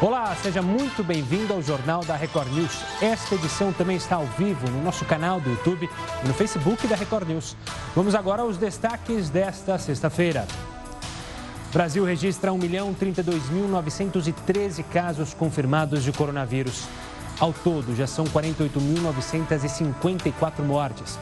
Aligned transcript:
Olá, 0.00 0.32
seja 0.40 0.62
muito 0.62 1.02
bem-vindo 1.02 1.52
ao 1.52 1.60
Jornal 1.60 2.04
da 2.04 2.14
Record 2.14 2.52
News. 2.52 2.84
Esta 3.02 3.34
edição 3.34 3.72
também 3.72 3.96
está 3.96 4.14
ao 4.14 4.26
vivo 4.26 4.70
no 4.70 4.80
nosso 4.80 5.04
canal 5.04 5.40
do 5.40 5.50
YouTube 5.50 5.90
e 6.22 6.28
no 6.28 6.32
Facebook 6.32 6.86
da 6.86 6.94
Record 6.94 7.28
News. 7.28 7.56
Vamos 7.96 8.14
agora 8.14 8.42
aos 8.42 8.56
destaques 8.56 9.28
desta 9.28 9.76
sexta-feira. 9.76 10.46
Brasil 11.72 12.04
registra 12.04 12.52
1.032.913 12.52 14.84
casos 14.84 15.34
confirmados 15.34 16.04
de 16.04 16.12
coronavírus. 16.12 16.84
Ao 17.40 17.52
todo, 17.52 17.96
já 17.96 18.06
são 18.06 18.24
48.954 18.26 20.62
mortes. 20.62 21.18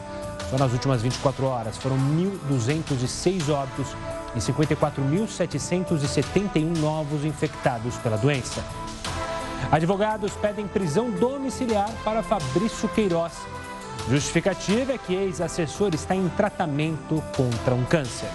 Só 0.51 0.57
nas 0.59 0.71
últimas 0.71 1.01
24 1.01 1.47
horas 1.47 1.77
foram 1.77 1.97
1.206 1.97 3.51
óbitos 3.51 3.87
e 4.37 4.39
54.771 4.39 6.77
novos 6.77 7.25
infectados 7.25 7.97
pela 7.97 8.17
doença. 8.17 8.63
Advogados 9.71 10.33
pedem 10.33 10.67
prisão 10.67 11.09
domiciliar 11.09 11.89
para 12.03 12.21
Fabrício 12.23 12.87
Queiroz. 12.89 13.33
Justificativa 14.09 14.93
é 14.93 14.97
que 14.97 15.13
ex-assessor 15.13 15.93
está 15.93 16.15
em 16.15 16.29
tratamento 16.29 17.21
contra 17.35 17.75
um 17.75 17.83
câncer. 17.83 18.29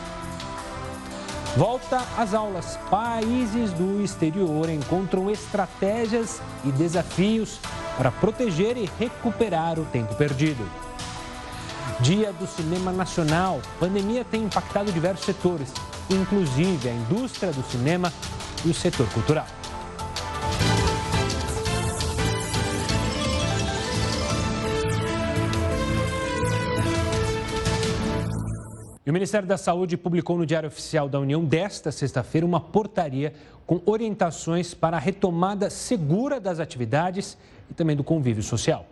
Volta 1.56 2.02
às 2.18 2.34
aulas. 2.34 2.78
Países 2.90 3.72
do 3.72 4.02
exterior 4.02 4.68
encontram 4.68 5.30
estratégias 5.30 6.42
e 6.64 6.72
desafios 6.72 7.58
para 7.96 8.10
proteger 8.10 8.76
e 8.76 8.90
recuperar 8.98 9.78
o 9.78 9.84
tempo 9.84 10.14
perdido. 10.14 10.68
Dia 12.00 12.32
do 12.32 12.46
Cinema 12.46 12.90
Nacional. 12.90 13.60
Pandemia 13.78 14.24
tem 14.24 14.44
impactado 14.44 14.90
diversos 14.90 15.24
setores, 15.24 15.72
inclusive 16.10 16.88
a 16.88 16.92
indústria 16.92 17.52
do 17.52 17.62
cinema 17.62 18.12
e 18.64 18.70
o 18.70 18.74
setor 18.74 19.08
cultural. 19.10 19.46
E 29.04 29.10
o 29.10 29.12
Ministério 29.12 29.48
da 29.48 29.56
Saúde 29.56 29.96
publicou 29.96 30.38
no 30.38 30.46
Diário 30.46 30.68
Oficial 30.68 31.08
da 31.08 31.18
União 31.18 31.44
desta 31.44 31.90
sexta-feira 31.90 32.46
uma 32.46 32.60
portaria 32.60 33.34
com 33.66 33.80
orientações 33.84 34.74
para 34.74 34.96
a 34.96 35.00
retomada 35.00 35.68
segura 35.70 36.38
das 36.38 36.60
atividades 36.60 37.36
e 37.68 37.74
também 37.74 37.96
do 37.96 38.04
convívio 38.04 38.44
social. 38.44 38.86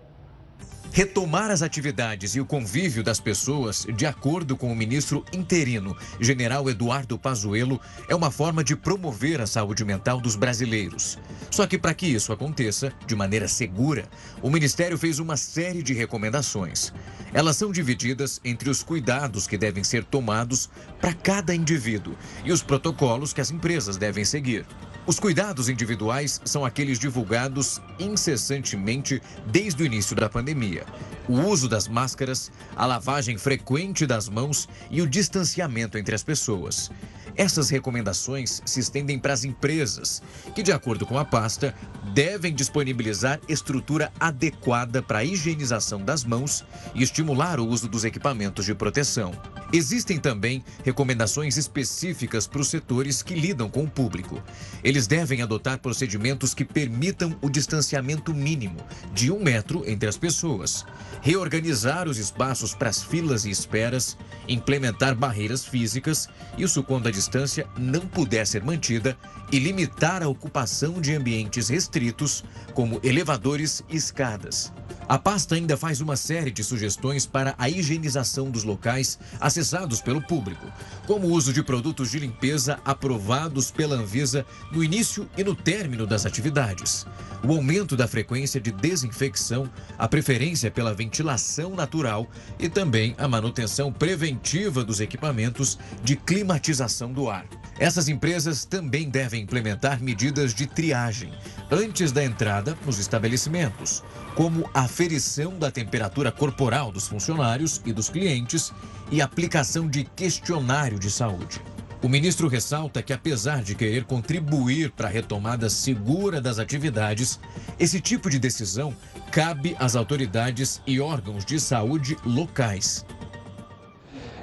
Retomar 0.92 1.52
as 1.52 1.62
atividades 1.62 2.34
e 2.34 2.40
o 2.40 2.44
convívio 2.44 3.04
das 3.04 3.20
pessoas, 3.20 3.86
de 3.94 4.04
acordo 4.06 4.56
com 4.56 4.72
o 4.72 4.76
ministro 4.76 5.24
interino, 5.32 5.96
general 6.18 6.68
Eduardo 6.68 7.16
Pazuello, 7.16 7.80
é 8.08 8.14
uma 8.14 8.30
forma 8.30 8.64
de 8.64 8.74
promover 8.74 9.40
a 9.40 9.46
saúde 9.46 9.84
mental 9.84 10.20
dos 10.20 10.34
brasileiros. 10.34 11.16
Só 11.48 11.64
que 11.64 11.78
para 11.78 11.94
que 11.94 12.08
isso 12.08 12.32
aconteça 12.32 12.92
de 13.06 13.14
maneira 13.14 13.46
segura, 13.46 14.08
o 14.42 14.50
ministério 14.50 14.98
fez 14.98 15.20
uma 15.20 15.36
série 15.36 15.80
de 15.80 15.94
recomendações. 15.94 16.92
Elas 17.32 17.56
são 17.56 17.70
divididas 17.70 18.40
entre 18.44 18.68
os 18.68 18.82
cuidados 18.82 19.46
que 19.46 19.56
devem 19.56 19.84
ser 19.84 20.02
tomados 20.02 20.68
para 21.00 21.14
cada 21.14 21.54
indivíduo 21.54 22.16
e 22.44 22.50
os 22.50 22.64
protocolos 22.64 23.32
que 23.32 23.40
as 23.40 23.52
empresas 23.52 23.96
devem 23.96 24.24
seguir. 24.24 24.66
Os 25.06 25.18
cuidados 25.18 25.68
individuais 25.68 26.40
são 26.44 26.64
aqueles 26.64 26.98
divulgados 26.98 27.80
incessantemente 27.98 29.20
desde 29.46 29.82
o 29.82 29.86
início 29.86 30.14
da 30.14 30.28
pandemia. 30.28 30.84
O 31.26 31.40
uso 31.40 31.68
das 31.68 31.88
máscaras, 31.88 32.52
a 32.76 32.84
lavagem 32.84 33.38
frequente 33.38 34.06
das 34.06 34.28
mãos 34.28 34.68
e 34.90 35.00
o 35.00 35.06
distanciamento 35.06 35.96
entre 35.96 36.14
as 36.14 36.22
pessoas. 36.22 36.90
Essas 37.36 37.70
recomendações 37.70 38.60
se 38.66 38.80
estendem 38.80 39.18
para 39.18 39.32
as 39.32 39.44
empresas, 39.44 40.22
que, 40.54 40.62
de 40.62 40.72
acordo 40.72 41.06
com 41.06 41.18
a 41.18 41.24
pasta, 41.24 41.74
devem 42.12 42.54
disponibilizar 42.54 43.40
estrutura 43.48 44.12
adequada 44.18 45.02
para 45.02 45.20
a 45.20 45.24
higienização 45.24 46.02
das 46.04 46.24
mãos 46.24 46.64
e 46.94 47.02
estimular 47.02 47.60
o 47.60 47.66
uso 47.66 47.88
dos 47.88 48.04
equipamentos 48.04 48.64
de 48.64 48.74
proteção. 48.74 49.32
Existem 49.72 50.18
também 50.18 50.64
recomendações 50.84 51.56
específicas 51.56 52.46
para 52.46 52.60
os 52.60 52.68
setores 52.68 53.22
que 53.22 53.34
lidam 53.34 53.70
com 53.70 53.84
o 53.84 53.90
público. 53.90 54.42
Eles 54.90 55.06
devem 55.06 55.40
adotar 55.40 55.78
procedimentos 55.78 56.52
que 56.52 56.64
permitam 56.64 57.38
o 57.40 57.48
distanciamento 57.48 58.34
mínimo 58.34 58.84
de 59.14 59.30
um 59.30 59.40
metro 59.40 59.88
entre 59.88 60.08
as 60.08 60.16
pessoas, 60.16 60.84
reorganizar 61.22 62.08
os 62.08 62.18
espaços 62.18 62.74
para 62.74 62.88
as 62.90 63.00
filas 63.00 63.44
e 63.44 63.50
esperas, 63.50 64.18
implementar 64.48 65.14
barreiras 65.14 65.64
físicas, 65.64 66.28
isso 66.58 66.82
quando 66.82 67.06
a 67.06 67.12
distância 67.12 67.68
não 67.78 68.00
puder 68.00 68.44
ser 68.44 68.64
mantida, 68.64 69.16
e 69.52 69.60
limitar 69.60 70.24
a 70.24 70.28
ocupação 70.28 71.00
de 71.00 71.14
ambientes 71.14 71.68
restritos, 71.68 72.42
como 72.74 72.98
elevadores 73.04 73.84
e 73.88 73.94
escadas. 73.94 74.72
A 75.10 75.18
pasta 75.18 75.56
ainda 75.56 75.76
faz 75.76 76.00
uma 76.00 76.14
série 76.14 76.52
de 76.52 76.62
sugestões 76.62 77.26
para 77.26 77.52
a 77.58 77.68
higienização 77.68 78.48
dos 78.48 78.62
locais 78.62 79.18
acessados 79.40 80.00
pelo 80.00 80.22
público, 80.22 80.64
como 81.04 81.26
o 81.26 81.32
uso 81.32 81.52
de 81.52 81.64
produtos 81.64 82.12
de 82.12 82.20
limpeza 82.20 82.78
aprovados 82.84 83.72
pela 83.72 83.96
Anvisa 83.96 84.46
no 84.70 84.84
início 84.84 85.28
e 85.36 85.42
no 85.42 85.52
término 85.52 86.06
das 86.06 86.26
atividades, 86.26 87.04
o 87.42 87.52
aumento 87.52 87.96
da 87.96 88.06
frequência 88.06 88.60
de 88.60 88.70
desinfecção, 88.70 89.68
a 89.98 90.06
preferência 90.06 90.70
pela 90.70 90.94
ventilação 90.94 91.74
natural 91.74 92.28
e 92.56 92.68
também 92.68 93.16
a 93.18 93.26
manutenção 93.26 93.92
preventiva 93.92 94.84
dos 94.84 95.00
equipamentos 95.00 95.76
de 96.04 96.14
climatização 96.14 97.12
do 97.12 97.28
ar. 97.28 97.46
Essas 97.80 98.08
empresas 98.08 98.64
também 98.64 99.08
devem 99.08 99.42
implementar 99.42 100.00
medidas 100.00 100.54
de 100.54 100.66
triagem 100.66 101.32
antes 101.70 102.12
da 102.12 102.22
entrada 102.22 102.76
nos 102.84 102.98
estabelecimentos, 102.98 104.04
como 104.34 104.68
a 104.74 104.86
aferição 105.00 105.58
da 105.58 105.70
temperatura 105.70 106.30
corporal 106.30 106.92
dos 106.92 107.08
funcionários 107.08 107.80
e 107.86 107.92
dos 107.92 108.10
clientes 108.10 108.70
e 109.10 109.22
aplicação 109.22 109.88
de 109.88 110.04
questionário 110.04 110.98
de 110.98 111.10
saúde. 111.10 111.58
O 112.02 112.08
ministro 112.08 112.48
ressalta 112.48 113.02
que, 113.02 113.10
apesar 113.10 113.62
de 113.62 113.74
querer 113.74 114.04
contribuir 114.04 114.90
para 114.90 115.08
a 115.08 115.10
retomada 115.10 115.70
segura 115.70 116.38
das 116.38 116.58
atividades, 116.58 117.40
esse 117.78 117.98
tipo 117.98 118.28
de 118.28 118.38
decisão 118.38 118.94
cabe 119.32 119.74
às 119.80 119.96
autoridades 119.96 120.82
e 120.86 121.00
órgãos 121.00 121.46
de 121.46 121.58
saúde 121.58 122.14
locais. 122.22 123.06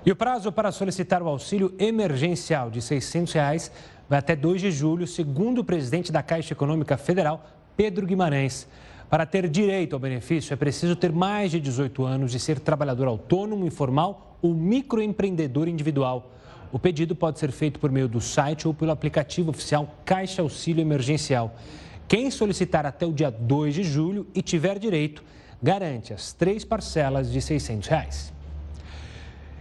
E 0.03 0.11
o 0.11 0.15
prazo 0.15 0.51
para 0.51 0.71
solicitar 0.71 1.21
o 1.21 1.27
auxílio 1.27 1.71
emergencial 1.77 2.71
de 2.71 2.81
600 2.81 3.31
reais 3.31 3.71
vai 4.09 4.17
até 4.17 4.35
2 4.35 4.59
de 4.59 4.71
julho, 4.71 5.05
segundo 5.05 5.59
o 5.59 5.63
presidente 5.63 6.11
da 6.11 6.23
Caixa 6.23 6.53
Econômica 6.53 6.97
Federal, 6.97 7.47
Pedro 7.75 8.07
Guimarães. 8.07 8.67
Para 9.09 9.25
ter 9.25 9.47
direito 9.47 9.93
ao 9.93 9.99
benefício, 9.99 10.53
é 10.53 10.57
preciso 10.57 10.93
ter 10.95 11.13
mais 11.13 11.51
de 11.51 11.61
18 11.61 12.03
anos 12.03 12.35
e 12.35 12.39
ser 12.39 12.59
trabalhador 12.59 13.07
autônomo, 13.07 13.65
informal 13.65 14.37
ou 14.41 14.53
microempreendedor 14.53 15.69
individual. 15.69 16.33
O 16.73 16.77
pedido 16.77 17.15
pode 17.15 17.39
ser 17.39 17.51
feito 17.53 17.79
por 17.79 17.89
meio 17.89 18.09
do 18.09 18.19
site 18.19 18.67
ou 18.67 18.73
pelo 18.73 18.91
aplicativo 18.91 19.51
oficial 19.51 19.95
Caixa 20.03 20.41
Auxílio 20.41 20.81
Emergencial. 20.81 21.55
Quem 22.05 22.29
solicitar 22.29 22.85
até 22.85 23.05
o 23.05 23.13
dia 23.13 23.31
2 23.31 23.75
de 23.75 23.83
julho 23.83 24.27
e 24.35 24.41
tiver 24.41 24.77
direito, 24.77 25.23
garante 25.63 26.13
as 26.13 26.33
três 26.33 26.65
parcelas 26.65 27.31
de 27.31 27.41
600 27.41 27.87
reais. 27.87 28.36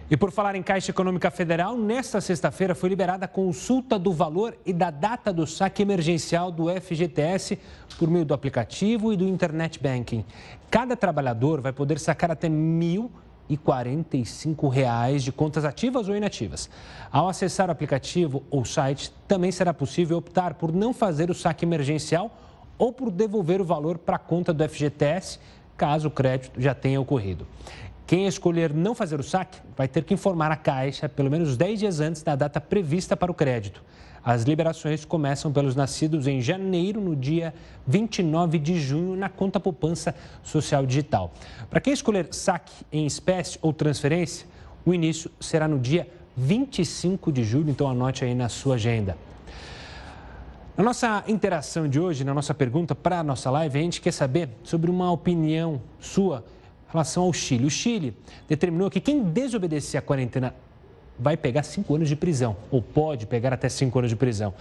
E 0.08 0.16
por 0.16 0.30
falar 0.30 0.54
em 0.54 0.62
Caixa 0.62 0.92
Econômica 0.92 1.32
Federal, 1.32 1.76
nesta 1.76 2.20
sexta-feira 2.20 2.76
foi 2.76 2.88
liberada 2.88 3.24
a 3.24 3.28
consulta 3.28 3.98
do 3.98 4.12
valor 4.12 4.56
e 4.64 4.72
da 4.72 4.88
data 4.88 5.32
do 5.32 5.44
saque 5.48 5.82
emergencial 5.82 6.52
do 6.52 6.66
FGTS 6.80 7.58
por 7.98 8.08
meio 8.08 8.24
do 8.24 8.32
aplicativo 8.32 9.12
e 9.12 9.16
do 9.16 9.26
Internet 9.26 9.82
Banking. 9.82 10.24
Cada 10.70 10.96
trabalhador 10.96 11.60
vai 11.60 11.72
poder 11.72 11.98
sacar 11.98 12.30
até 12.30 12.48
1.045 12.48 14.68
reais 14.68 15.24
de 15.24 15.32
contas 15.32 15.64
ativas 15.64 16.08
ou 16.08 16.16
inativas. 16.16 16.70
Ao 17.10 17.28
acessar 17.28 17.68
o 17.68 17.72
aplicativo 17.72 18.44
ou 18.48 18.64
site, 18.64 19.12
também 19.26 19.50
será 19.50 19.74
possível 19.74 20.18
optar 20.18 20.54
por 20.54 20.72
não 20.72 20.94
fazer 20.94 21.32
o 21.32 21.34
saque 21.34 21.64
emergencial 21.64 22.30
ou 22.78 22.92
por 22.92 23.10
devolver 23.10 23.60
o 23.60 23.64
valor 23.64 23.98
para 23.98 24.14
a 24.14 24.20
conta 24.20 24.52
do 24.52 24.68
FGTS, 24.68 25.40
caso 25.76 26.06
o 26.06 26.12
crédito 26.12 26.60
já 26.60 26.74
tenha 26.74 27.00
ocorrido. 27.00 27.44
Quem 28.06 28.26
escolher 28.28 28.72
não 28.72 28.94
fazer 28.94 29.18
o 29.18 29.22
saque 29.22 29.58
vai 29.76 29.88
ter 29.88 30.04
que 30.04 30.14
informar 30.14 30.52
a 30.52 30.56
Caixa 30.56 31.08
pelo 31.08 31.28
menos 31.28 31.56
10 31.56 31.80
dias 31.80 31.98
antes 31.98 32.22
da 32.22 32.36
data 32.36 32.60
prevista 32.60 33.16
para 33.16 33.32
o 33.32 33.34
crédito. 33.34 33.82
As 34.24 34.44
liberações 34.44 35.04
começam 35.04 35.52
pelos 35.52 35.74
nascidos 35.74 36.26
em 36.28 36.40
janeiro, 36.40 37.00
no 37.00 37.16
dia 37.16 37.52
29 37.86 38.58
de 38.58 38.78
junho, 38.78 39.16
na 39.16 39.28
conta 39.28 39.58
poupança 39.58 40.14
social 40.42 40.86
digital. 40.86 41.32
Para 41.68 41.80
quem 41.80 41.92
escolher 41.92 42.28
saque 42.30 42.72
em 42.92 43.06
espécie 43.06 43.58
ou 43.60 43.72
transferência, 43.72 44.46
o 44.84 44.94
início 44.94 45.30
será 45.40 45.66
no 45.66 45.78
dia 45.78 46.08
25 46.36 47.32
de 47.32 47.42
julho, 47.42 47.70
então 47.70 47.88
anote 47.88 48.24
aí 48.24 48.34
na 48.34 48.48
sua 48.48 48.76
agenda. 48.76 49.16
Na 50.76 50.84
nossa 50.84 51.24
interação 51.26 51.88
de 51.88 51.98
hoje, 51.98 52.22
na 52.22 52.34
nossa 52.34 52.52
pergunta 52.52 52.94
para 52.94 53.20
a 53.20 53.22
nossa 53.24 53.50
live, 53.50 53.78
a 53.78 53.82
gente 53.82 54.00
quer 54.00 54.12
saber 54.12 54.50
sobre 54.62 54.90
uma 54.90 55.10
opinião 55.10 55.80
sua 55.98 56.44
relação 56.96 57.24
ao 57.24 57.32
Chile. 57.32 57.66
O 57.66 57.70
Chile 57.70 58.16
determinou 58.48 58.90
que 58.90 59.00
quem 59.00 59.22
desobedecer 59.22 59.98
à 59.98 60.02
quarentena 60.02 60.54
vai 61.18 61.36
pegar 61.36 61.62
cinco 61.62 61.94
anos 61.94 62.08
de 62.08 62.16
prisão, 62.16 62.56
ou 62.70 62.82
pode 62.82 63.26
pegar 63.26 63.52
até 63.52 63.68
cinco 63.68 63.98
anos 63.98 64.10
de 64.10 64.16
prisão. 64.16 64.52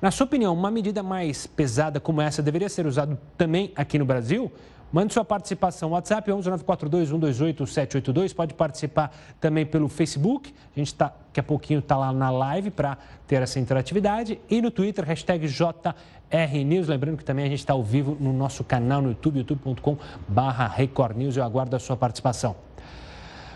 Na 0.00 0.10
sua 0.10 0.26
opinião, 0.26 0.52
uma 0.52 0.70
medida 0.70 1.02
mais 1.02 1.46
pesada 1.46 1.98
como 1.98 2.20
essa 2.20 2.42
deveria 2.42 2.68
ser 2.68 2.86
usada 2.86 3.18
também 3.36 3.72
aqui 3.74 3.98
no 3.98 4.04
Brasil? 4.04 4.52
Mande 4.92 5.12
sua 5.12 5.24
participação. 5.24 5.90
WhatsApp 5.90 6.30
11 6.30 6.48
942 6.48 7.08
128 7.08 7.66
782. 7.66 8.32
Pode 8.32 8.54
participar 8.54 9.12
também 9.40 9.66
pelo 9.66 9.88
Facebook. 9.88 10.54
A 10.74 10.78
gente 10.78 10.88
está, 10.88 11.06
daqui 11.06 11.40
a 11.40 11.42
pouquinho 11.42 11.80
está 11.80 11.96
lá 11.96 12.12
na 12.12 12.30
live 12.30 12.70
para 12.70 12.96
ter 13.26 13.42
essa 13.42 13.58
interatividade. 13.58 14.40
E 14.48 14.62
no 14.62 14.70
Twitter, 14.70 15.04
hashtag 15.04 15.48
JRNews. 15.48 16.88
Lembrando 16.88 17.18
que 17.18 17.24
também 17.24 17.44
a 17.44 17.48
gente 17.48 17.58
está 17.58 17.72
ao 17.72 17.82
vivo 17.82 18.16
no 18.20 18.32
nosso 18.32 18.62
canal 18.62 19.02
no 19.02 19.08
YouTube, 19.08 19.38
youtube.com.br 19.38 20.40
Record 20.74 21.16
News. 21.16 21.36
Eu 21.36 21.44
aguardo 21.44 21.74
a 21.74 21.80
sua 21.80 21.96
participação. 21.96 22.54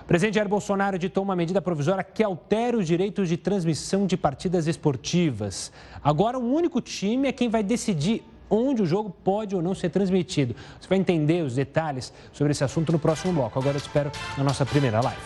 O 0.03 0.05
presidente 0.11 0.35
Jair 0.35 0.49
Bolsonaro 0.49 0.97
editou 0.97 1.23
uma 1.23 1.37
medida 1.37 1.63
provisória 1.63 2.03
que 2.03 2.25
altera 2.25 2.77
os 2.77 2.85
direitos 2.85 3.29
de 3.29 3.37
transmissão 3.37 4.09
de 4.09 4.17
partidas 4.17 4.67
esportivas. 4.67 5.71
Agora, 6.03 6.37
o 6.37 6.53
único 6.53 6.81
time 6.81 7.29
é 7.29 7.33
quem 7.33 7.49
vai 7.49 7.63
decidir 7.63 8.25
onde 8.51 8.83
o 8.83 8.87
jogo 8.87 9.09
pode 9.09 9.55
ou 9.55 9.63
não 9.63 9.75
ser 9.75 9.89
transmitido. 9.89 10.55
Você 10.81 10.89
vai 10.89 10.99
entender 10.99 11.43
os 11.43 11.55
detalhes 11.55 12.13
sobre 12.33 12.51
esse 12.51 12.65
assunto 12.65 12.93
no 12.93 12.99
próximo 12.99 13.33
bloco. 13.33 13.59
Agora 13.59 13.77
eu 13.77 13.81
te 13.81 13.87
espero 13.87 14.11
na 14.37 14.45
nossa 14.45 14.67
primeira 14.67 15.01
live. 15.01 15.21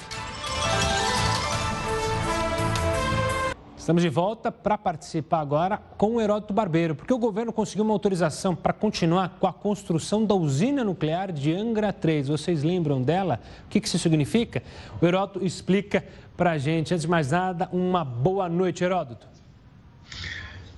Estamos 3.84 4.02
de 4.02 4.08
volta 4.08 4.50
para 4.50 4.78
participar 4.78 5.40
agora 5.40 5.76
com 5.98 6.14
o 6.14 6.20
Heródoto 6.20 6.54
Barbeiro, 6.54 6.94
porque 6.94 7.12
o 7.12 7.18
governo 7.18 7.52
conseguiu 7.52 7.84
uma 7.84 7.92
autorização 7.92 8.56
para 8.56 8.72
continuar 8.72 9.36
com 9.38 9.46
a 9.46 9.52
construção 9.52 10.24
da 10.24 10.34
usina 10.34 10.82
nuclear 10.82 11.30
de 11.30 11.54
Angra 11.54 11.92
3. 11.92 12.28
Vocês 12.28 12.62
lembram 12.62 13.02
dela? 13.02 13.40
O 13.66 13.68
que 13.68 13.78
isso 13.78 13.98
significa? 13.98 14.62
O 15.02 15.04
Heródoto 15.04 15.44
explica 15.44 16.02
para 16.34 16.52
a 16.52 16.58
gente. 16.58 16.94
Antes 16.94 17.02
de 17.02 17.10
mais 17.10 17.30
nada, 17.30 17.68
uma 17.74 18.02
boa 18.02 18.48
noite, 18.48 18.82
Heródoto. 18.82 19.26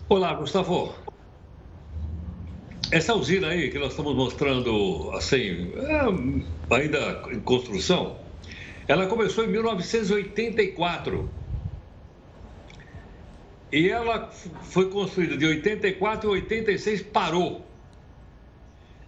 Olá, 0.08 0.34
Gustavo. 0.34 1.05
Essa 2.90 3.14
usina 3.14 3.48
aí 3.48 3.68
que 3.68 3.78
nós 3.78 3.90
estamos 3.90 4.14
mostrando, 4.14 5.10
assim, 5.12 5.72
é, 5.74 6.74
ainda 6.74 7.22
em 7.32 7.40
construção, 7.40 8.16
ela 8.86 9.06
começou 9.06 9.44
em 9.44 9.48
1984. 9.48 11.28
E 13.72 13.88
ela 13.88 14.30
foi 14.62 14.88
construída 14.88 15.36
de 15.36 15.44
84 15.44 16.30
e 16.30 16.32
86 16.32 17.02
parou. 17.02 17.66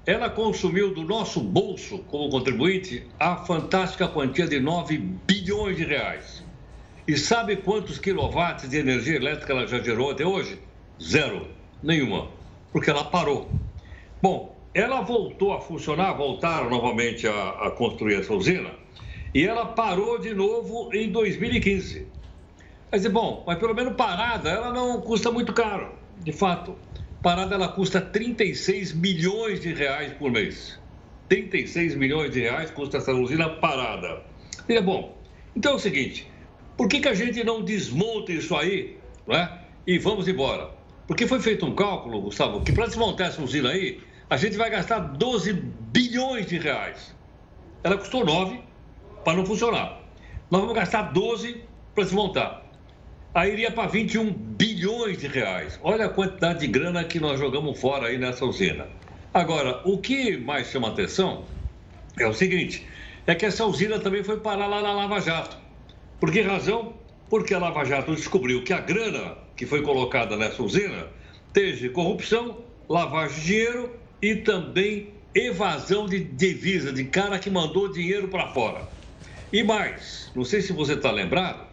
Ela 0.05 0.29
consumiu 0.29 0.93
do 0.93 1.03
nosso 1.03 1.41
bolso, 1.41 1.99
como 1.99 2.31
contribuinte, 2.31 3.07
a 3.21 3.37
fantástica 3.37 4.09
quantia 4.09 4.49
de 4.49 4.59
9 4.59 4.99
bilhões 4.99 5.77
de 5.77 5.85
reais. 5.85 6.43
E 7.07 7.17
sabe 7.17 7.57
quantos 7.57 7.99
quilowatts 7.99 8.69
de 8.69 8.79
energia 8.79 9.17
elétrica 9.17 9.53
ela 9.53 9.67
já 9.67 9.79
gerou 9.79 10.11
até 10.11 10.27
hoje? 10.27 10.59
Zero. 11.01 11.47
Nenhuma. 11.81 12.29
Porque 12.73 12.91
ela 12.91 13.05
parou. 13.05 13.49
Bom, 14.21 14.57
ela 14.75 15.01
voltou 15.01 15.53
a 15.53 15.61
funcionar, 15.61 16.13
voltaram 16.13 16.69
novamente 16.69 17.27
a, 17.27 17.51
a 17.51 17.71
construir 17.71 18.17
essa 18.17 18.35
usina, 18.35 18.73
e 19.33 19.47
ela 19.47 19.67
parou 19.67 20.19
de 20.19 20.35
novo 20.35 20.91
em 20.93 21.11
2015. 21.11 22.09
Mas, 22.91 23.07
bom, 23.07 23.45
mas 23.47 23.59
pelo 23.59 23.75
menos 23.75 23.95
parada, 23.95 24.51
ela 24.51 24.73
não 24.73 25.01
custa 25.01 25.31
muito 25.31 25.53
caro, 25.53 25.93
de 26.19 26.33
fato. 26.33 26.75
Parada, 27.23 27.55
ela 27.55 27.69
custa 27.69 28.01
36 28.01 28.93
milhões 28.93 29.61
de 29.61 29.73
reais 29.73 30.13
por 30.15 30.31
mês. 30.33 30.81
36 31.29 31.95
milhões 31.95 32.33
de 32.33 32.41
reais 32.41 32.71
custa 32.71 32.97
essa 32.97 33.13
usina 33.13 33.49
parada. 33.49 34.23
E 34.69 34.75
é 34.75 34.81
bom, 34.81 35.17
então 35.55 35.73
é 35.73 35.75
o 35.77 35.79
seguinte, 35.79 36.27
por 36.77 36.89
que, 36.89 37.01
que 37.01 37.09
a 37.09 37.15
gente 37.15 37.45
não 37.45 37.63
desmonta 37.63 38.33
isso 38.33 38.57
aí, 38.57 38.99
né? 39.27 39.61
E 39.87 39.99
vamos 39.99 40.27
embora? 40.27 40.71
Porque 41.07 41.27
foi 41.27 41.41
feito 41.41 41.65
um 41.65 41.75
cálculo, 41.75 42.21
Gustavo, 42.21 42.63
que 42.63 42.73
para 42.73 42.87
desmontar 42.87 43.29
essa 43.29 43.43
usina 43.43 43.71
aí, 43.71 44.01
a 44.31 44.37
gente 44.37 44.57
vai 44.57 44.69
gastar 44.71 44.99
12 44.99 45.53
bilhões 45.53 46.47
de 46.47 46.59
reais. 46.59 47.15
Ela 47.83 47.97
custou 47.97 48.25
9 48.25 48.61
para 49.25 49.35
não 49.35 49.47
funcionar. 49.47 50.01
Nós 50.51 50.61
vamos 50.61 50.77
gastar 50.77 51.03
12 51.13 51.63
para 51.95 52.05
desmontar. 52.05 52.63
Aí 53.35 53.53
iria 53.53 53.71
para 53.71 53.89
21 53.89 54.31
bilhões 54.31 55.19
de 55.19 55.29
reais. 55.29 55.79
Olha 55.83 56.07
a 56.07 56.09
quantidade 56.09 56.61
de 56.61 56.67
grana 56.67 57.05
que 57.05 57.21
nós 57.21 57.39
jogamos 57.39 57.81
fora 57.81 58.09
aí 58.09 58.19
nessa 58.19 58.45
usina. 58.45 58.87
Agora, 59.33 59.81
o 59.85 59.99
que 59.99 60.37
mais 60.37 60.69
chama 60.69 60.89
atenção 60.89 61.45
é 62.19 62.27
o 62.27 62.35
seguinte: 62.35 62.87
é 63.27 63.35
que 63.35 63.47
essa 63.47 63.65
usina 63.65 63.99
também 63.99 64.25
foi 64.25 64.41
parar 64.41 64.67
lá 64.67 64.83
na 64.83 64.93
Lava 64.93 65.21
Jato. 65.21 65.57
Por 66.19 66.33
que 66.33 66.41
razão? 66.43 66.95
Porque 67.31 67.55
a 67.55 67.59
Lava 67.59 67.85
Jato 67.85 68.15
descobriu 68.15 68.65
que 68.65 68.73
a 68.73 68.81
grana 68.81 69.37
que 69.57 69.67
foi 69.67 69.83
colocada 69.83 70.37
nessa 70.37 70.63
usina 70.63 71.07
teve 71.53 71.91
corrupção, 71.91 72.59
lavagem 72.89 73.37
de 73.37 73.47
dinheiro 73.47 73.91
e 74.21 74.37
também 74.37 75.11
evasão 75.35 76.07
de 76.07 76.21
divisa, 76.21 76.93
de 76.93 77.05
cara 77.05 77.39
que 77.39 77.51
mandou 77.51 77.91
dinheiro 77.91 78.29
para 78.29 78.49
fora. 78.49 78.83
E 79.53 79.63
mais, 79.63 80.31
não 80.35 80.45
sei 80.45 80.61
se 80.61 80.73
você 80.73 80.95
está 80.95 81.11
lembrado, 81.11 81.67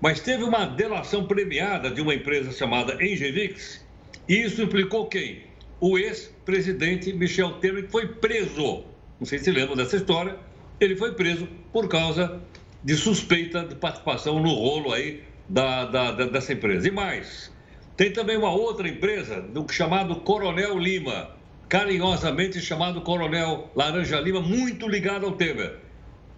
mas 0.00 0.20
teve 0.20 0.44
uma 0.44 0.66
delação 0.66 1.26
premiada 1.26 1.90
de 1.90 2.00
uma 2.00 2.14
empresa 2.14 2.52
chamada 2.52 2.94
Engevix, 3.02 3.84
e 4.28 4.42
isso 4.42 4.62
implicou 4.62 5.06
quem? 5.06 5.42
O 5.80 5.98
ex-presidente 5.98 7.12
Michel 7.12 7.54
Temer, 7.54 7.84
que 7.84 7.92
foi 7.92 8.08
preso. 8.08 8.84
Não 9.20 9.26
sei 9.26 9.38
se 9.38 9.50
lembra 9.50 9.76
dessa 9.76 9.96
história. 9.96 10.36
Ele 10.80 10.96
foi 10.96 11.14
preso 11.14 11.48
por 11.72 11.88
causa 11.88 12.40
de 12.82 12.96
suspeita 12.96 13.64
de 13.64 13.74
participação 13.74 14.40
no 14.40 14.52
rolo 14.52 14.92
aí 14.92 15.22
da, 15.48 15.84
da, 15.84 16.12
da 16.12 16.26
dessa 16.26 16.52
empresa. 16.52 16.88
E 16.88 16.90
mais, 16.90 17.52
tem 17.96 18.12
também 18.12 18.36
uma 18.36 18.50
outra 18.50 18.88
empresa, 18.88 19.40
do 19.40 19.66
chamado 19.72 20.16
Coronel 20.16 20.78
Lima, 20.78 21.35
carinhosamente 21.68 22.60
chamado 22.60 23.00
Coronel 23.00 23.70
Laranja 23.74 24.20
Lima, 24.20 24.40
muito 24.40 24.88
ligado 24.88 25.26
ao 25.26 25.32
Temer, 25.32 25.78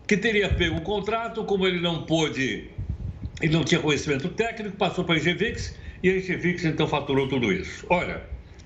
que 0.06 0.16
teria 0.16 0.48
pego 0.48 0.78
o 0.78 0.82
contrato, 0.82 1.44
como 1.44 1.66
ele 1.66 1.80
não 1.80 2.04
pôde, 2.04 2.70
ele 3.42 3.52
não 3.52 3.64
tinha 3.64 3.80
conhecimento 3.80 4.28
técnico, 4.30 4.76
passou 4.76 5.04
para 5.04 5.16
a 5.16 5.18
Engevix 5.18 5.76
e 6.02 6.08
a 6.08 6.16
Engevix 6.16 6.64
então 6.64 6.86
faturou 6.86 7.28
tudo 7.28 7.52
isso. 7.52 7.84
Olha, 7.90 8.22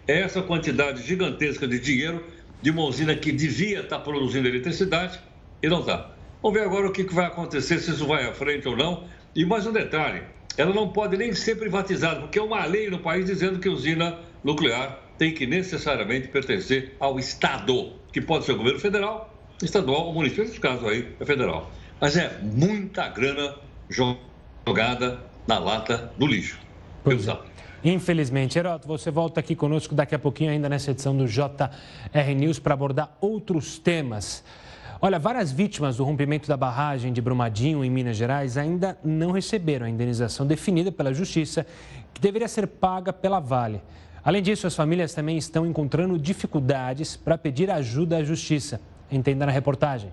essa 0.07 0.41
quantidade 0.43 1.03
gigantesca 1.03 1.67
de 1.67 1.81
dinheiro 1.81 2.25
de 2.61 2.71
uma 2.71 2.83
usina 2.85 3.15
que 3.17 3.33
devia 3.33 3.81
estar 3.81 3.99
produzindo 4.01 4.47
eletricidade 4.47 5.19
e 5.61 5.69
não 5.69 5.81
está. 5.81 6.15
Vamos 6.41 6.59
ver 6.59 6.65
agora 6.65 6.89
o 6.89 6.93
que 6.93 7.03
vai 7.05 7.27
acontecer, 7.27 7.79
se 7.79 7.91
isso 7.91 8.07
vai 8.07 8.25
à 8.25 8.33
frente 8.33 8.69
ou 8.69 8.77
não. 8.77 9.09
E 9.35 9.45
mais 9.45 9.67
um 9.67 9.73
detalhe, 9.73 10.23
ela 10.57 10.73
não 10.73 10.89
pode 10.89 11.17
nem 11.17 11.33
ser 11.33 11.57
privatizada, 11.57 12.21
porque 12.21 12.39
é 12.39 12.43
uma 12.43 12.65
lei 12.67 12.89
no 12.91 12.99
país 12.99 13.27
dizendo 13.27 13.59
que 13.59 13.69
usina 13.69 14.19
nuclear 14.45 14.99
tem 15.23 15.33
que 15.33 15.47
necessariamente 15.47 16.27
pertencer 16.27 16.97
ao 16.99 17.17
Estado, 17.17 17.93
que 18.13 18.21
pode 18.21 18.45
ser 18.45 18.55
o 18.55 18.57
governo 18.57 18.81
federal, 18.81 19.33
estadual 19.63 20.07
ou 20.07 20.13
municipal, 20.13 20.47
nesse 20.47 20.59
caso 20.59 20.89
aí 20.89 21.15
é 21.21 21.25
federal. 21.25 21.71
Mas 22.01 22.17
é 22.17 22.41
muita 22.43 23.09
grana 23.09 23.55
jogada 23.89 25.21
na 25.47 25.61
lata 25.61 26.13
do 26.19 26.27
lixo. 26.27 26.59
Pois 27.05 27.29
é. 27.29 27.39
Infelizmente. 27.85 28.59
Heroto, 28.59 28.89
você 28.89 29.13
volta 29.13 29.39
aqui 29.39 29.55
conosco 29.55 29.95
daqui 29.95 30.13
a 30.13 30.19
pouquinho, 30.19 30.51
ainda 30.51 30.69
nessa 30.69 30.91
edição 30.91 31.17
do 31.17 31.29
JR 31.29 32.35
News, 32.37 32.59
para 32.59 32.75
abordar 32.75 33.17
outros 33.21 33.79
temas. 33.79 34.43
Olha, 35.01 35.21
várias 35.21 35.53
vítimas 35.53 35.99
do 35.99 36.05
rompimento 36.05 36.49
da 36.49 36.57
barragem 36.57 37.13
de 37.13 37.23
Brumadinho, 37.23 37.85
em 37.85 37.91
Minas 37.91 38.17
Gerais, 38.17 38.57
ainda 38.57 38.99
não 39.05 39.31
receberam 39.31 39.87
a 39.87 39.89
indenização 39.89 40.45
definida 40.45 40.91
pela 40.91 41.15
Justiça, 41.15 41.65
que 42.13 42.21
deveria 42.21 42.49
ser 42.49 42.67
paga 42.67 43.13
pela 43.13 43.39
Vale. 43.39 43.81
Além 44.25 44.41
disso, 44.41 44.69
as 44.69 44.77
famílias 44.77 45.13
também 45.13 45.37
estão 45.37 45.67
encontrando 45.67 46.17
dificuldades 46.17 47.17
para 47.17 47.37
pedir 47.37 47.71
ajuda 47.71 48.19
à 48.19 48.25
justiça. 48.25 48.81
Entenda 49.11 49.45
na 49.45 49.51
reportagem. 49.51 50.13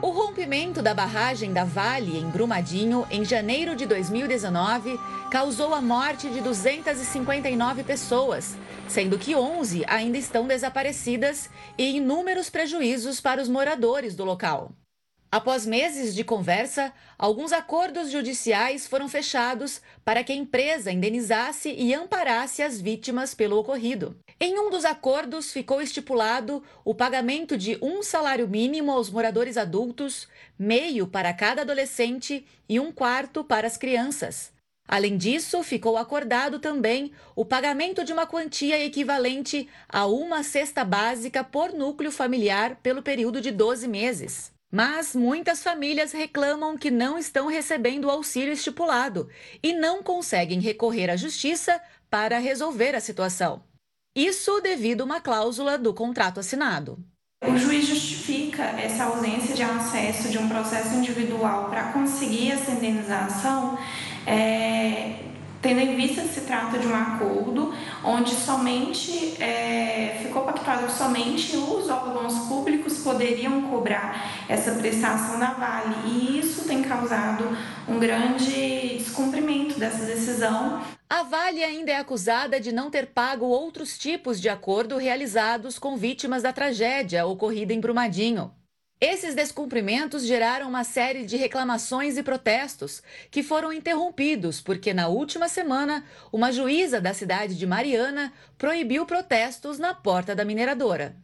O 0.00 0.10
rompimento 0.10 0.80
da 0.80 0.94
barragem 0.94 1.52
da 1.52 1.64
Vale 1.64 2.16
em 2.16 2.30
Brumadinho 2.30 3.04
em 3.10 3.24
janeiro 3.24 3.74
de 3.74 3.84
2019 3.84 4.96
causou 5.28 5.74
a 5.74 5.80
morte 5.80 6.30
de 6.30 6.40
259 6.40 7.82
pessoas, 7.82 8.56
sendo 8.86 9.18
que 9.18 9.34
11 9.34 9.84
ainda 9.88 10.16
estão 10.16 10.46
desaparecidas 10.46 11.50
e 11.76 11.96
inúmeros 11.96 12.48
prejuízos 12.48 13.20
para 13.20 13.42
os 13.42 13.48
moradores 13.48 14.14
do 14.14 14.24
local. 14.24 14.70
Após 15.36 15.66
meses 15.66 16.14
de 16.14 16.24
conversa, 16.24 16.94
alguns 17.18 17.52
acordos 17.52 18.10
judiciais 18.10 18.86
foram 18.86 19.06
fechados 19.06 19.82
para 20.02 20.24
que 20.24 20.32
a 20.32 20.34
empresa 20.34 20.90
indenizasse 20.90 21.74
e 21.76 21.92
amparasse 21.92 22.62
as 22.62 22.80
vítimas 22.80 23.34
pelo 23.34 23.58
ocorrido. 23.58 24.16
Em 24.40 24.58
um 24.58 24.70
dos 24.70 24.86
acordos, 24.86 25.52
ficou 25.52 25.82
estipulado 25.82 26.62
o 26.82 26.94
pagamento 26.94 27.54
de 27.54 27.76
um 27.82 28.02
salário 28.02 28.48
mínimo 28.48 28.90
aos 28.90 29.10
moradores 29.10 29.58
adultos, 29.58 30.26
meio 30.58 31.06
para 31.06 31.34
cada 31.34 31.60
adolescente 31.60 32.46
e 32.66 32.80
um 32.80 32.90
quarto 32.90 33.44
para 33.44 33.66
as 33.66 33.76
crianças. 33.76 34.50
Além 34.88 35.18
disso, 35.18 35.62
ficou 35.62 35.98
acordado 35.98 36.60
também 36.60 37.12
o 37.34 37.44
pagamento 37.44 38.02
de 38.02 38.10
uma 38.10 38.26
quantia 38.26 38.82
equivalente 38.82 39.68
a 39.86 40.06
uma 40.06 40.42
cesta 40.42 40.82
básica 40.82 41.44
por 41.44 41.74
núcleo 41.74 42.10
familiar 42.10 42.76
pelo 42.76 43.02
período 43.02 43.38
de 43.38 43.50
12 43.50 43.86
meses. 43.86 44.55
Mas 44.70 45.14
muitas 45.14 45.62
famílias 45.62 46.12
reclamam 46.12 46.76
que 46.76 46.90
não 46.90 47.18
estão 47.18 47.46
recebendo 47.46 48.06
o 48.06 48.10
auxílio 48.10 48.52
estipulado 48.52 49.28
e 49.62 49.72
não 49.72 50.02
conseguem 50.02 50.60
recorrer 50.60 51.08
à 51.10 51.16
justiça 51.16 51.80
para 52.10 52.38
resolver 52.38 52.94
a 52.94 53.00
situação. 53.00 53.62
Isso 54.14 54.60
devido 54.60 55.02
a 55.02 55.04
uma 55.04 55.20
cláusula 55.20 55.78
do 55.78 55.92
contrato 55.92 56.40
assinado. 56.40 56.98
O 57.44 57.56
juiz 57.56 57.86
justifica 57.86 58.62
essa 58.62 59.04
ausência 59.04 59.54
de 59.54 59.62
acesso 59.62 60.30
de 60.30 60.38
um 60.38 60.48
processo 60.48 60.94
individual 60.94 61.68
para 61.68 61.92
conseguir 61.92 62.52
essa 62.52 62.70
indenização 62.70 63.78
é, 64.26 65.25
tendo 65.66 65.80
em 65.80 65.96
vista 65.96 66.22
que 66.22 66.28
se 66.28 66.42
trata 66.42 66.78
de 66.78 66.86
um 66.86 66.94
acordo 66.94 67.74
onde 68.04 68.32
somente 68.36 69.34
é, 69.42 70.20
ficou 70.22 70.44
pactuado 70.44 70.86
que 70.86 70.92
somente 70.92 71.56
os 71.56 71.88
órgãos 71.90 72.38
públicos 72.46 72.98
poderiam 72.98 73.62
cobrar 73.62 74.44
essa 74.48 74.70
prestação 74.76 75.40
da 75.40 75.54
Vale 75.54 75.96
e 76.06 76.38
isso 76.38 76.68
tem 76.68 76.84
causado 76.84 77.44
um 77.88 77.98
grande 77.98 78.96
descumprimento 78.96 79.76
dessa 79.76 80.06
decisão. 80.06 80.80
A 81.10 81.24
Vale 81.24 81.64
ainda 81.64 81.90
é 81.90 81.96
acusada 81.96 82.60
de 82.60 82.70
não 82.70 82.88
ter 82.88 83.06
pago 83.06 83.46
outros 83.46 83.98
tipos 83.98 84.40
de 84.40 84.48
acordo 84.48 84.96
realizados 84.96 85.80
com 85.80 85.96
vítimas 85.96 86.44
da 86.44 86.52
tragédia 86.52 87.26
ocorrida 87.26 87.72
em 87.72 87.80
Brumadinho. 87.80 88.52
Esses 88.98 89.34
descumprimentos 89.34 90.24
geraram 90.24 90.66
uma 90.66 90.82
série 90.82 91.26
de 91.26 91.36
reclamações 91.36 92.16
e 92.16 92.22
protestos 92.22 93.02
que 93.30 93.42
foram 93.42 93.70
interrompidos 93.70 94.62
porque, 94.62 94.94
na 94.94 95.06
última 95.06 95.48
semana, 95.48 96.02
uma 96.32 96.50
juíza 96.50 96.98
da 96.98 97.12
cidade 97.12 97.58
de 97.58 97.66
Mariana 97.66 98.32
proibiu 98.56 99.04
protestos 99.04 99.78
na 99.78 99.92
porta 99.92 100.34
da 100.34 100.46
mineradora. 100.46 101.14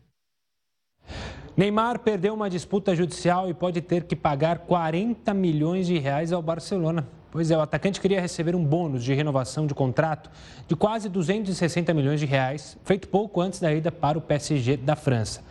Neymar 1.57 2.01
perdeu 2.01 2.35
uma 2.35 2.51
disputa 2.51 2.95
judicial 2.95 3.49
e 3.49 3.55
pode 3.55 3.81
ter 3.81 4.05
que 4.05 4.15
pagar 4.15 4.59
40 4.59 5.33
milhões 5.33 5.87
de 5.87 5.99
reais 5.99 6.31
ao 6.31 6.43
Barcelona. 6.43 7.09
Pois 7.31 7.51
é, 7.51 7.57
o 7.57 7.63
atacante 7.63 8.03
queria 8.03 8.21
receber 8.21 8.55
um 8.55 8.63
bônus 8.63 9.03
de 9.03 9.15
renovação 9.15 9.67
de 9.67 9.73
contrato 9.73 10.31
de 10.69 10.77
quase 10.77 11.09
260 11.09 11.95
milhões 11.95 12.21
de 12.21 12.27
reais, 12.27 12.77
feito 12.85 13.09
pouco 13.09 13.41
antes 13.41 13.61
da 13.61 13.73
ida 13.73 13.91
para 13.91 14.19
o 14.19 14.21
PSG 14.21 14.77
da 14.77 14.95
França. 14.95 15.43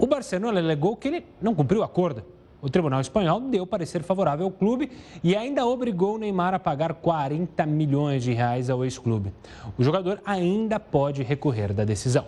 O 0.00 0.06
Barcelona 0.06 0.60
alegou 0.60 0.96
que 0.96 1.08
ele 1.08 1.26
não 1.42 1.54
cumpriu 1.54 1.82
o 1.82 1.84
acordo. 1.84 2.24
O 2.62 2.70
Tribunal 2.70 3.02
Espanhol 3.02 3.38
deu 3.38 3.66
parecer 3.66 4.02
favorável 4.02 4.46
ao 4.46 4.50
clube 4.50 4.90
e 5.22 5.36
ainda 5.36 5.66
obrigou 5.66 6.14
o 6.14 6.18
Neymar 6.18 6.54
a 6.54 6.58
pagar 6.58 6.94
40 6.94 7.66
milhões 7.66 8.22
de 8.22 8.32
reais 8.32 8.70
ao 8.70 8.82
ex-clube. 8.82 9.30
O 9.76 9.84
jogador 9.84 10.18
ainda 10.24 10.80
pode 10.80 11.22
recorrer 11.22 11.74
da 11.74 11.84
decisão. 11.84 12.24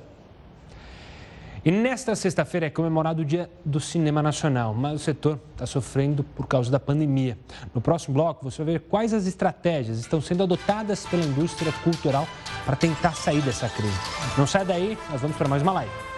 E 1.65 1.71
nesta 1.71 2.15
sexta-feira 2.15 2.67
é 2.67 2.71
comemorado 2.71 3.23
o 3.23 3.25
Dia 3.25 3.49
do 3.65 3.81
Cinema 3.81 4.23
Nacional, 4.23 4.75
mas 4.75 4.95
o 4.95 4.99
setor 4.99 5.41
está 5.53 5.65
sofrendo 5.65 6.23
por 6.23 6.47
causa 6.47 6.71
da 6.71 6.79
pandemia. 6.79 7.39
No 7.75 7.81
próximo 7.81 8.13
bloco, 8.13 8.45
você 8.51 8.63
vai 8.63 8.75
ver 8.75 8.81
quais 8.81 9.15
as 9.15 9.27
estratégias 9.27 9.99
estão 9.99 10.21
sendo 10.21 10.43
adotadas 10.43 11.07
pela 11.07 11.25
indústria 11.25 11.73
cultural 11.83 12.29
para 12.67 12.77
tentar 12.77 13.15
sair 13.15 13.41
dessa 13.41 13.67
crise. 13.71 13.99
Não 14.37 14.47
sai 14.47 14.67
daí, 14.67 14.99
nós 15.11 15.23
vamos 15.23 15.39
para 15.39 15.49
mais 15.49 15.63
uma 15.63 15.73
live. 15.73 16.12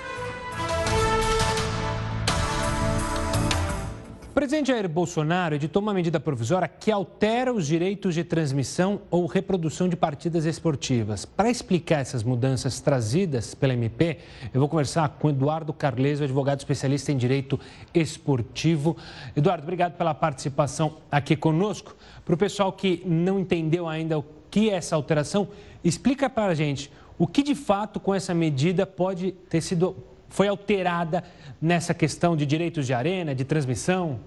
O 4.35 4.43
presidente 4.45 4.67
Jair 4.67 4.89
Bolsonaro 4.89 5.55
editou 5.55 5.81
uma 5.81 5.95
medida 5.95 6.19
provisória 6.19 6.67
que 6.67 6.91
altera 6.91 7.55
os 7.55 7.69
direitos 7.69 8.17
de 8.17 8.25
transmissão 8.25 9.03
ou 9.09 9.27
reprodução 9.27 9.89
de 9.89 9.95
partidas 9.95 10.45
esportivas. 10.45 11.25
Para 11.25 11.49
explicar 11.49 12.01
essas 12.01 12.25
mudanças 12.25 12.81
trazidas 12.81 13.55
pela 13.55 13.75
MP, 13.75 14.19
eu 14.53 14.59
vou 14.59 14.69
conversar 14.69 15.09
com 15.21 15.31
Eduardo 15.31 15.73
Carleso, 15.73 16.25
advogado 16.25 16.59
especialista 16.59 17.13
em 17.13 17.17
direito 17.17 17.61
esportivo. 17.95 18.97
Eduardo, 19.37 19.63
obrigado 19.63 19.97
pela 19.97 20.13
participação 20.13 20.97
aqui 21.13 21.37
conosco. 21.37 21.95
Para 22.25 22.35
o 22.35 22.37
pessoal 22.37 22.73
que 22.73 23.05
não 23.07 23.39
entendeu 23.39 23.87
ainda 23.87 24.19
o 24.19 24.25
que 24.51 24.69
é 24.69 24.75
essa 24.75 24.97
alteração, 24.97 25.47
explica 25.85 26.29
para 26.29 26.51
a 26.51 26.55
gente 26.57 26.91
o 27.17 27.29
que 27.29 27.41
de 27.41 27.55
fato 27.55 28.01
com 28.01 28.13
essa 28.13 28.35
medida 28.35 28.85
pode 28.85 29.31
ter 29.49 29.61
sido 29.61 29.95
foi 30.35 30.49
alterada 30.49 31.23
nessa 31.63 31.95
questão 31.95 32.37
de 32.37 32.45
direitos 32.45 32.89
de 32.89 32.93
arena, 32.93 33.37
de 33.37 33.45
transmissão? 33.45 34.19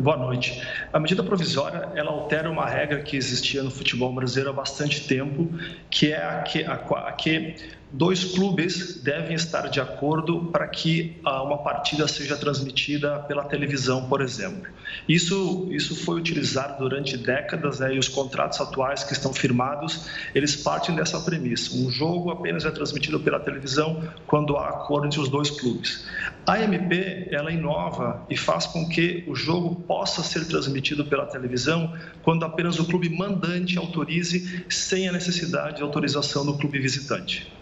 Boa 0.00 0.16
noite. 0.16 0.60
A 0.92 0.98
medida 0.98 1.22
provisória 1.22 1.88
ela 1.94 2.10
altera 2.10 2.50
uma 2.50 2.66
regra 2.66 3.00
que 3.00 3.16
existia 3.16 3.62
no 3.62 3.70
futebol 3.70 4.12
brasileiro 4.12 4.50
há 4.50 4.52
bastante 4.52 5.06
tempo, 5.06 5.48
que 5.88 6.10
é 6.10 6.16
a 6.16 6.42
que, 6.42 6.64
a, 6.64 6.74
a 6.74 7.12
que 7.12 7.54
dois 7.94 8.24
clubes 8.24 9.00
devem 9.02 9.36
estar 9.36 9.68
de 9.68 9.80
acordo 9.80 10.46
para 10.46 10.66
que 10.66 11.16
ah, 11.24 11.44
uma 11.44 11.58
partida 11.58 12.08
seja 12.08 12.36
transmitida 12.36 13.20
pela 13.20 13.44
televisão, 13.44 14.08
por 14.08 14.20
exemplo. 14.20 14.68
Isso, 15.08 15.68
isso 15.70 15.94
foi 16.04 16.18
utilizado 16.18 16.78
durante 16.78 17.16
décadas 17.16 17.78
né, 17.78 17.94
e 17.94 17.98
os 17.98 18.08
contratos 18.08 18.60
atuais 18.60 19.04
que 19.04 19.12
estão 19.12 19.32
firmados, 19.32 20.08
eles 20.34 20.56
partem 20.56 20.96
dessa 20.96 21.20
premissa. 21.20 21.76
Um 21.76 21.88
jogo 21.88 22.30
apenas 22.30 22.64
é 22.64 22.70
transmitido 22.70 23.20
pela 23.20 23.38
televisão 23.38 24.02
quando 24.26 24.56
há 24.56 24.70
acordo 24.70 25.06
entre 25.06 25.20
os 25.20 25.28
dois 25.28 25.50
clubes. 25.50 26.04
A 26.46 26.60
MP, 26.60 27.28
ela 27.30 27.52
inova 27.52 28.26
e 28.28 28.36
faz 28.36 28.66
com 28.66 28.88
que 28.88 29.24
o 29.28 29.36
jogo 29.36 29.83
possa 29.86 30.22
ser 30.22 30.46
transmitido 30.46 31.04
pela 31.04 31.26
televisão 31.26 31.92
quando 32.22 32.44
apenas 32.44 32.78
o 32.78 32.84
clube 32.84 33.08
mandante 33.08 33.78
autorize 33.78 34.64
sem 34.68 35.08
a 35.08 35.12
necessidade 35.12 35.76
de 35.76 35.82
autorização 35.82 36.44
do 36.44 36.56
clube 36.56 36.78
visitante. 36.78 37.52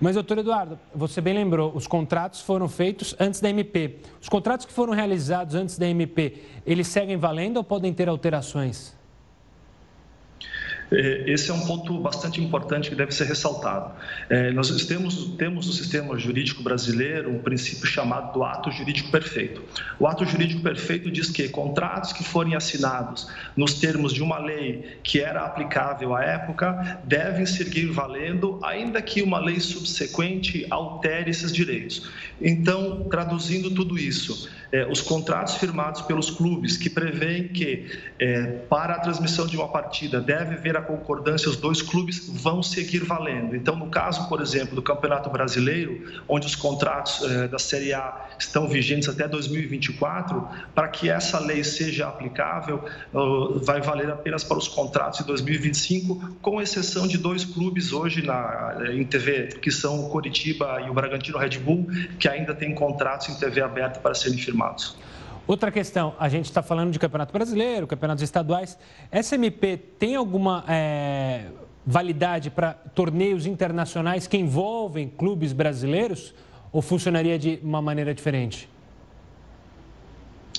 Mas, 0.00 0.14
doutor 0.14 0.38
Eduardo, 0.38 0.78
você 0.94 1.20
bem 1.20 1.34
lembrou, 1.34 1.72
os 1.74 1.86
contratos 1.86 2.40
foram 2.40 2.68
feitos 2.68 3.14
antes 3.20 3.38
da 3.40 3.50
MP. 3.50 3.98
Os 4.20 4.30
contratos 4.30 4.64
que 4.64 4.72
foram 4.72 4.94
realizados 4.94 5.54
antes 5.54 5.76
da 5.76 5.86
MP, 5.86 6.42
eles 6.64 6.86
seguem 6.86 7.18
valendo 7.18 7.58
ou 7.58 7.64
podem 7.64 7.92
ter 7.92 8.08
alterações? 8.08 8.98
É, 10.90 11.24
esse 11.30 11.50
é 11.50 11.54
um 11.54 11.60
ponto 11.60 11.98
bastante 11.98 12.40
importante 12.40 12.90
que 12.90 12.96
deve 12.96 13.12
ser 13.12 13.24
ressaltado. 13.24 13.92
É, 14.28 14.50
nós 14.50 14.70
temos, 14.86 15.26
temos 15.36 15.66
no 15.66 15.72
sistema 15.72 16.18
jurídico 16.18 16.62
brasileiro 16.62 17.30
um 17.30 17.38
princípio 17.38 17.86
chamado 17.86 18.32
do 18.32 18.42
ato 18.42 18.70
jurídico 18.70 19.10
perfeito. 19.10 19.62
O 19.98 20.06
ato 20.06 20.24
jurídico 20.24 20.62
perfeito 20.62 21.10
diz 21.10 21.30
que 21.30 21.48
contratos 21.48 22.12
que 22.12 22.24
forem 22.24 22.54
assinados 22.54 23.28
nos 23.56 23.74
termos 23.74 24.12
de 24.12 24.22
uma 24.22 24.38
lei 24.38 24.98
que 25.02 25.20
era 25.20 25.44
aplicável 25.44 26.14
à 26.14 26.22
época 26.22 27.00
devem 27.04 27.46
seguir 27.46 27.86
valendo, 27.86 28.58
ainda 28.62 29.00
que 29.00 29.22
uma 29.22 29.38
lei 29.38 29.60
subsequente 29.60 30.66
altere 30.70 31.30
esses 31.30 31.52
direitos. 31.52 32.08
Então, 32.40 33.04
traduzindo 33.10 33.70
tudo 33.70 33.98
isso, 33.98 34.48
é, 34.72 34.86
os 34.86 35.00
contratos 35.00 35.54
firmados 35.56 36.02
pelos 36.02 36.30
clubes 36.30 36.76
que 36.76 36.88
prevêem 36.88 37.48
que 37.48 37.86
é, 38.18 38.42
para 38.68 38.94
a 38.94 38.98
transmissão 39.00 39.46
de 39.46 39.56
uma 39.56 39.68
partida 39.68 40.20
deve 40.20 40.54
haver 40.54 40.76
a 40.76 40.82
concordância, 40.82 41.48
os 41.48 41.56
dois 41.56 41.82
clubes 41.82 42.28
vão 42.28 42.62
seguir 42.62 43.04
valendo. 43.04 43.56
Então, 43.56 43.74
no 43.74 43.88
caso, 43.88 44.28
por 44.28 44.40
exemplo, 44.40 44.76
do 44.76 44.82
Campeonato 44.82 45.28
Brasileiro, 45.28 46.22
onde 46.28 46.46
os 46.46 46.54
contratos 46.54 47.22
é, 47.24 47.48
da 47.48 47.58
Série 47.58 47.92
A 47.92 48.28
estão 48.38 48.68
vigentes 48.68 49.08
até 49.08 49.26
2024, 49.26 50.46
para 50.74 50.88
que 50.88 51.08
essa 51.10 51.38
lei 51.40 51.64
seja 51.64 52.08
aplicável, 52.08 52.84
vai 53.62 53.80
valer 53.80 54.10
apenas 54.10 54.44
para 54.44 54.56
os 54.56 54.68
contratos 54.68 55.20
de 55.20 55.26
2025, 55.26 56.38
com 56.40 56.60
exceção 56.60 57.06
de 57.06 57.18
dois 57.18 57.44
clubes 57.44 57.92
hoje 57.92 58.22
na, 58.22 58.76
em 58.92 59.04
TV, 59.04 59.48
que 59.60 59.70
são 59.70 60.06
o 60.06 60.10
Coritiba 60.10 60.80
e 60.86 60.90
o 60.90 60.94
Bragantino 60.94 61.38
Red 61.38 61.58
Bull, 61.58 61.86
que 62.18 62.28
ainda 62.28 62.54
têm 62.54 62.74
contratos 62.74 63.28
em 63.28 63.34
TV 63.34 63.60
aberta 63.60 64.00
para 64.00 64.14
serem 64.14 64.38
firmados 64.38 64.59
Outra 65.46 65.70
questão, 65.70 66.14
a 66.18 66.28
gente 66.28 66.44
está 66.44 66.62
falando 66.62 66.92
de 66.92 66.98
Campeonato 66.98 67.32
Brasileiro, 67.32 67.86
campeonatos 67.86 68.22
estaduais. 68.22 68.78
Essa 69.10 69.34
MP 69.34 69.76
tem 69.76 70.14
alguma 70.14 70.64
é, 70.68 71.46
validade 71.84 72.50
para 72.50 72.74
torneios 72.94 73.46
internacionais 73.46 74.26
que 74.26 74.36
envolvem 74.36 75.08
clubes 75.08 75.52
brasileiros 75.52 76.34
ou 76.72 76.80
funcionaria 76.80 77.38
de 77.38 77.58
uma 77.62 77.82
maneira 77.82 78.14
diferente? 78.14 78.68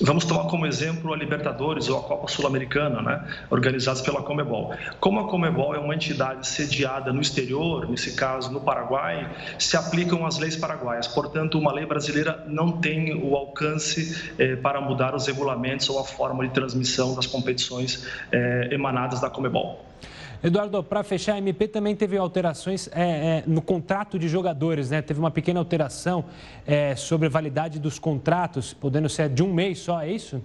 Vamos 0.04 0.24
tomar 0.24 0.48
como 0.48 0.66
exemplo 0.66 1.12
a 1.12 1.16
Libertadores 1.16 1.88
ou 1.88 1.96
a 1.96 2.02
Copa 2.02 2.26
Sul-Americana, 2.26 3.00
né, 3.00 3.24
organizadas 3.48 4.02
pela 4.02 4.20
Comebol. 4.20 4.74
Como 4.98 5.20
a 5.20 5.28
Comebol 5.28 5.76
é 5.76 5.78
uma 5.78 5.94
entidade 5.94 6.44
sediada 6.48 7.12
no 7.12 7.20
exterior, 7.20 7.88
nesse 7.88 8.16
caso 8.16 8.52
no 8.52 8.60
Paraguai, 8.60 9.30
se 9.60 9.76
aplicam 9.76 10.26
as 10.26 10.40
leis 10.40 10.56
paraguaias. 10.56 11.06
Portanto, 11.06 11.56
uma 11.56 11.72
lei 11.72 11.86
brasileira 11.86 12.44
não 12.48 12.72
tem 12.72 13.14
o 13.14 13.36
alcance 13.36 14.32
eh, 14.40 14.56
para 14.56 14.80
mudar 14.80 15.14
os 15.14 15.24
regulamentos 15.28 15.88
ou 15.88 16.00
a 16.00 16.04
forma 16.04 16.48
de 16.48 16.52
transmissão 16.52 17.14
das 17.14 17.26
competições 17.26 18.04
eh, 18.32 18.70
emanadas 18.72 19.20
da 19.20 19.30
Comebol. 19.30 19.91
Eduardo, 20.44 20.82
para 20.82 21.04
fechar, 21.04 21.34
a 21.34 21.38
MP 21.38 21.68
também 21.68 21.94
teve 21.94 22.16
alterações 22.16 22.88
é, 22.88 23.02
é, 23.02 23.44
no 23.46 23.62
contrato 23.62 24.18
de 24.18 24.28
jogadores, 24.28 24.90
né? 24.90 25.00
Teve 25.00 25.20
uma 25.20 25.30
pequena 25.30 25.60
alteração 25.60 26.24
é, 26.66 26.96
sobre 26.96 27.28
a 27.28 27.30
validade 27.30 27.78
dos 27.78 27.96
contratos, 27.96 28.74
podendo 28.74 29.08
ser 29.08 29.28
de 29.28 29.42
um 29.42 29.54
mês 29.54 29.78
só, 29.78 30.02
é 30.02 30.10
isso? 30.10 30.42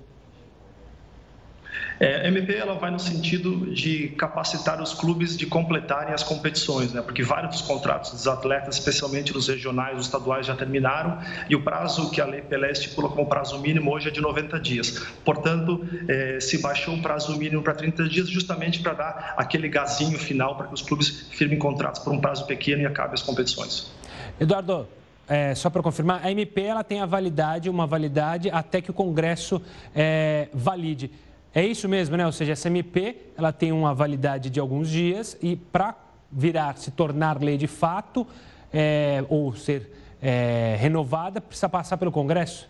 É, 1.99 2.27
MP 2.27 2.55
ela 2.55 2.75
vai 2.75 2.91
no 2.91 2.99
sentido 2.99 3.73
de 3.73 4.09
capacitar 4.09 4.81
os 4.81 4.93
clubes 4.93 5.35
de 5.35 5.45
completarem 5.45 6.13
as 6.13 6.23
competições, 6.23 6.93
né? 6.93 7.01
porque 7.01 7.23
vários 7.23 7.55
dos 7.55 7.61
contratos 7.61 8.11
dos 8.11 8.27
atletas, 8.27 8.75
especialmente 8.75 9.33
nos 9.33 9.47
regionais, 9.47 9.97
os 9.97 10.05
estaduais, 10.05 10.45
já 10.45 10.55
terminaram 10.55 11.19
e 11.49 11.55
o 11.55 11.63
prazo 11.63 12.09
que 12.11 12.21
a 12.21 12.25
Lei 12.25 12.41
Pelé 12.41 12.71
estipula 12.71 13.09
como 13.09 13.25
prazo 13.25 13.59
mínimo 13.59 13.91
hoje 13.91 14.09
é 14.09 14.11
de 14.11 14.21
90 14.21 14.59
dias. 14.59 15.05
Portanto, 15.25 15.85
é, 16.07 16.39
se 16.39 16.61
baixou 16.61 16.95
o 16.95 17.01
prazo 17.01 17.35
mínimo 17.37 17.61
para 17.61 17.73
30 17.73 18.07
dias 18.07 18.29
justamente 18.29 18.79
para 18.79 18.93
dar 18.93 19.33
aquele 19.37 19.67
gazinho 19.67 20.17
final 20.19 20.55
para 20.55 20.67
que 20.67 20.73
os 20.73 20.81
clubes 20.81 21.27
firmem 21.31 21.57
contratos 21.57 22.01
por 22.01 22.13
um 22.13 22.19
prazo 22.19 22.45
pequeno 22.45 22.81
e 22.81 22.85
acabem 22.85 23.13
as 23.13 23.21
competições. 23.21 23.91
Eduardo, 24.39 24.87
é, 25.27 25.53
só 25.55 25.69
para 25.69 25.83
confirmar, 25.83 26.25
a 26.25 26.31
MP 26.31 26.61
ela 26.61 26.83
tem 26.83 27.01
a 27.01 27.05
validade, 27.05 27.69
uma 27.69 27.85
validade 27.85 28.49
até 28.49 28.81
que 28.81 28.91
o 28.91 28.93
Congresso 28.93 29.61
é, 29.93 30.47
valide. 30.53 31.11
É 31.53 31.65
isso 31.65 31.87
mesmo, 31.87 32.15
né? 32.15 32.25
Ou 32.25 32.31
seja, 32.31 32.53
essa 32.53 32.67
MP 32.67 33.31
ela 33.37 33.51
tem 33.51 33.71
uma 33.71 33.93
validade 33.93 34.49
de 34.49 34.59
alguns 34.59 34.89
dias 34.89 35.37
e 35.41 35.55
para 35.55 35.95
virar, 36.31 36.77
se 36.77 36.91
tornar 36.91 37.41
lei 37.41 37.57
de 37.57 37.67
fato 37.67 38.27
é, 38.71 39.23
ou 39.29 39.53
ser 39.55 39.91
é, 40.21 40.75
renovada, 40.79 41.39
precisa 41.39 41.69
passar 41.69 41.97
pelo 41.97 42.11
Congresso? 42.11 42.69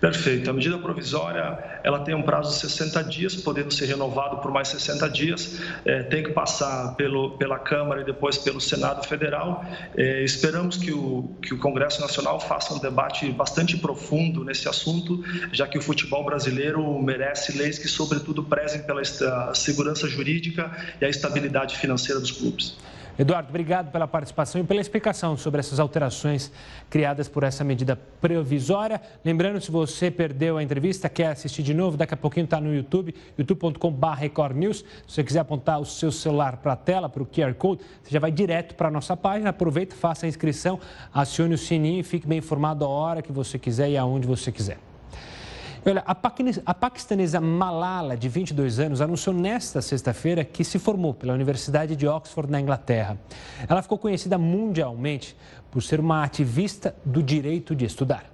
Perfeito. 0.00 0.48
A 0.48 0.52
medida 0.52 0.78
provisória 0.78 1.58
ela 1.82 2.00
tem 2.00 2.14
um 2.14 2.22
prazo 2.22 2.54
de 2.54 2.60
60 2.60 3.02
dias, 3.04 3.34
podendo 3.34 3.72
ser 3.72 3.86
renovado 3.86 4.38
por 4.38 4.52
mais 4.52 4.68
60 4.68 5.10
dias. 5.10 5.60
É, 5.84 6.04
tem 6.04 6.22
que 6.22 6.30
passar 6.30 6.94
pelo, 6.94 7.36
pela 7.36 7.58
Câmara 7.58 8.02
e 8.02 8.04
depois 8.04 8.38
pelo 8.38 8.60
Senado 8.60 9.04
Federal. 9.06 9.64
É, 9.96 10.22
esperamos 10.22 10.76
que 10.76 10.92
o, 10.92 11.34
que 11.42 11.52
o 11.52 11.58
Congresso 11.58 12.00
Nacional 12.00 12.38
faça 12.38 12.74
um 12.74 12.78
debate 12.78 13.28
bastante 13.32 13.76
profundo 13.76 14.44
nesse 14.44 14.68
assunto, 14.68 15.24
já 15.52 15.66
que 15.66 15.76
o 15.76 15.82
futebol 15.82 16.24
brasileiro 16.24 16.96
merece 17.02 17.58
leis 17.58 17.76
que, 17.78 17.88
sobretudo, 17.88 18.44
prezem 18.44 18.82
pela 18.82 19.02
segurança 19.54 20.08
jurídica 20.08 20.70
e 21.00 21.04
a 21.04 21.08
estabilidade 21.08 21.76
financeira 21.76 22.20
dos 22.20 22.30
clubes. 22.30 22.76
Eduardo, 23.18 23.48
obrigado 23.48 23.90
pela 23.90 24.06
participação 24.06 24.60
e 24.60 24.64
pela 24.64 24.80
explicação 24.80 25.36
sobre 25.36 25.58
essas 25.58 25.80
alterações 25.80 26.52
criadas 26.88 27.28
por 27.28 27.42
essa 27.42 27.64
medida 27.64 27.98
provisória. 28.20 29.00
Lembrando, 29.24 29.60
se 29.60 29.72
você 29.72 30.08
perdeu 30.08 30.56
a 30.56 30.62
entrevista, 30.62 31.08
quer 31.08 31.32
assistir 31.32 31.64
de 31.64 31.74
novo, 31.74 31.96
daqui 31.96 32.14
a 32.14 32.16
pouquinho 32.16 32.44
está 32.44 32.60
no 32.60 32.72
YouTube, 32.72 33.12
youtube.com.br. 33.36 34.06
Se 34.72 34.84
você 35.06 35.24
quiser 35.24 35.40
apontar 35.40 35.80
o 35.80 35.84
seu 35.84 36.12
celular 36.12 36.58
para 36.58 36.74
a 36.74 36.76
tela, 36.76 37.08
para 37.08 37.22
o 37.22 37.26
QR 37.26 37.52
Code, 37.54 37.82
você 38.02 38.12
já 38.12 38.20
vai 38.20 38.30
direto 38.30 38.76
para 38.76 38.86
a 38.86 38.90
nossa 38.90 39.16
página. 39.16 39.50
Aproveita, 39.50 39.96
faça 39.96 40.24
a 40.24 40.28
inscrição, 40.28 40.78
acione 41.12 41.54
o 41.54 41.58
sininho 41.58 41.98
e 41.98 42.04
fique 42.04 42.26
bem 42.26 42.38
informado 42.38 42.84
a 42.84 42.88
hora 42.88 43.20
que 43.20 43.32
você 43.32 43.58
quiser 43.58 43.90
e 43.90 43.96
aonde 43.96 44.28
você 44.28 44.52
quiser. 44.52 44.87
Olha, 45.90 46.04
a 46.66 46.74
paquistanesa 46.74 47.40
Malala, 47.40 48.14
de 48.14 48.28
22 48.28 48.78
anos, 48.78 49.00
anunciou 49.00 49.34
nesta 49.34 49.80
sexta-feira 49.80 50.44
que 50.44 50.62
se 50.62 50.78
formou 50.78 51.14
pela 51.14 51.32
Universidade 51.32 51.96
de 51.96 52.06
Oxford, 52.06 52.50
na 52.50 52.60
Inglaterra. 52.60 53.18
Ela 53.66 53.80
ficou 53.80 53.96
conhecida 53.96 54.36
mundialmente 54.36 55.34
por 55.70 55.82
ser 55.82 55.98
uma 55.98 56.22
ativista 56.22 56.94
do 57.02 57.22
direito 57.22 57.74
de 57.74 57.86
estudar. 57.86 58.26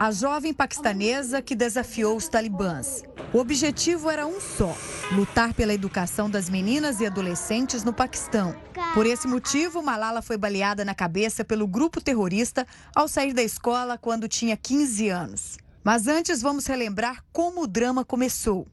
A 0.00 0.10
jovem 0.10 0.52
paquistanesa 0.52 1.40
que 1.40 1.54
desafiou 1.54 2.16
os 2.16 2.28
talibãs. 2.28 3.02
O 3.32 3.38
objetivo 3.38 4.10
era 4.10 4.26
um 4.26 4.40
só: 4.40 4.76
lutar 5.12 5.54
pela 5.54 5.72
educação 5.72 6.28
das 6.28 6.50
meninas 6.50 7.00
e 7.00 7.06
adolescentes 7.06 7.84
no 7.84 7.92
Paquistão. 7.92 8.54
Por 8.92 9.06
esse 9.06 9.28
motivo, 9.28 9.82
Malala 9.82 10.20
foi 10.20 10.36
baleada 10.36 10.84
na 10.84 10.94
cabeça 10.94 11.44
pelo 11.44 11.66
grupo 11.66 12.00
terrorista 12.00 12.66
ao 12.94 13.06
sair 13.06 13.32
da 13.32 13.42
escola 13.42 13.96
quando 13.98 14.28
tinha 14.28 14.56
15 14.56 15.08
anos. 15.08 15.58
Mas 15.84 16.08
antes, 16.08 16.42
vamos 16.42 16.66
relembrar 16.66 17.22
como 17.32 17.62
o 17.62 17.66
drama 17.66 18.04
começou. 18.04 18.66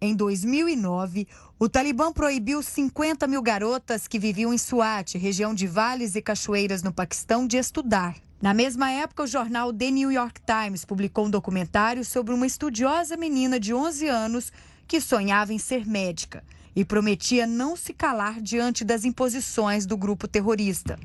Em 0.00 0.14
2009, 0.14 1.26
o 1.58 1.68
Talibã 1.68 2.12
proibiu 2.12 2.62
50 2.62 3.26
mil 3.26 3.42
garotas 3.42 4.06
que 4.06 4.18
viviam 4.18 4.54
em 4.54 4.58
Swat, 4.58 5.16
região 5.18 5.52
de 5.52 5.66
vales 5.66 6.14
e 6.14 6.22
cachoeiras 6.22 6.82
no 6.82 6.92
Paquistão, 6.92 7.46
de 7.46 7.56
estudar. 7.56 8.14
Na 8.40 8.54
mesma 8.54 8.90
época, 8.90 9.24
o 9.24 9.26
jornal 9.26 9.72
The 9.72 9.90
New 9.90 10.12
York 10.12 10.40
Times 10.46 10.84
publicou 10.84 11.26
um 11.26 11.30
documentário 11.30 12.04
sobre 12.04 12.32
uma 12.32 12.46
estudiosa 12.46 13.16
menina 13.16 13.58
de 13.58 13.74
11 13.74 14.06
anos 14.06 14.52
que 14.86 15.00
sonhava 15.00 15.52
em 15.52 15.58
ser 15.58 15.84
médica 15.84 16.44
e 16.76 16.84
prometia 16.84 17.44
não 17.44 17.74
se 17.74 17.92
calar 17.92 18.40
diante 18.40 18.84
das 18.84 19.04
imposições 19.04 19.84
do 19.84 19.96
grupo 19.96 20.28
terrorista. 20.28 20.96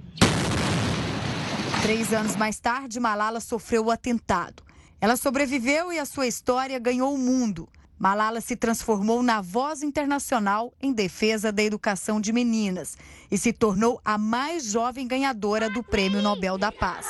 Três 1.82 2.14
anos 2.14 2.36
mais 2.36 2.60
tarde, 2.60 3.00
Malala 3.00 3.40
sofreu 3.40 3.86
o 3.86 3.92
atentado. 3.92 4.62
Ela 5.02 5.18
sobreviveu 5.18 5.92
e 5.92 5.98
a 5.98 6.06
sua 6.06 6.28
história 6.28 6.78
ganhou 6.78 7.14
o 7.14 7.18
mundo. 7.18 7.68
Malala 8.04 8.42
se 8.42 8.58
transformou 8.58 9.24
na 9.24 9.40
voz 9.40 9.82
internacional 9.82 10.74
em 10.82 10.92
defesa 10.92 11.54
da 11.54 11.64
educação 11.64 12.20
de 12.20 12.34
meninas 12.34 12.98
e 13.32 13.38
se 13.38 13.54
tornou 13.54 13.98
a 14.04 14.18
mais 14.18 14.66
jovem 14.66 15.08
ganhadora 15.08 15.70
do 15.70 15.82
Prêmio 15.82 16.22
Nobel 16.22 16.58
da 16.58 16.70
Paz. 16.70 17.08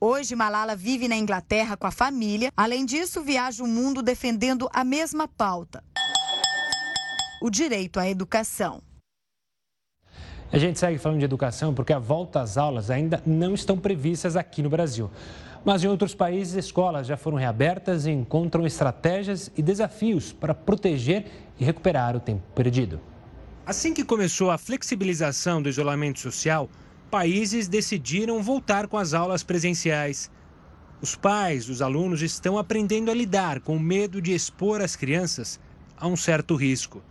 Hoje, 0.00 0.36
Malala 0.36 0.76
vive 0.76 1.08
na 1.08 1.16
Inglaterra 1.16 1.76
com 1.76 1.88
a 1.88 1.90
família. 1.90 2.52
Além 2.56 2.86
disso, 2.86 3.20
viaja 3.20 3.64
o 3.64 3.66
mundo 3.66 4.00
defendendo 4.00 4.70
a 4.72 4.84
mesma 4.84 5.26
pauta: 5.26 5.82
o 7.42 7.50
direito 7.50 7.98
à 7.98 8.08
educação. 8.08 8.80
A 10.52 10.58
gente 10.58 10.78
segue 10.78 10.98
falando 10.98 11.18
de 11.18 11.24
educação 11.24 11.74
porque 11.74 11.92
a 11.92 11.98
volta 11.98 12.40
às 12.40 12.56
aulas 12.56 12.92
ainda 12.92 13.20
não 13.26 13.54
estão 13.54 13.76
previstas 13.76 14.36
aqui 14.36 14.62
no 14.62 14.70
Brasil. 14.70 15.10
Mas 15.66 15.82
em 15.82 15.88
outros 15.88 16.14
países, 16.14 16.54
escolas 16.54 17.08
já 17.08 17.16
foram 17.16 17.36
reabertas 17.36 18.06
e 18.06 18.10
encontram 18.12 18.64
estratégias 18.64 19.50
e 19.56 19.60
desafios 19.60 20.32
para 20.32 20.54
proteger 20.54 21.26
e 21.58 21.64
recuperar 21.64 22.14
o 22.14 22.20
tempo 22.20 22.40
perdido. 22.54 23.00
Assim 23.66 23.92
que 23.92 24.04
começou 24.04 24.52
a 24.52 24.58
flexibilização 24.58 25.60
do 25.60 25.68
isolamento 25.68 26.20
social, 26.20 26.70
países 27.10 27.66
decidiram 27.66 28.40
voltar 28.44 28.86
com 28.86 28.96
as 28.96 29.12
aulas 29.12 29.42
presenciais. 29.42 30.30
Os 31.02 31.16
pais 31.16 31.66
dos 31.66 31.82
alunos 31.82 32.22
estão 32.22 32.56
aprendendo 32.56 33.10
a 33.10 33.14
lidar 33.14 33.58
com 33.58 33.76
o 33.76 33.80
medo 33.80 34.22
de 34.22 34.32
expor 34.32 34.80
as 34.80 34.94
crianças 34.94 35.58
a 35.96 36.06
um 36.06 36.14
certo 36.14 36.54
risco. 36.54 37.02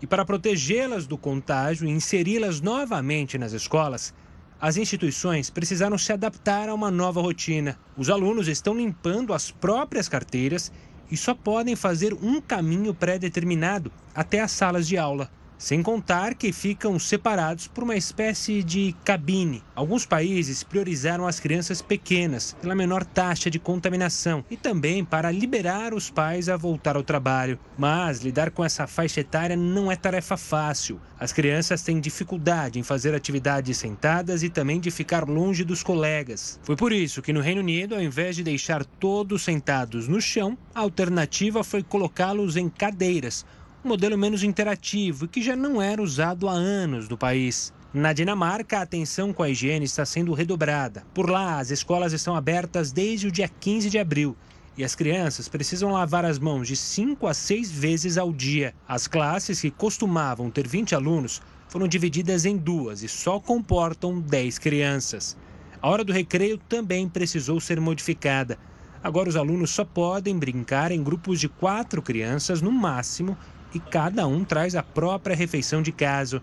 E 0.00 0.06
para 0.06 0.24
protegê-las 0.24 1.06
do 1.06 1.18
contágio 1.18 1.86
e 1.86 1.90
inseri-las 1.90 2.62
novamente 2.62 3.36
nas 3.36 3.52
escolas, 3.52 4.14
as 4.60 4.76
instituições 4.76 5.50
precisaram 5.50 5.96
se 5.96 6.12
adaptar 6.12 6.68
a 6.68 6.74
uma 6.74 6.90
nova 6.90 7.20
rotina. 7.20 7.78
Os 7.96 8.10
alunos 8.10 8.48
estão 8.48 8.74
limpando 8.74 9.32
as 9.32 9.50
próprias 9.52 10.08
carteiras 10.08 10.72
e 11.10 11.16
só 11.16 11.32
podem 11.32 11.76
fazer 11.76 12.12
um 12.14 12.40
caminho 12.40 12.92
pré-determinado 12.92 13.92
até 14.14 14.40
as 14.40 14.50
salas 14.50 14.88
de 14.88 14.98
aula. 14.98 15.30
Sem 15.58 15.82
contar 15.82 16.36
que 16.36 16.52
ficam 16.52 16.96
separados 17.00 17.66
por 17.66 17.82
uma 17.82 17.96
espécie 17.96 18.62
de 18.62 18.94
cabine. 19.04 19.60
Alguns 19.74 20.06
países 20.06 20.62
priorizaram 20.62 21.26
as 21.26 21.40
crianças 21.40 21.82
pequenas 21.82 22.56
pela 22.62 22.76
menor 22.76 23.04
taxa 23.04 23.50
de 23.50 23.58
contaminação 23.58 24.44
e 24.48 24.56
também 24.56 25.04
para 25.04 25.32
liberar 25.32 25.92
os 25.92 26.10
pais 26.10 26.48
a 26.48 26.56
voltar 26.56 26.94
ao 26.94 27.02
trabalho. 27.02 27.58
Mas 27.76 28.20
lidar 28.20 28.52
com 28.52 28.64
essa 28.64 28.86
faixa 28.86 29.20
etária 29.20 29.56
não 29.56 29.90
é 29.90 29.96
tarefa 29.96 30.36
fácil. 30.36 31.00
As 31.18 31.32
crianças 31.32 31.82
têm 31.82 31.98
dificuldade 31.98 32.78
em 32.78 32.84
fazer 32.84 33.12
atividades 33.12 33.76
sentadas 33.78 34.44
e 34.44 34.48
também 34.48 34.78
de 34.78 34.92
ficar 34.92 35.28
longe 35.28 35.64
dos 35.64 35.82
colegas. 35.82 36.60
Foi 36.62 36.76
por 36.76 36.92
isso 36.92 37.20
que 37.20 37.32
no 37.32 37.40
Reino 37.40 37.60
Unido, 37.60 37.96
ao 37.96 38.00
invés 38.00 38.36
de 38.36 38.44
deixar 38.44 38.84
todos 38.84 39.42
sentados 39.42 40.06
no 40.06 40.20
chão, 40.20 40.56
a 40.72 40.80
alternativa 40.80 41.64
foi 41.64 41.82
colocá-los 41.82 42.56
em 42.56 42.68
cadeiras 42.68 43.44
um 43.84 43.88
modelo 43.88 44.18
menos 44.18 44.42
interativo 44.42 45.24
e 45.24 45.28
que 45.28 45.40
já 45.40 45.54
não 45.54 45.80
era 45.80 46.02
usado 46.02 46.48
há 46.48 46.52
anos 46.52 47.08
no 47.08 47.16
país. 47.16 47.72
Na 47.94 48.12
Dinamarca, 48.12 48.78
a 48.78 48.82
atenção 48.82 49.32
com 49.32 49.42
a 49.42 49.48
higiene 49.48 49.84
está 49.84 50.04
sendo 50.04 50.34
redobrada. 50.34 51.04
Por 51.14 51.30
lá, 51.30 51.58
as 51.58 51.70
escolas 51.70 52.12
estão 52.12 52.34
abertas 52.34 52.92
desde 52.92 53.28
o 53.28 53.32
dia 53.32 53.48
15 53.48 53.88
de 53.88 53.98
abril 53.98 54.36
e 54.76 54.84
as 54.84 54.94
crianças 54.94 55.48
precisam 55.48 55.92
lavar 55.92 56.24
as 56.24 56.38
mãos 56.38 56.68
de 56.68 56.76
5 56.76 57.26
a 57.26 57.34
6 57.34 57.70
vezes 57.70 58.18
ao 58.18 58.32
dia. 58.32 58.74
As 58.86 59.06
classes, 59.06 59.60
que 59.60 59.70
costumavam 59.70 60.50
ter 60.50 60.68
20 60.68 60.94
alunos, 60.94 61.40
foram 61.68 61.88
divididas 61.88 62.44
em 62.44 62.56
duas 62.56 63.02
e 63.02 63.08
só 63.08 63.40
comportam 63.40 64.20
10 64.20 64.58
crianças. 64.58 65.36
A 65.80 65.88
hora 65.88 66.04
do 66.04 66.12
recreio 66.12 66.58
também 66.58 67.08
precisou 67.08 67.60
ser 67.60 67.80
modificada. 67.80 68.58
Agora, 69.02 69.28
os 69.28 69.36
alunos 69.36 69.70
só 69.70 69.84
podem 69.84 70.36
brincar 70.36 70.90
em 70.90 71.02
grupos 71.02 71.40
de 71.40 71.48
quatro 71.48 72.02
crianças 72.02 72.60
no 72.60 72.72
máximo 72.72 73.36
e 73.74 73.80
cada 73.80 74.26
um 74.26 74.44
traz 74.44 74.74
a 74.74 74.82
própria 74.82 75.36
refeição 75.36 75.82
de 75.82 75.92
casa. 75.92 76.42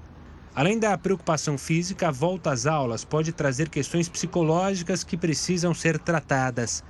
Além 0.56 0.80
da 0.80 0.98
preocupação 0.98 1.58
física, 1.58 2.08
a 2.08 2.12
volta 2.12 2.52
às 2.52 2.66
aulas 2.66 3.04
pode 3.04 3.32
trazer 3.32 3.70
questões 3.70 4.08
psicológicas 4.08 5.04
que 5.04 5.18
precisam 5.18 5.74
ser 5.74 6.00
tratadas. 6.00 6.84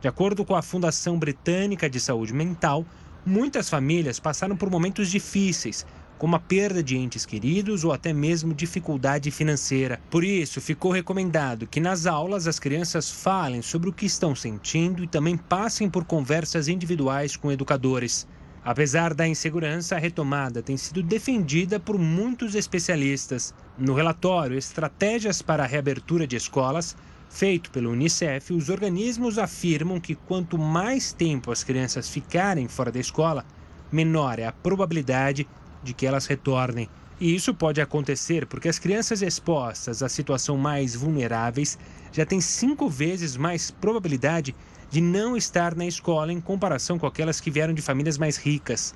De 0.00 0.06
acordo 0.06 0.44
com 0.44 0.54
a 0.54 0.62
Fundação 0.62 1.18
Britânica 1.18 1.88
de 1.88 1.98
Saúde 1.98 2.34
Mental, 2.34 2.84
muitas 3.24 3.68
famílias 3.68 4.20
passaram 4.20 4.56
por 4.56 4.70
momentos 4.70 5.10
difíceis, 5.10 5.86
como 6.18 6.36
a 6.36 6.40
perda 6.40 6.82
de 6.82 6.96
entes 6.96 7.24
queridos 7.24 7.84
ou 7.84 7.92
até 7.92 8.12
mesmo 8.12 8.52
dificuldade 8.52 9.30
financeira. 9.30 10.00
Por 10.10 10.24
isso, 10.24 10.60
ficou 10.60 10.90
recomendado 10.90 11.66
que 11.66 11.80
nas 11.80 12.06
aulas 12.06 12.46
as 12.46 12.58
crianças 12.58 13.10
falem 13.10 13.62
sobre 13.62 13.88
o 13.88 13.92
que 13.92 14.04
estão 14.04 14.34
sentindo 14.34 15.02
e 15.02 15.06
também 15.06 15.36
passem 15.36 15.88
por 15.88 16.04
conversas 16.04 16.68
individuais 16.68 17.36
com 17.36 17.50
educadores. 17.50 18.26
Apesar 18.68 19.14
da 19.14 19.26
insegurança, 19.26 19.96
a 19.96 19.98
retomada 19.98 20.62
tem 20.62 20.76
sido 20.76 21.02
defendida 21.02 21.80
por 21.80 21.96
muitos 21.98 22.54
especialistas. 22.54 23.54
No 23.78 23.94
relatório 23.94 24.58
Estratégias 24.58 25.40
para 25.40 25.64
a 25.64 25.66
Reabertura 25.66 26.26
de 26.26 26.36
Escolas, 26.36 26.94
feito 27.30 27.70
pelo 27.70 27.90
Unicef, 27.90 28.52
os 28.52 28.68
organismos 28.68 29.38
afirmam 29.38 29.98
que 29.98 30.14
quanto 30.14 30.58
mais 30.58 31.14
tempo 31.14 31.50
as 31.50 31.64
crianças 31.64 32.10
ficarem 32.10 32.68
fora 32.68 32.92
da 32.92 33.00
escola, 33.00 33.42
menor 33.90 34.38
é 34.38 34.44
a 34.44 34.52
probabilidade 34.52 35.48
de 35.82 35.94
que 35.94 36.06
elas 36.06 36.26
retornem. 36.26 36.90
E 37.20 37.34
isso 37.34 37.52
pode 37.52 37.80
acontecer 37.80 38.46
porque 38.46 38.68
as 38.68 38.78
crianças 38.78 39.22
expostas 39.22 40.02
à 40.02 40.08
situação 40.08 40.56
mais 40.56 40.94
vulneráveis 40.94 41.76
já 42.12 42.24
têm 42.24 42.40
cinco 42.40 42.88
vezes 42.88 43.36
mais 43.36 43.72
probabilidade 43.72 44.54
de 44.88 45.00
não 45.00 45.36
estar 45.36 45.74
na 45.74 45.84
escola 45.84 46.32
em 46.32 46.40
comparação 46.40 46.98
com 46.98 47.06
aquelas 47.06 47.40
que 47.40 47.50
vieram 47.50 47.74
de 47.74 47.82
famílias 47.82 48.16
mais 48.16 48.36
ricas. 48.36 48.94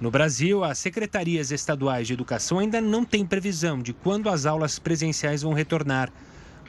No 0.00 0.10
Brasil, 0.10 0.62
as 0.62 0.78
secretarias 0.78 1.50
estaduais 1.50 2.06
de 2.06 2.12
educação 2.12 2.58
ainda 2.58 2.80
não 2.80 3.04
têm 3.04 3.24
previsão 3.24 3.80
de 3.80 3.92
quando 3.92 4.28
as 4.28 4.44
aulas 4.44 4.78
presenciais 4.78 5.42
vão 5.42 5.52
retornar, 5.52 6.12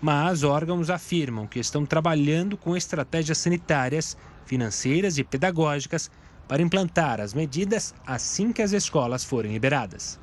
mas 0.02 0.44
órgãos 0.44 0.90
afirmam 0.90 1.48
que 1.48 1.60
estão 1.60 1.86
trabalhando 1.86 2.56
com 2.56 2.78
estratégias 2.78 3.38
sanitárias, 3.38 4.16
financeiras 4.46 5.18
e 5.18 5.24
pedagógicas 5.24 6.10
para 6.48 6.62
implantar 6.62 7.20
as 7.20 7.34
medidas 7.34 7.94
assim 8.06 8.52
que 8.52 8.62
as 8.62 8.72
escolas 8.72 9.24
forem 9.24 9.52
liberadas. 9.52 10.20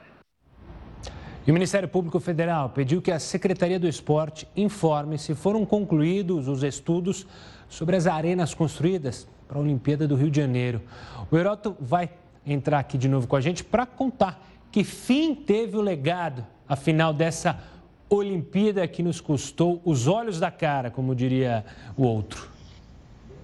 O 1.51 1.53
Ministério 1.53 1.89
Público 1.89 2.21
Federal 2.21 2.69
pediu 2.69 3.03
que 3.03 3.11
a 3.11 3.19
Secretaria 3.19 3.77
do 3.77 3.89
Esporte 3.89 4.47
informe 4.57 5.19
se 5.19 5.35
foram 5.35 5.67
concluídos 5.67 6.47
os 6.47 6.63
estudos 6.63 7.27
sobre 7.69 7.97
as 7.97 8.07
arenas 8.07 8.55
construídas 8.55 9.27
para 9.49 9.59
a 9.59 9.61
Olimpíada 9.61 10.07
do 10.07 10.15
Rio 10.15 10.31
de 10.31 10.41
Janeiro. 10.41 10.81
O 11.29 11.37
Heroto 11.37 11.77
vai 11.81 12.09
entrar 12.47 12.79
aqui 12.79 12.97
de 12.97 13.09
novo 13.09 13.27
com 13.27 13.35
a 13.35 13.41
gente 13.41 13.65
para 13.65 13.85
contar 13.85 14.41
que 14.71 14.85
fim 14.85 15.35
teve 15.35 15.77
o 15.77 15.81
legado, 15.81 16.47
afinal, 16.69 17.13
dessa 17.13 17.59
Olimpíada 18.09 18.87
que 18.87 19.03
nos 19.03 19.21
custou 19.21 19.83
os 19.85 20.07
olhos 20.07 20.39
da 20.39 20.53
cara, 20.53 20.89
como 20.89 21.17
diria 21.17 21.65
o 21.97 22.05
outro. 22.05 22.49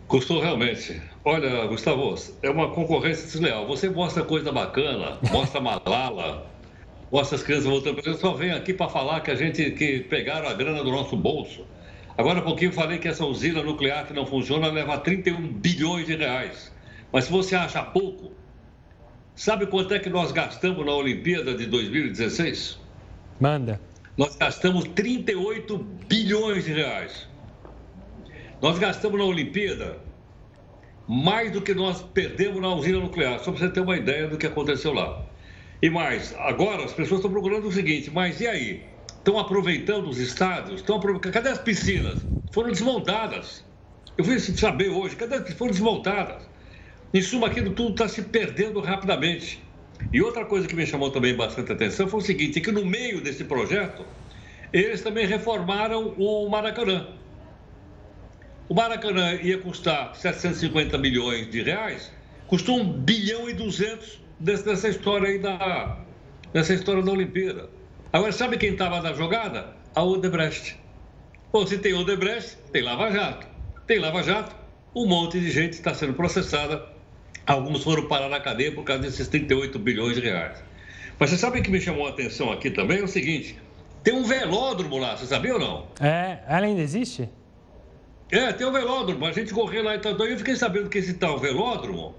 Custou 0.06 0.40
realmente. 0.40 1.02
Olha, 1.24 1.66
Gustavo, 1.66 2.14
é 2.40 2.48
uma 2.48 2.70
concorrência 2.70 3.24
desleal. 3.24 3.66
Você 3.66 3.90
mostra 3.90 4.22
coisa 4.22 4.52
bacana, 4.52 5.18
mostra 5.32 5.60
Malala, 5.60 6.46
mostra 7.10 7.36
as 7.36 7.42
crianças 7.42 7.66
voltando 7.66 8.02
para 8.02 8.14
só 8.14 8.32
vem 8.32 8.50
aqui 8.50 8.72
para 8.72 8.88
falar 8.88 9.20
que 9.20 9.30
a 9.30 9.34
gente 9.34 9.70
que 9.72 10.00
pegaram 10.00 10.48
a 10.48 10.54
grana 10.54 10.82
do 10.82 10.90
nosso 10.90 11.16
bolso. 11.16 11.66
Agora 12.18 12.38
há 12.38 12.42
pouquinho 12.42 12.72
falei 12.72 12.98
que 12.98 13.08
essa 13.08 13.24
usina 13.24 13.62
nuclear 13.62 14.06
que 14.06 14.12
não 14.12 14.26
funciona 14.26 14.68
leva 14.68 14.98
31 14.98 15.52
bilhões 15.52 16.06
de 16.06 16.16
reais. 16.16 16.72
Mas 17.12 17.24
se 17.24 17.32
você 17.32 17.54
acha 17.54 17.82
pouco, 17.82 18.32
sabe 19.34 19.66
quanto 19.66 19.92
é 19.94 19.98
que 19.98 20.08
nós 20.08 20.32
gastamos 20.32 20.84
na 20.84 20.92
Olimpíada 20.92 21.54
de 21.54 21.66
2016? 21.66 22.78
Manda. 23.38 23.80
Nós 24.16 24.34
gastamos 24.34 24.84
38 24.84 25.76
bilhões 26.08 26.64
de 26.64 26.72
reais. 26.72 27.28
Nós 28.62 28.78
gastamos 28.78 29.18
na 29.18 29.26
Olimpíada 29.26 29.98
mais 31.06 31.52
do 31.52 31.60
que 31.60 31.74
nós 31.74 32.02
perdemos 32.02 32.60
na 32.60 32.74
usina 32.74 32.98
nuclear, 32.98 33.38
só 33.38 33.52
para 33.52 33.60
você 33.60 33.68
ter 33.68 33.80
uma 33.80 33.96
ideia 33.96 34.26
do 34.26 34.38
que 34.38 34.46
aconteceu 34.46 34.92
lá. 34.92 35.22
E 35.82 35.90
mais, 35.90 36.34
agora 36.38 36.84
as 36.84 36.92
pessoas 36.92 37.18
estão 37.18 37.30
procurando 37.30 37.68
o 37.68 37.72
seguinte, 37.72 38.10
mas 38.10 38.40
e 38.40 38.46
aí? 38.46 38.82
Estão 39.18 39.38
aproveitando 39.38 40.08
os 40.08 40.18
estádios? 40.18 40.80
Estão 40.80 40.96
aproveitando... 40.96 41.32
Cadê 41.32 41.50
as 41.50 41.58
piscinas? 41.58 42.24
Foram 42.50 42.70
desmontadas. 42.70 43.64
Eu 44.16 44.24
fui 44.24 44.38
saber 44.38 44.88
hoje, 44.88 45.16
cadê 45.16 45.34
as 45.34 45.52
foram 45.52 45.72
desmontadas? 45.72 46.48
Em 47.12 47.20
suma, 47.20 47.48
aquilo 47.48 47.70
tudo 47.72 47.90
está 47.90 48.08
se 48.08 48.22
perdendo 48.22 48.80
rapidamente. 48.80 49.62
E 50.12 50.22
outra 50.22 50.46
coisa 50.46 50.66
que 50.66 50.74
me 50.74 50.86
chamou 50.86 51.10
também 51.10 51.34
bastante 51.36 51.72
atenção 51.72 52.08
foi 52.08 52.20
o 52.20 52.22
seguinte, 52.22 52.58
é 52.58 52.62
que 52.62 52.72
no 52.72 52.84
meio 52.84 53.20
desse 53.20 53.44
projeto, 53.44 54.06
eles 54.72 55.02
também 55.02 55.26
reformaram 55.26 56.14
o 56.16 56.48
Maracanã. 56.48 57.08
O 58.68 58.74
Maracanã 58.74 59.34
ia 59.34 59.58
custar 59.58 60.14
750 60.14 60.96
milhões 60.96 61.50
de 61.50 61.62
reais, 61.62 62.10
custou 62.46 62.80
1 62.80 62.92
bilhão 63.02 63.48
e 63.48 63.52
200 63.52 64.25
dessa 64.38 64.88
história 64.88 65.28
aí 65.28 65.38
da, 65.38 65.98
dessa 66.52 66.74
história 66.74 67.02
da 67.02 67.12
Olimpíada. 67.12 67.70
Agora, 68.12 68.32
sabe 68.32 68.56
quem 68.56 68.72
estava 68.72 69.00
na 69.00 69.12
jogada? 69.12 69.74
A 69.94 70.02
Odebrecht. 70.02 70.78
Bom, 71.52 71.66
se 71.66 71.78
tem 71.78 71.94
Odebrecht, 71.94 72.56
tem 72.72 72.82
Lava 72.82 73.10
Jato. 73.10 73.46
Tem 73.86 73.98
Lava 73.98 74.22
Jato, 74.22 74.54
um 74.94 75.06
monte 75.06 75.38
de 75.40 75.50
gente 75.50 75.74
está 75.74 75.94
sendo 75.94 76.14
processada. 76.14 76.86
Alguns 77.46 77.82
foram 77.82 78.08
parar 78.08 78.28
na 78.28 78.40
cadeia 78.40 78.72
por 78.72 78.84
causa 78.84 79.02
desses 79.02 79.28
38 79.28 79.78
bilhões 79.78 80.16
de 80.16 80.22
reais. 80.22 80.62
Mas 81.18 81.30
você 81.30 81.36
sabe 81.36 81.60
o 81.60 81.62
que 81.62 81.70
me 81.70 81.80
chamou 81.80 82.06
a 82.06 82.10
atenção 82.10 82.50
aqui 82.52 82.70
também? 82.70 82.98
É 82.98 83.04
o 83.04 83.08
seguinte: 83.08 83.56
tem 84.02 84.14
um 84.14 84.24
velódromo 84.24 84.98
lá, 84.98 85.16
você 85.16 85.26
sabia 85.26 85.54
ou 85.54 85.60
não? 85.60 85.86
É, 86.00 86.38
ela 86.46 86.66
ainda 86.66 86.82
existe? 86.82 87.28
É, 88.30 88.52
tem 88.52 88.66
o 88.66 88.72
velódromo. 88.72 89.24
A 89.24 89.32
gente 89.32 89.52
correu 89.54 89.84
lá 89.84 89.94
em 89.94 90.00
Tatuí. 90.00 90.32
Eu 90.32 90.38
fiquei 90.38 90.56
sabendo 90.56 90.88
que 90.88 90.98
esse 90.98 91.14
tal 91.14 91.38
velódromo, 91.38 92.14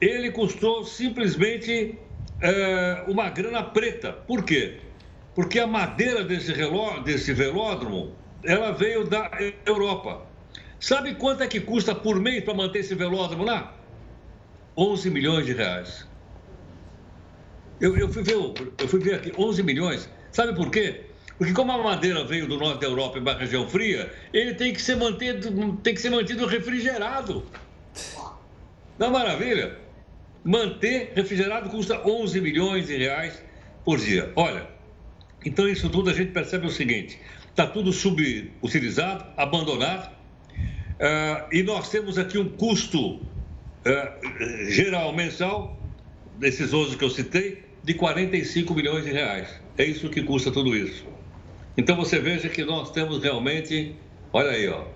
ele 0.00 0.30
custou 0.30 0.84
simplesmente 0.84 1.98
é, 2.40 3.04
uma 3.08 3.28
grana 3.30 3.62
preta. 3.62 4.12
Por 4.12 4.44
quê? 4.44 4.78
Porque 5.34 5.58
a 5.58 5.66
madeira 5.66 6.24
desse, 6.24 6.52
reló, 6.52 7.00
desse 7.00 7.32
velódromo, 7.32 8.14
ela 8.44 8.72
veio 8.72 9.04
da 9.04 9.30
Europa. 9.66 10.26
Sabe 10.80 11.14
quanto 11.14 11.42
é 11.42 11.48
que 11.48 11.60
custa 11.60 11.94
por 11.94 12.20
mês 12.20 12.44
para 12.44 12.54
manter 12.54 12.80
esse 12.80 12.94
velódromo 12.94 13.44
lá? 13.44 13.74
11 14.76 15.10
milhões 15.10 15.46
de 15.46 15.52
reais. 15.52 16.06
Eu, 17.80 17.96
eu, 17.96 18.08
fui 18.12 18.22
ver, 18.22 18.34
eu 18.34 18.88
fui 18.88 19.00
ver 19.00 19.14
aqui, 19.16 19.32
11 19.36 19.62
milhões. 19.62 20.08
Sabe 20.30 20.54
por 20.54 20.70
quê? 20.70 21.04
Porque 21.36 21.52
como 21.52 21.70
a 21.72 21.78
madeira 21.78 22.24
veio 22.24 22.48
do 22.48 22.56
norte 22.58 22.80
da 22.80 22.86
Europa 22.88 23.18
e 23.18 23.20
uma 23.20 23.34
região 23.34 23.68
fria, 23.68 24.12
ele 24.32 24.54
tem 24.54 24.72
que 24.72 24.82
ser 24.82 24.96
mantido, 24.96 25.76
tem 25.82 25.94
que 25.94 26.00
ser 26.00 26.10
mantido 26.10 26.46
refrigerado. 26.46 27.44
Não 28.98 29.06
é 29.06 29.10
maravilha? 29.10 29.87
Manter 30.48 31.12
refrigerado 31.14 31.68
custa 31.68 32.00
11 32.08 32.40
milhões 32.40 32.86
de 32.86 32.96
reais 32.96 33.38
por 33.84 33.98
dia. 33.98 34.32
Olha, 34.34 34.66
então 35.44 35.68
isso 35.68 35.90
tudo 35.90 36.08
a 36.08 36.14
gente 36.14 36.32
percebe 36.32 36.66
o 36.66 36.70
seguinte: 36.70 37.20
está 37.50 37.66
tudo 37.66 37.92
subutilizado, 37.92 39.26
abandonado, 39.36 40.10
uh, 40.10 41.52
e 41.52 41.62
nós 41.62 41.90
temos 41.90 42.16
aqui 42.16 42.38
um 42.38 42.48
custo 42.48 43.16
uh, 43.16 43.20
geral 44.70 45.12
mensal, 45.12 45.78
desses 46.38 46.72
11 46.72 46.96
que 46.96 47.04
eu 47.04 47.10
citei, 47.10 47.62
de 47.84 47.92
45 47.92 48.72
milhões 48.72 49.04
de 49.04 49.12
reais. 49.12 49.50
É 49.76 49.84
isso 49.84 50.08
que 50.08 50.22
custa 50.22 50.50
tudo 50.50 50.74
isso. 50.74 51.04
Então 51.76 51.94
você 51.94 52.18
veja 52.20 52.48
que 52.48 52.64
nós 52.64 52.90
temos 52.90 53.22
realmente, 53.22 53.94
olha 54.32 54.52
aí, 54.52 54.66
ó, 54.66 54.86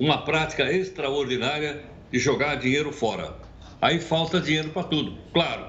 uma 0.00 0.24
prática 0.24 0.72
extraordinária 0.72 1.82
de 2.10 2.18
jogar 2.18 2.54
dinheiro 2.54 2.90
fora. 2.90 3.43
Aí 3.84 4.00
falta 4.00 4.40
dinheiro 4.40 4.70
para 4.70 4.84
tudo. 4.84 5.12
Claro, 5.34 5.66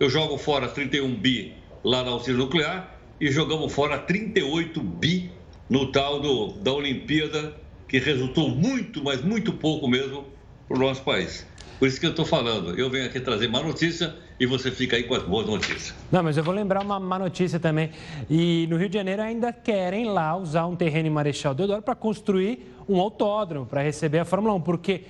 eu 0.00 0.08
jogo 0.08 0.38
fora 0.38 0.68
31 0.68 1.14
bi 1.14 1.52
lá 1.84 2.02
na 2.02 2.14
usina 2.14 2.38
nuclear 2.38 2.96
e 3.20 3.30
jogamos 3.30 3.70
fora 3.70 3.98
38 3.98 4.80
bi 4.80 5.30
no 5.68 5.92
tal 5.92 6.18
do, 6.18 6.52
da 6.62 6.72
Olimpíada, 6.72 7.54
que 7.86 7.98
resultou 7.98 8.48
muito, 8.48 9.04
mas 9.04 9.22
muito 9.22 9.52
pouco 9.52 9.86
mesmo 9.86 10.24
para 10.66 10.78
o 10.78 10.80
nosso 10.80 11.02
país. 11.02 11.46
Por 11.78 11.86
isso 11.86 12.00
que 12.00 12.06
eu 12.06 12.10
estou 12.12 12.24
falando. 12.24 12.70
Eu 12.70 12.88
venho 12.88 13.04
aqui 13.04 13.20
trazer 13.20 13.48
uma 13.48 13.62
notícia 13.62 14.16
e 14.40 14.46
você 14.46 14.70
fica 14.70 14.96
aí 14.96 15.02
com 15.02 15.14
as 15.14 15.24
boas 15.24 15.46
notícias. 15.46 15.94
Não, 16.10 16.22
mas 16.22 16.38
eu 16.38 16.42
vou 16.42 16.54
lembrar 16.54 16.82
uma 16.82 16.98
má 16.98 17.18
notícia 17.18 17.60
também. 17.60 17.90
E 18.30 18.66
no 18.70 18.78
Rio 18.78 18.88
de 18.88 18.94
Janeiro 18.94 19.20
ainda 19.20 19.52
querem 19.52 20.06
lá 20.06 20.34
usar 20.34 20.66
um 20.66 20.74
terreno 20.74 21.08
em 21.08 21.10
Marechal 21.10 21.54
Deodoro 21.54 21.82
para 21.82 21.94
construir 21.94 22.74
um 22.88 22.98
autódromo 22.98 23.66
para 23.66 23.82
receber 23.82 24.20
a 24.20 24.24
Fórmula 24.24 24.54
1, 24.54 24.62
porque 24.62 25.02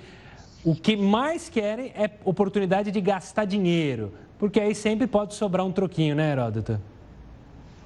o 0.63 0.75
que 0.75 0.95
mais 0.95 1.49
querem 1.49 1.87
é 1.95 2.09
oportunidade 2.23 2.91
de 2.91 3.01
gastar 3.01 3.45
dinheiro, 3.45 4.13
porque 4.37 4.59
aí 4.59 4.75
sempre 4.75 5.07
pode 5.07 5.35
sobrar 5.35 5.65
um 5.65 5.71
troquinho, 5.71 6.15
né, 6.15 6.31
Heródoto? 6.31 6.79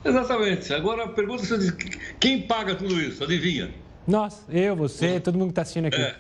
Exatamente. 0.04 0.74
Agora 0.74 1.06
a 1.06 1.08
pergunta 1.08 1.44
é 1.44 2.16
quem 2.20 2.42
paga 2.42 2.76
tudo 2.76 3.00
isso? 3.00 3.24
Adivinha? 3.24 3.72
Nós, 4.06 4.46
eu, 4.50 4.76
você, 4.76 5.20
todo 5.20 5.38
mundo 5.38 5.48
que 5.48 5.52
está 5.52 5.62
assistindo 5.62 5.86
aqui. 5.86 6.02
É. 6.02 6.16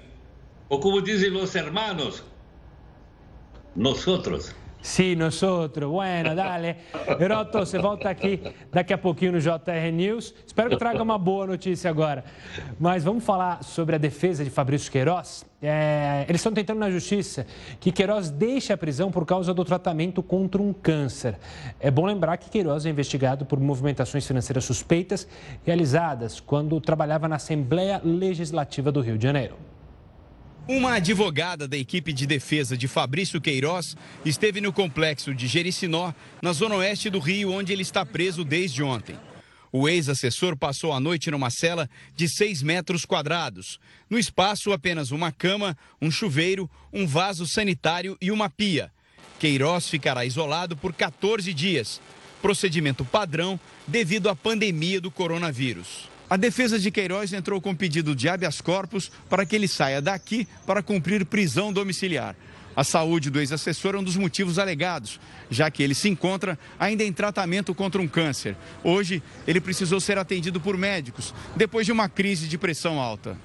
Ou 0.69 0.79
como 0.79 1.01
dizem 1.01 1.31
os 1.35 1.53
hermanos, 1.53 2.23
nós 3.75 4.07
outros. 4.07 4.55
Sim, 4.83 5.15
nós 5.15 5.41
outros. 5.41 5.89
Bueno, 5.89 6.35
dale. 6.35 6.75
Heroto, 7.17 7.59
você 7.59 7.79
volta 7.79 8.09
aqui 8.09 8.41
daqui 8.69 8.91
a 8.91 8.97
pouquinho 8.97 9.31
no 9.31 9.39
JR 9.39 9.89
News. 9.93 10.35
Espero 10.45 10.69
que 10.69 10.75
traga 10.75 11.01
uma 11.01 11.17
boa 11.17 11.47
notícia 11.47 11.89
agora. 11.89 12.25
Mas 12.77 13.01
vamos 13.01 13.23
falar 13.23 13.63
sobre 13.63 13.95
a 13.95 13.97
defesa 13.97 14.43
de 14.43 14.49
Fabrício 14.49 14.91
Queiroz. 14.91 15.45
É, 15.61 16.25
eles 16.27 16.41
estão 16.41 16.51
tentando 16.51 16.79
na 16.79 16.91
justiça 16.91 17.47
que 17.79 17.93
Queiroz 17.93 18.29
deixe 18.29 18.73
a 18.73 18.77
prisão 18.77 19.09
por 19.09 19.25
causa 19.25 19.53
do 19.53 19.63
tratamento 19.63 20.21
contra 20.21 20.61
um 20.61 20.73
câncer. 20.73 21.39
É 21.79 21.89
bom 21.89 22.05
lembrar 22.05 22.35
que 22.35 22.49
Queiroz 22.49 22.85
é 22.85 22.89
investigado 22.89 23.45
por 23.45 23.61
movimentações 23.61 24.27
financeiras 24.27 24.65
suspeitas 24.65 25.25
realizadas 25.65 26.41
quando 26.41 26.81
trabalhava 26.81 27.29
na 27.29 27.37
Assembleia 27.37 28.01
Legislativa 28.03 28.91
do 28.91 28.99
Rio 28.99 29.17
de 29.17 29.23
Janeiro. 29.23 29.55
Uma 30.65 30.93
advogada 30.93 31.67
da 31.67 31.75
equipe 31.75 32.13
de 32.13 32.25
defesa 32.25 32.77
de 32.77 32.87
Fabrício 32.87 33.41
Queiroz 33.41 33.97
esteve 34.23 34.61
no 34.61 34.71
complexo 34.71 35.35
de 35.35 35.45
Jericinó, 35.45 36.13
na 36.41 36.53
zona 36.53 36.75
oeste 36.75 37.09
do 37.09 37.19
Rio, 37.19 37.51
onde 37.51 37.73
ele 37.73 37.81
está 37.81 38.05
preso 38.05 38.45
desde 38.45 38.81
ontem. 38.81 39.17
O 39.73 39.89
ex-assessor 39.89 40.55
passou 40.55 40.93
a 40.93 41.01
noite 41.01 41.29
numa 41.29 41.49
cela 41.49 41.89
de 42.15 42.29
6 42.29 42.61
metros 42.63 43.03
quadrados. 43.03 43.77
No 44.09 44.17
espaço, 44.17 44.71
apenas 44.71 45.11
uma 45.11 45.33
cama, 45.33 45.77
um 46.01 46.09
chuveiro, 46.09 46.71
um 46.93 47.05
vaso 47.05 47.45
sanitário 47.45 48.17
e 48.21 48.31
uma 48.31 48.49
pia. 48.49 48.89
Queiroz 49.39 49.89
ficará 49.89 50.23
isolado 50.23 50.77
por 50.77 50.93
14 50.93 51.53
dias. 51.53 51.99
Procedimento 52.41 53.03
padrão 53.03 53.59
devido 53.85 54.29
à 54.29 54.35
pandemia 54.35 55.01
do 55.01 55.11
coronavírus. 55.11 56.12
A 56.33 56.35
defesa 56.35 56.79
de 56.79 56.89
Queiroz 56.89 57.31
entrou 57.31 57.61
com 57.61 57.75
pedido 57.75 58.15
de 58.15 58.27
habeas 58.27 58.59
corpus 58.59 59.11
para 59.29 59.45
que 59.45 59.55
ele 59.55 59.67
saia 59.67 60.01
daqui 60.01 60.47
para 60.65 60.81
cumprir 60.81 61.23
prisão 61.27 61.71
domiciliar. 61.71 62.35
A 62.75 62.83
saúde 62.83 63.29
do 63.29 63.39
ex-assessor 63.39 63.93
é 63.93 63.99
um 63.99 64.03
dos 64.03 64.17
motivos 64.17 64.57
alegados, 64.57 65.19
já 65.47 65.69
que 65.69 65.83
ele 65.83 65.93
se 65.93 66.09
encontra 66.09 66.57
ainda 66.79 67.03
em 67.03 67.13
tratamento 67.13 67.75
contra 67.75 68.01
um 68.01 68.07
câncer. 68.07 68.57
Hoje, 68.83 69.21
ele 69.45 69.61
precisou 69.61 69.99
ser 69.99 70.17
atendido 70.17 70.59
por 70.59 70.75
médicos 70.75 71.35
depois 71.55 71.85
de 71.85 71.91
uma 71.91 72.09
crise 72.09 72.47
de 72.47 72.57
pressão 72.57 72.99
alta. 72.99 73.37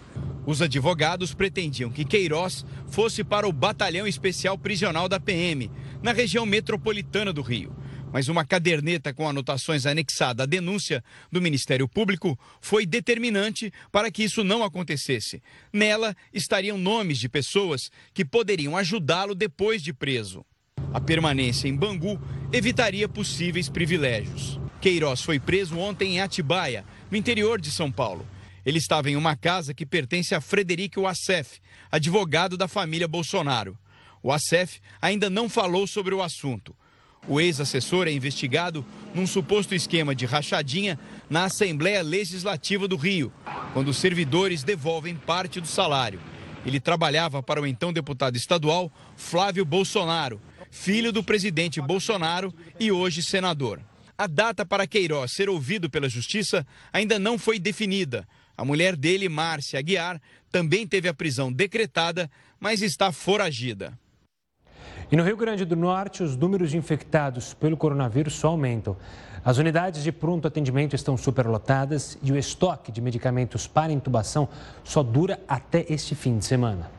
Os 0.47 0.63
advogados 0.63 1.35
pretendiam 1.35 1.91
que 1.91 2.07
Queiroz 2.07 2.65
fosse 2.89 3.23
para 3.23 3.47
o 3.47 3.53
Batalhão 3.53 4.07
Especial 4.07 4.57
Prisional 4.57 5.11
da 5.11 5.21
PM, 5.21 5.71
na 6.03 6.13
região 6.13 6.47
metropolitana 6.47 7.35
do 7.35 7.43
Rio 7.43 7.71
mas 8.13 8.29
uma 8.29 8.45
caderneta 8.45 9.13
com 9.13 9.29
anotações 9.29 9.87
anexada 9.87 10.43
à 10.43 10.47
denúncia 10.47 11.03
do 11.31 11.41
Ministério 11.41 11.89
Público 11.89 12.39
foi 12.61 12.87
determinante 12.87 13.73
para 13.93 14.11
que 14.11 14.23
isso 14.23 14.43
não 14.43 14.63
acontecesse. 14.63 15.43
Nela 15.73 16.17
estariam 16.33 16.79
nomes 16.79 17.19
de 17.19 17.29
pessoas 17.29 17.91
que 18.15 18.25
poderiam 18.25 18.77
ajudá-lo 18.77 19.35
depois 19.35 19.83
de 19.83 19.93
preso. 19.93 20.45
A 20.93 21.01
permanência 21.01 21.69
em 21.69 21.77
Bangu 21.77 22.21
evitaria 22.53 23.09
possíveis 23.09 23.69
privilégios. 23.69 24.59
Queiroz 24.81 25.23
foi 25.23 25.39
preso 25.41 25.77
ontem 25.77 26.15
em 26.15 26.21
Atibaia, 26.21 26.85
no 27.11 27.17
interior 27.17 27.61
de 27.61 27.71
São 27.71 27.91
Paulo. 27.91 28.27
Ele 28.65 28.79
estava 28.79 29.11
em 29.11 29.17
uma 29.17 29.37
casa 29.37 29.75
que 29.75 29.85
pertence 29.85 30.35
a 30.35 30.41
Frederico 30.41 31.03
Wassef, 31.03 31.59
advogado 31.91 32.57
da 32.57 32.69
família 32.69 33.09
Bolsonaro. 33.09 33.79
O 34.23 34.29
Wassef 34.29 34.81
ainda 35.01 35.29
não 35.29 35.49
falou 35.49 35.87
sobre 35.87 36.15
o 36.15 36.23
assunto. 36.23 36.77
O 37.27 37.41
ex-assessor 37.41 38.07
é 38.07 38.13
investigado 38.13 38.85
num 39.15 39.27
suposto 39.27 39.75
esquema 39.75 40.15
de 40.15 40.25
rachadinha 40.25 40.99
na 41.29 41.45
Assembleia 41.45 42.03
Legislativa 42.03 42.87
do 42.87 42.97
Rio, 42.97 43.33
quando 43.73 43.89
os 43.89 43.99
servidores 43.99 44.63
devolvem 44.63 45.15
parte 45.15 45.61
do 45.61 45.67
salário. 45.67 46.21
Ele 46.65 46.81
trabalhava 46.81 47.43
para 47.43 47.61
o 47.61 47.67
então 47.67 47.93
deputado 47.93 48.37
estadual 48.37 48.93
Flávio 49.17 49.65
Bolsonaro, 49.65 50.41
filho 50.71 51.13
do 51.13 51.23
presidente 51.23 51.81
Bolsonaro 51.81 52.53
e 52.79 52.93
hoje 52.93 53.23
senador. 53.23 53.81
A 54.17 54.27
data 54.27 54.67
para 54.67 54.87
Queiroz 54.87 55.31
ser 55.33 55.49
ouvido 55.49 55.89
pela 55.89 56.09
justiça 56.09 56.67
ainda 56.93 57.19
não 57.19 57.39
foi 57.39 57.59
definida. 57.59 58.27
A 58.57 58.65
mulher 58.65 58.97
dele, 58.97 59.29
Márcia 59.29 59.79
Aguiar, 59.79 60.21
também 60.51 60.87
teve 60.87 61.09
a 61.09 61.15
prisão 61.15 61.53
decretada, 61.53 62.29
mas 62.59 62.83
está 62.83 63.13
foragida. 63.13 63.97
E 65.11 65.17
no 65.17 65.23
Rio 65.23 65.39
Grande 65.39 65.65
do 65.65 65.75
Norte, 65.75 66.23
os 66.23 66.37
números 66.37 66.71
de 66.71 66.77
infectados 66.77 67.55
pelo 67.55 67.79
coronavírus 67.79 68.35
só 68.35 68.49
aumentam. 68.49 68.95
As 69.43 69.57
unidades 69.57 70.03
de 70.03 70.13
pronto 70.13 70.47
atendimento 70.47 70.95
estão 70.95 71.17
superlotadas 71.17 72.19
e 72.23 72.31
o 72.31 72.37
estoque 72.37 72.93
de 72.93 73.01
medicamentos 73.01 73.67
para 73.67 73.91
intubação 73.91 74.47
só 74.85 75.03
dura 75.03 75.41
até 75.49 75.87
este 75.89 76.15
fim 76.15 76.37
de 76.37 76.45
semana. 76.45 76.91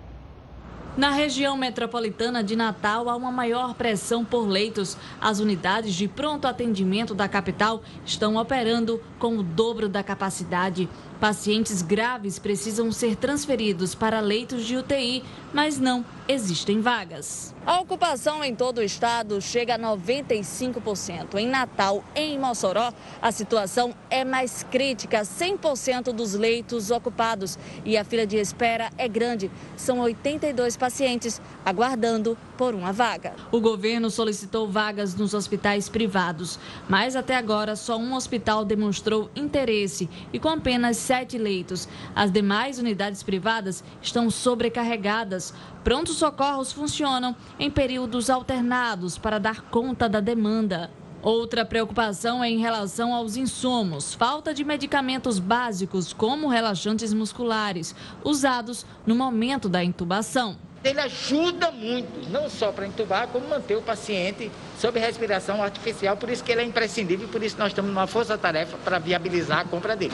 Na 0.98 1.12
região 1.12 1.56
metropolitana 1.56 2.44
de 2.44 2.56
Natal, 2.56 3.08
há 3.08 3.16
uma 3.16 3.32
maior 3.32 3.76
pressão 3.76 4.26
por 4.26 4.48
leitos. 4.48 4.98
As 5.22 5.40
unidades 5.40 5.94
de 5.94 6.08
pronto 6.08 6.46
atendimento 6.46 7.14
da 7.14 7.30
capital 7.30 7.84
estão 8.04 8.38
operando 8.38 9.00
com 9.20 9.38
o 9.38 9.44
dobro 9.44 9.88
da 9.88 10.04
capacidade. 10.04 10.90
Pacientes 11.20 11.82
graves 11.82 12.40
precisam 12.40 12.94
ser 12.94 13.18
transferidos 13.18 13.94
para 13.94 14.22
leitos 14.22 14.66
de 14.66 14.78
UTI, 14.78 15.22
mas 15.54 15.78
não 15.78 16.06
existem 16.30 16.80
vagas. 16.80 17.54
A 17.66 17.82
ocupação 17.82 18.44
em 18.44 18.56
todo 18.56 18.78
o 18.78 18.84
estado 18.84 19.42
chega 19.42 19.76
a 19.76 19.80
95%. 19.80 21.36
Em 21.36 21.48
Natal, 21.48 22.04
em 22.16 22.40
Mossoró, 22.40 22.94
a 23.22 23.32
situação 23.32 23.94
é 24.10 24.24
mais 24.24 24.64
crítica, 24.64 25.22
100% 25.22 26.14
dos 26.14 26.36
leitos 26.36 26.90
ocupados 26.90 27.60
e 27.84 27.98
a 27.98 28.04
fila 28.06 28.26
de 28.26 28.38
espera 28.38 28.90
é 28.98 29.08
grande. 29.08 29.52
São 29.76 30.00
82 30.00 30.78
pacientes 30.78 31.42
aguardando 31.66 32.38
por 32.58 32.74
uma 32.74 32.94
vaga. 32.94 33.34
O 33.52 33.60
governo 33.60 34.10
solicitou 34.10 34.70
vagas 34.70 35.16
nos 35.16 35.34
hospitais 35.34 35.90
privados, 35.90 36.60
mas 36.88 37.16
até 37.16 37.36
agora 37.36 37.76
só 37.76 37.98
um 37.98 38.16
hospital 38.16 38.64
demonstrou 38.64 39.30
interesse 39.36 40.10
e 40.32 40.40
com 40.40 40.50
apenas 40.50 40.98
sete 41.10 41.40
leitos. 41.40 41.90
As 42.16 42.32
demais 42.32 42.78
unidades 42.78 43.24
privadas 43.24 43.84
estão 44.00 44.30
sobrecarregadas. 44.30 45.52
Prontos 45.84 46.18
socorros 46.18 46.72
funcionam 46.72 47.36
em 47.58 47.72
períodos 47.72 48.30
alternados 48.30 49.18
para 49.18 49.40
dar 49.40 49.62
conta 49.72 50.08
da 50.08 50.20
demanda. 50.20 50.92
Outra 51.24 51.66
preocupação 51.66 52.44
é 52.44 52.50
em 52.50 52.60
relação 52.60 53.12
aos 53.12 53.36
insumos. 53.36 54.14
Falta 54.14 54.54
de 54.54 54.64
medicamentos 54.64 55.40
básicos, 55.40 56.14
como 56.14 56.48
relaxantes 56.48 57.12
musculares, 57.12 57.96
usados 58.24 58.86
no 59.04 59.16
momento 59.16 59.68
da 59.68 59.84
intubação. 59.84 60.58
Ele 60.84 61.00
ajuda 61.00 61.72
muito, 61.72 62.30
não 62.30 62.48
só 62.52 62.72
para 62.72 62.86
entubar, 62.86 63.28
como 63.30 63.50
manter 63.50 63.76
o 63.76 63.82
paciente 63.82 64.52
sob 64.78 65.00
respiração 65.00 65.62
artificial. 65.64 66.16
Por 66.16 66.30
isso 66.30 66.44
que 66.44 66.52
ele 66.52 66.62
é 66.62 66.66
imprescindível, 66.66 67.28
por 67.28 67.42
isso 67.42 67.58
nós 67.58 67.70
estamos 67.70 67.90
numa 67.90 68.06
força-tarefa 68.06 68.78
para 68.78 69.00
viabilizar 69.00 69.62
a 69.62 69.66
compra 69.66 69.96
dele. 69.96 70.14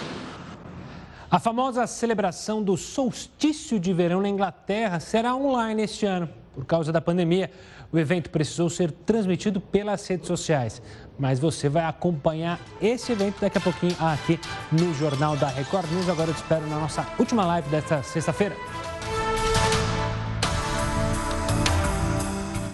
A 1.29 1.39
famosa 1.39 1.87
celebração 1.87 2.61
do 2.61 2.77
solstício 2.77 3.79
de 3.79 3.91
verão 3.91 4.21
na 4.21 4.29
Inglaterra 4.29 4.99
será 4.99 5.35
online 5.35 5.81
este 5.81 6.05
ano. 6.05 6.29
Por 6.53 6.65
causa 6.65 6.91
da 6.91 7.01
pandemia, 7.01 7.51
o 7.91 7.97
evento 7.97 8.29
precisou 8.29 8.69
ser 8.69 8.91
transmitido 8.91 9.59
pelas 9.59 10.07
redes 10.07 10.27
sociais. 10.27 10.81
Mas 11.17 11.39
você 11.39 11.67
vai 11.67 11.83
acompanhar 11.85 12.59
esse 12.79 13.11
evento 13.11 13.41
daqui 13.41 13.57
a 13.57 13.61
pouquinho 13.61 13.95
aqui 13.99 14.39
no 14.71 14.93
Jornal 14.93 15.35
da 15.35 15.47
Record 15.47 15.91
News. 15.91 16.07
Agora 16.07 16.29
eu 16.29 16.33
te 16.33 16.37
espero 16.37 16.65
na 16.67 16.79
nossa 16.79 17.05
última 17.17 17.45
live 17.45 17.69
desta 17.69 18.03
sexta-feira. 18.03 18.55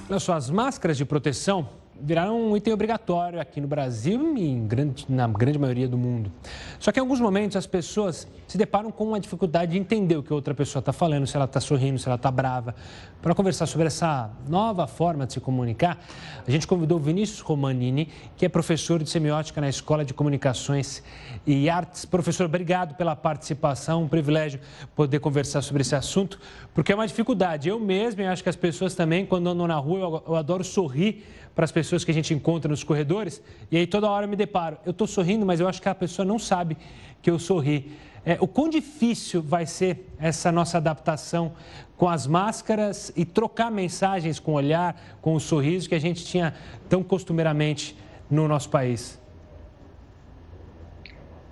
Olha 0.10 0.20
só, 0.20 0.34
as 0.34 0.50
máscaras 0.50 0.98
de 0.98 1.06
proteção 1.06 1.70
viraram 2.04 2.40
um 2.42 2.58
item 2.58 2.74
obrigatório 2.74 3.40
aqui 3.40 3.62
no 3.62 3.68
Brasil 3.68 4.36
e 4.38 4.56
grande, 4.56 5.06
na 5.08 5.28
grande 5.28 5.60
maioria 5.60 5.88
do 5.88 5.98
mundo. 5.98 6.32
Só 6.80 6.92
que 6.92 7.00
em 7.00 7.02
alguns 7.02 7.20
momentos 7.20 7.56
as 7.56 7.68
pessoas 7.68 8.28
se 8.48 8.58
deparam 8.58 8.92
com 8.92 9.06
uma 9.06 9.20
dificuldade 9.20 9.74
de 9.74 9.78
entender 9.78 10.18
o 10.18 10.24
que 10.24 10.34
outra 10.34 10.54
pessoa 10.54 10.82
está 10.82 10.92
falando, 10.92 11.28
se 11.28 11.36
ela 11.36 11.46
está 11.46 11.60
sorrindo, 11.60 12.00
se 12.00 12.08
ela 12.08 12.16
está 12.16 12.32
brava. 12.32 12.76
Para 13.22 13.36
conversar 13.36 13.68
sobre 13.68 13.88
essa 13.88 14.32
nova 14.48 14.88
forma 14.88 15.26
de 15.28 15.34
se 15.34 15.40
comunicar, 15.40 15.98
a 16.46 16.50
gente 16.50 16.66
convidou 16.66 16.98
o 16.98 17.02
Vinícius 17.02 17.40
Romanini, 17.40 18.10
que 18.36 18.46
é 18.46 18.50
professor 18.50 19.02
de 19.02 19.10
semiótica 19.10 19.62
na 19.62 19.70
Escola 19.70 20.04
de 20.04 20.14
Comunicações 20.14 21.04
e 21.46 21.70
Artes. 21.70 22.04
Professor, 22.04 22.46
obrigado 22.46 22.96
pela 22.96 23.16
participação, 23.16 24.04
um 24.04 24.08
privilégio 24.08 24.60
poder 24.96 25.20
conversar 25.20 25.62
sobre 25.62 25.82
esse 25.82 25.96
assunto, 25.96 26.40
porque 26.74 26.92
é 26.92 26.96
uma 26.96 27.08
dificuldade. 27.08 27.70
Eu 27.70 27.80
mesmo, 27.80 28.22
e 28.22 28.26
acho 28.26 28.44
que 28.44 28.50
as 28.50 28.56
pessoas 28.56 28.96
também, 28.96 29.26
quando 29.26 29.48
andam 29.50 29.68
na 29.68 29.76
rua, 29.76 30.00
eu, 30.00 30.24
eu 30.28 30.36
adoro 30.36 30.64
sorrir 30.64 31.24
para 31.54 31.66
as 31.66 31.72
pessoas 31.72 32.04
que 32.04 32.12
a 32.12 32.14
gente 32.14 32.34
encontra 32.34 32.70
nos 32.70 32.84
corredores, 32.84 33.42
e 33.70 33.78
aí 33.78 33.86
toda 33.86 34.10
hora 34.10 34.26
eu 34.26 34.30
me 34.30 34.36
deparo. 34.36 34.78
Eu 34.86 34.92
estou 34.92 35.06
sorrindo, 35.06 35.46
mas 35.46 35.60
eu 35.60 35.68
acho 35.68 35.82
que 35.82 35.90
a 35.90 35.96
pessoa 35.96 36.26
não 36.26 36.40
sabe 36.40 36.78
que 37.22 37.30
eu 37.30 37.38
sorri. 37.38 37.92
É, 38.26 38.38
o 38.40 38.48
quão 38.48 38.70
difícil 38.70 39.42
vai 39.42 39.66
ser 39.66 40.08
essa 40.20 40.52
nossa 40.52 40.78
adaptação 40.78 41.54
com 41.98 42.08
as 42.08 42.28
máscaras 42.28 43.12
e 43.16 43.26
trocar 43.26 43.72
mensagens 43.72 44.40
com 44.40 44.52
o 44.52 44.56
olhar, 44.56 45.18
com 45.22 45.36
o 45.36 45.40
sorriso 45.40 45.90
que 45.90 45.96
a 45.96 46.00
gente 46.00 46.24
tinha 46.24 46.54
tão 46.88 47.04
costumeiramente 47.04 47.96
no 48.30 48.48
nosso 48.48 48.70
país? 48.70 49.20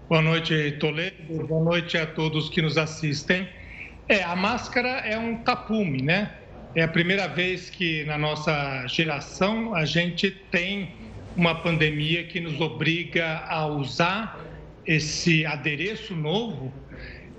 Boa 0.08 0.22
noite, 0.22 0.72
Toledo. 0.80 1.46
Boa 1.46 1.64
noite 1.64 1.98
a 1.98 2.06
todos 2.06 2.50
que 2.50 2.62
nos 2.62 2.78
assistem. 2.78 3.48
É, 4.10 4.24
a 4.24 4.36
máscara 4.36 4.90
é 4.90 5.18
um 5.20 5.44
tapume, 5.44 6.02
né? 6.02 6.36
É 6.76 6.82
a 6.82 6.88
primeira 6.88 7.28
vez 7.28 7.70
que 7.70 8.04
na 8.06 8.18
nossa 8.18 8.88
geração 8.88 9.76
a 9.76 9.86
gente 9.86 10.32
tem 10.32 10.96
uma 11.36 11.62
pandemia 11.62 12.28
que 12.28 12.40
nos 12.40 12.60
obriga 12.60 13.46
a 13.48 13.68
usar 13.68 14.50
esse 14.84 15.46
adereço 15.46 16.16
novo 16.16 16.84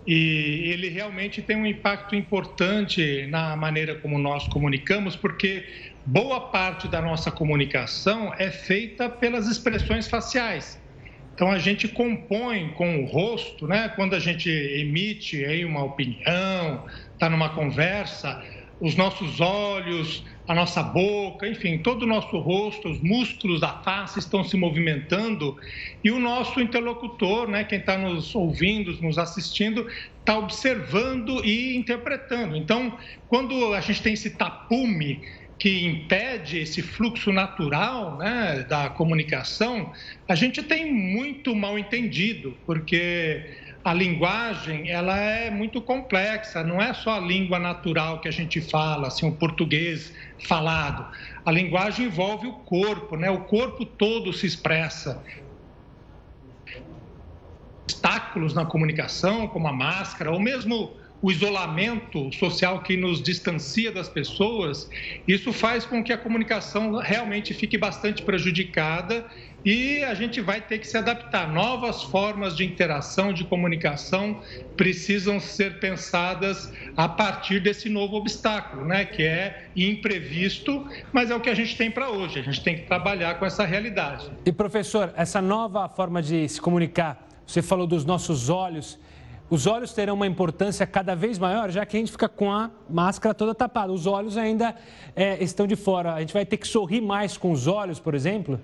e 0.06 0.70
ele 0.72 0.88
realmente 0.88 1.42
tem 1.42 1.56
um 1.56 1.66
impacto 1.66 2.14
importante 2.14 3.26
na 3.26 3.56
maneira 3.56 3.96
como 3.96 4.16
nós 4.16 4.46
comunicamos, 4.46 5.16
porque 5.16 5.66
boa 6.06 6.50
parte 6.52 6.86
da 6.86 7.02
nossa 7.02 7.32
comunicação 7.32 8.32
é 8.38 8.48
feita 8.48 9.10
pelas 9.10 9.48
expressões 9.48 10.06
faciais. 10.06 10.79
Então 11.40 11.50
a 11.50 11.58
gente 11.58 11.88
compõe 11.88 12.68
com 12.72 13.02
o 13.02 13.06
rosto, 13.06 13.66
né? 13.66 13.88
Quando 13.96 14.14
a 14.14 14.18
gente 14.18 14.50
emite 14.50 15.42
aí 15.42 15.64
uma 15.64 15.82
opinião, 15.82 16.84
está 17.14 17.30
numa 17.30 17.48
conversa, 17.54 18.44
os 18.78 18.94
nossos 18.94 19.40
olhos, 19.40 20.22
a 20.46 20.54
nossa 20.54 20.82
boca, 20.82 21.48
enfim, 21.48 21.78
todo 21.78 22.02
o 22.02 22.06
nosso 22.06 22.38
rosto, 22.38 22.90
os 22.90 23.00
músculos 23.00 23.58
da 23.58 23.72
face 23.82 24.18
estão 24.18 24.44
se 24.44 24.54
movimentando 24.54 25.56
e 26.04 26.10
o 26.10 26.18
nosso 26.18 26.60
interlocutor, 26.60 27.48
né, 27.48 27.64
quem 27.64 27.78
está 27.78 27.96
nos 27.96 28.34
ouvindo, 28.34 28.92
nos 29.00 29.16
assistindo, 29.16 29.86
está 30.18 30.36
observando 30.36 31.42
e 31.42 31.74
interpretando. 31.74 32.54
Então, 32.54 32.98
quando 33.26 33.72
a 33.72 33.80
gente 33.80 34.02
tem 34.02 34.12
esse 34.12 34.36
tapume 34.36 35.22
que 35.60 35.84
impede 35.84 36.58
esse 36.58 36.80
fluxo 36.80 37.30
natural 37.30 38.16
né, 38.16 38.64
da 38.66 38.88
comunicação, 38.88 39.92
a 40.26 40.34
gente 40.34 40.62
tem 40.62 40.90
muito 40.90 41.54
mal 41.54 41.78
entendido, 41.78 42.56
porque 42.64 43.58
a 43.84 43.92
linguagem 43.92 44.90
ela 44.90 45.18
é 45.18 45.50
muito 45.50 45.82
complexa, 45.82 46.64
não 46.64 46.80
é 46.80 46.94
só 46.94 47.18
a 47.18 47.20
língua 47.20 47.58
natural 47.58 48.22
que 48.22 48.28
a 48.28 48.30
gente 48.30 48.58
fala, 48.62 49.08
assim, 49.08 49.28
o 49.28 49.36
português 49.36 50.14
falado. 50.48 51.06
A 51.44 51.52
linguagem 51.52 52.06
envolve 52.06 52.46
o 52.46 52.60
corpo, 52.60 53.14
né? 53.16 53.30
O 53.30 53.44
corpo 53.44 53.84
todo 53.84 54.32
se 54.32 54.46
expressa. 54.46 55.22
Obstáculos 57.84 58.54
na 58.54 58.64
comunicação, 58.64 59.46
como 59.46 59.68
a 59.68 59.72
máscara, 59.74 60.30
ou 60.30 60.40
mesmo 60.40 60.98
o 61.22 61.30
isolamento 61.30 62.32
social 62.32 62.80
que 62.82 62.96
nos 62.96 63.22
distancia 63.22 63.92
das 63.92 64.08
pessoas, 64.08 64.88
isso 65.28 65.52
faz 65.52 65.84
com 65.84 66.02
que 66.02 66.12
a 66.12 66.18
comunicação 66.18 66.96
realmente 66.96 67.52
fique 67.52 67.76
bastante 67.76 68.22
prejudicada 68.22 69.26
e 69.62 70.02
a 70.02 70.14
gente 70.14 70.40
vai 70.40 70.62
ter 70.62 70.78
que 70.78 70.86
se 70.86 70.96
adaptar. 70.96 71.52
Novas 71.52 72.02
formas 72.02 72.56
de 72.56 72.64
interação, 72.64 73.32
de 73.32 73.44
comunicação 73.44 74.40
precisam 74.76 75.38
ser 75.38 75.78
pensadas 75.78 76.72
a 76.96 77.06
partir 77.06 77.60
desse 77.60 77.90
novo 77.90 78.16
obstáculo, 78.16 78.86
né? 78.86 79.04
que 79.04 79.22
é 79.22 79.66
imprevisto, 79.76 80.86
mas 81.12 81.30
é 81.30 81.34
o 81.34 81.40
que 81.40 81.50
a 81.50 81.54
gente 81.54 81.76
tem 81.76 81.90
para 81.90 82.08
hoje. 82.08 82.38
A 82.38 82.42
gente 82.42 82.62
tem 82.62 82.76
que 82.76 82.82
trabalhar 82.86 83.38
com 83.38 83.44
essa 83.44 83.66
realidade. 83.66 84.30
E 84.46 84.52
professor, 84.52 85.12
essa 85.14 85.42
nova 85.42 85.86
forma 85.88 86.22
de 86.22 86.48
se 86.48 86.60
comunicar, 86.60 87.28
você 87.46 87.60
falou 87.60 87.86
dos 87.86 88.06
nossos 88.06 88.48
olhos 88.48 88.98
os 89.50 89.66
olhos 89.66 89.92
terão 89.92 90.14
uma 90.14 90.28
importância 90.28 90.86
cada 90.86 91.16
vez 91.16 91.36
maior, 91.36 91.70
já 91.70 91.84
que 91.84 91.96
a 91.96 92.00
gente 92.00 92.12
fica 92.12 92.28
com 92.28 92.52
a 92.52 92.70
máscara 92.88 93.34
toda 93.34 93.52
tapada. 93.52 93.92
Os 93.92 94.06
olhos 94.06 94.36
ainda 94.36 94.76
é, 95.16 95.42
estão 95.42 95.66
de 95.66 95.74
fora. 95.74 96.14
A 96.14 96.20
gente 96.20 96.32
vai 96.32 96.46
ter 96.46 96.56
que 96.56 96.68
sorrir 96.68 97.00
mais 97.00 97.36
com 97.36 97.50
os 97.50 97.66
olhos, 97.66 97.98
por 97.98 98.14
exemplo? 98.14 98.60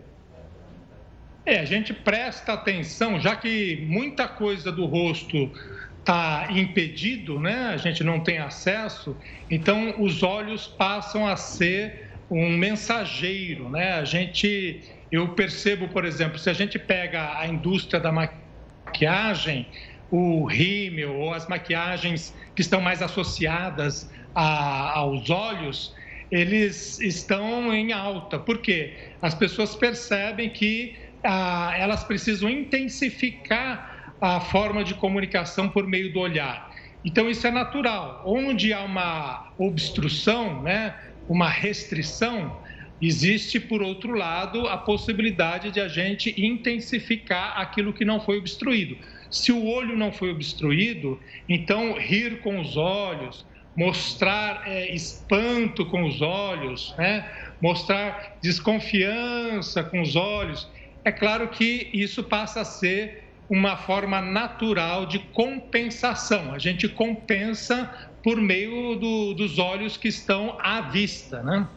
É, 1.44 1.58
a 1.58 1.64
gente 1.64 1.92
presta 1.92 2.52
atenção, 2.52 3.18
já 3.18 3.34
que 3.34 3.84
muita 3.88 4.28
coisa 4.28 4.70
do 4.70 4.86
rosto 4.86 5.50
está 5.98 6.46
impedido, 6.50 7.40
né? 7.40 7.70
A 7.74 7.76
gente 7.76 8.04
não 8.04 8.20
tem 8.20 8.38
acesso, 8.38 9.16
então 9.50 10.00
os 10.00 10.22
olhos 10.22 10.68
passam 10.68 11.26
a 11.26 11.36
ser 11.36 12.10
um 12.30 12.48
mensageiro, 12.50 13.68
né? 13.68 13.94
A 13.94 14.04
gente, 14.04 14.80
eu 15.10 15.28
percebo, 15.28 15.88
por 15.88 16.04
exemplo, 16.04 16.38
se 16.38 16.48
a 16.48 16.52
gente 16.52 16.78
pega 16.78 17.36
a 17.38 17.46
indústria 17.46 18.00
da 18.00 18.12
maquiagem, 18.12 19.66
o 20.10 20.44
rímel 20.44 21.14
ou 21.14 21.34
as 21.34 21.48
maquiagens 21.48 22.34
que 22.54 22.62
estão 22.62 22.80
mais 22.80 23.02
associadas 23.02 24.10
a, 24.34 24.98
aos 24.98 25.30
olhos, 25.30 25.94
eles 26.30 26.98
estão 27.00 27.72
em 27.74 27.92
alta. 27.92 28.38
Por 28.38 28.58
quê? 28.58 28.94
As 29.20 29.34
pessoas 29.34 29.74
percebem 29.74 30.50
que 30.50 30.96
ah, 31.24 31.74
elas 31.76 32.04
precisam 32.04 32.48
intensificar 32.48 34.14
a 34.20 34.40
forma 34.40 34.82
de 34.82 34.94
comunicação 34.94 35.68
por 35.68 35.86
meio 35.86 36.12
do 36.12 36.20
olhar. 36.20 36.70
Então, 37.04 37.30
isso 37.30 37.46
é 37.46 37.50
natural. 37.50 38.22
Onde 38.24 38.72
há 38.72 38.82
uma 38.82 39.52
obstrução, 39.58 40.62
né, 40.62 40.94
uma 41.28 41.48
restrição, 41.48 42.60
existe, 43.00 43.60
por 43.60 43.82
outro 43.82 44.12
lado, 44.12 44.66
a 44.66 44.76
possibilidade 44.76 45.70
de 45.70 45.80
a 45.80 45.88
gente 45.88 46.34
intensificar 46.36 47.60
aquilo 47.60 47.92
que 47.92 48.04
não 48.04 48.20
foi 48.20 48.38
obstruído. 48.38 48.96
Se 49.42 49.52
o 49.52 49.66
olho 49.66 49.96
não 49.96 50.12
foi 50.12 50.30
obstruído, 50.30 51.20
então 51.48 51.98
rir 51.98 52.40
com 52.40 52.60
os 52.60 52.76
olhos, 52.76 53.46
mostrar 53.76 54.62
é, 54.66 54.94
espanto 54.94 55.84
com 55.86 56.04
os 56.04 56.22
olhos, 56.22 56.94
né? 56.96 57.30
mostrar 57.60 58.38
desconfiança 58.42 59.84
com 59.84 60.00
os 60.00 60.16
olhos, 60.16 60.66
é 61.04 61.12
claro 61.12 61.48
que 61.48 61.90
isso 61.92 62.24
passa 62.24 62.62
a 62.62 62.64
ser 62.64 63.26
uma 63.48 63.76
forma 63.76 64.20
natural 64.20 65.06
de 65.06 65.18
compensação. 65.18 66.52
A 66.52 66.58
gente 66.58 66.88
compensa 66.88 67.92
por 68.24 68.40
meio 68.40 68.96
do, 68.96 69.34
dos 69.34 69.58
olhos 69.58 69.96
que 69.96 70.08
estão 70.08 70.56
à 70.60 70.80
vista, 70.80 71.42
né? 71.42 71.68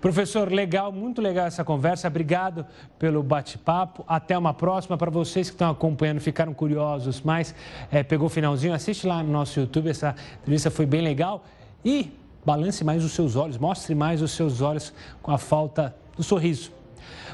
Professor, 0.00 0.50
legal, 0.50 0.90
muito 0.90 1.20
legal 1.20 1.46
essa 1.46 1.62
conversa. 1.62 2.08
Obrigado 2.08 2.64
pelo 2.98 3.22
bate-papo. 3.22 4.02
Até 4.08 4.36
uma 4.36 4.54
próxima. 4.54 4.96
Para 4.96 5.10
vocês 5.10 5.50
que 5.50 5.54
estão 5.54 5.70
acompanhando, 5.70 6.20
ficaram 6.20 6.54
curiosos, 6.54 7.20
mas 7.20 7.54
é, 7.92 8.02
pegou 8.02 8.26
o 8.26 8.30
finalzinho, 8.30 8.72
assiste 8.72 9.06
lá 9.06 9.22
no 9.22 9.30
nosso 9.30 9.60
YouTube. 9.60 9.90
Essa 9.90 10.14
entrevista 10.40 10.70
foi 10.70 10.86
bem 10.86 11.02
legal. 11.02 11.44
E 11.84 12.10
balance 12.44 12.82
mais 12.82 13.04
os 13.04 13.12
seus 13.12 13.36
olhos, 13.36 13.58
mostre 13.58 13.94
mais 13.94 14.22
os 14.22 14.30
seus 14.30 14.62
olhos 14.62 14.92
com 15.22 15.30
a 15.30 15.38
falta 15.38 15.94
do 16.16 16.22
sorriso. 16.22 16.72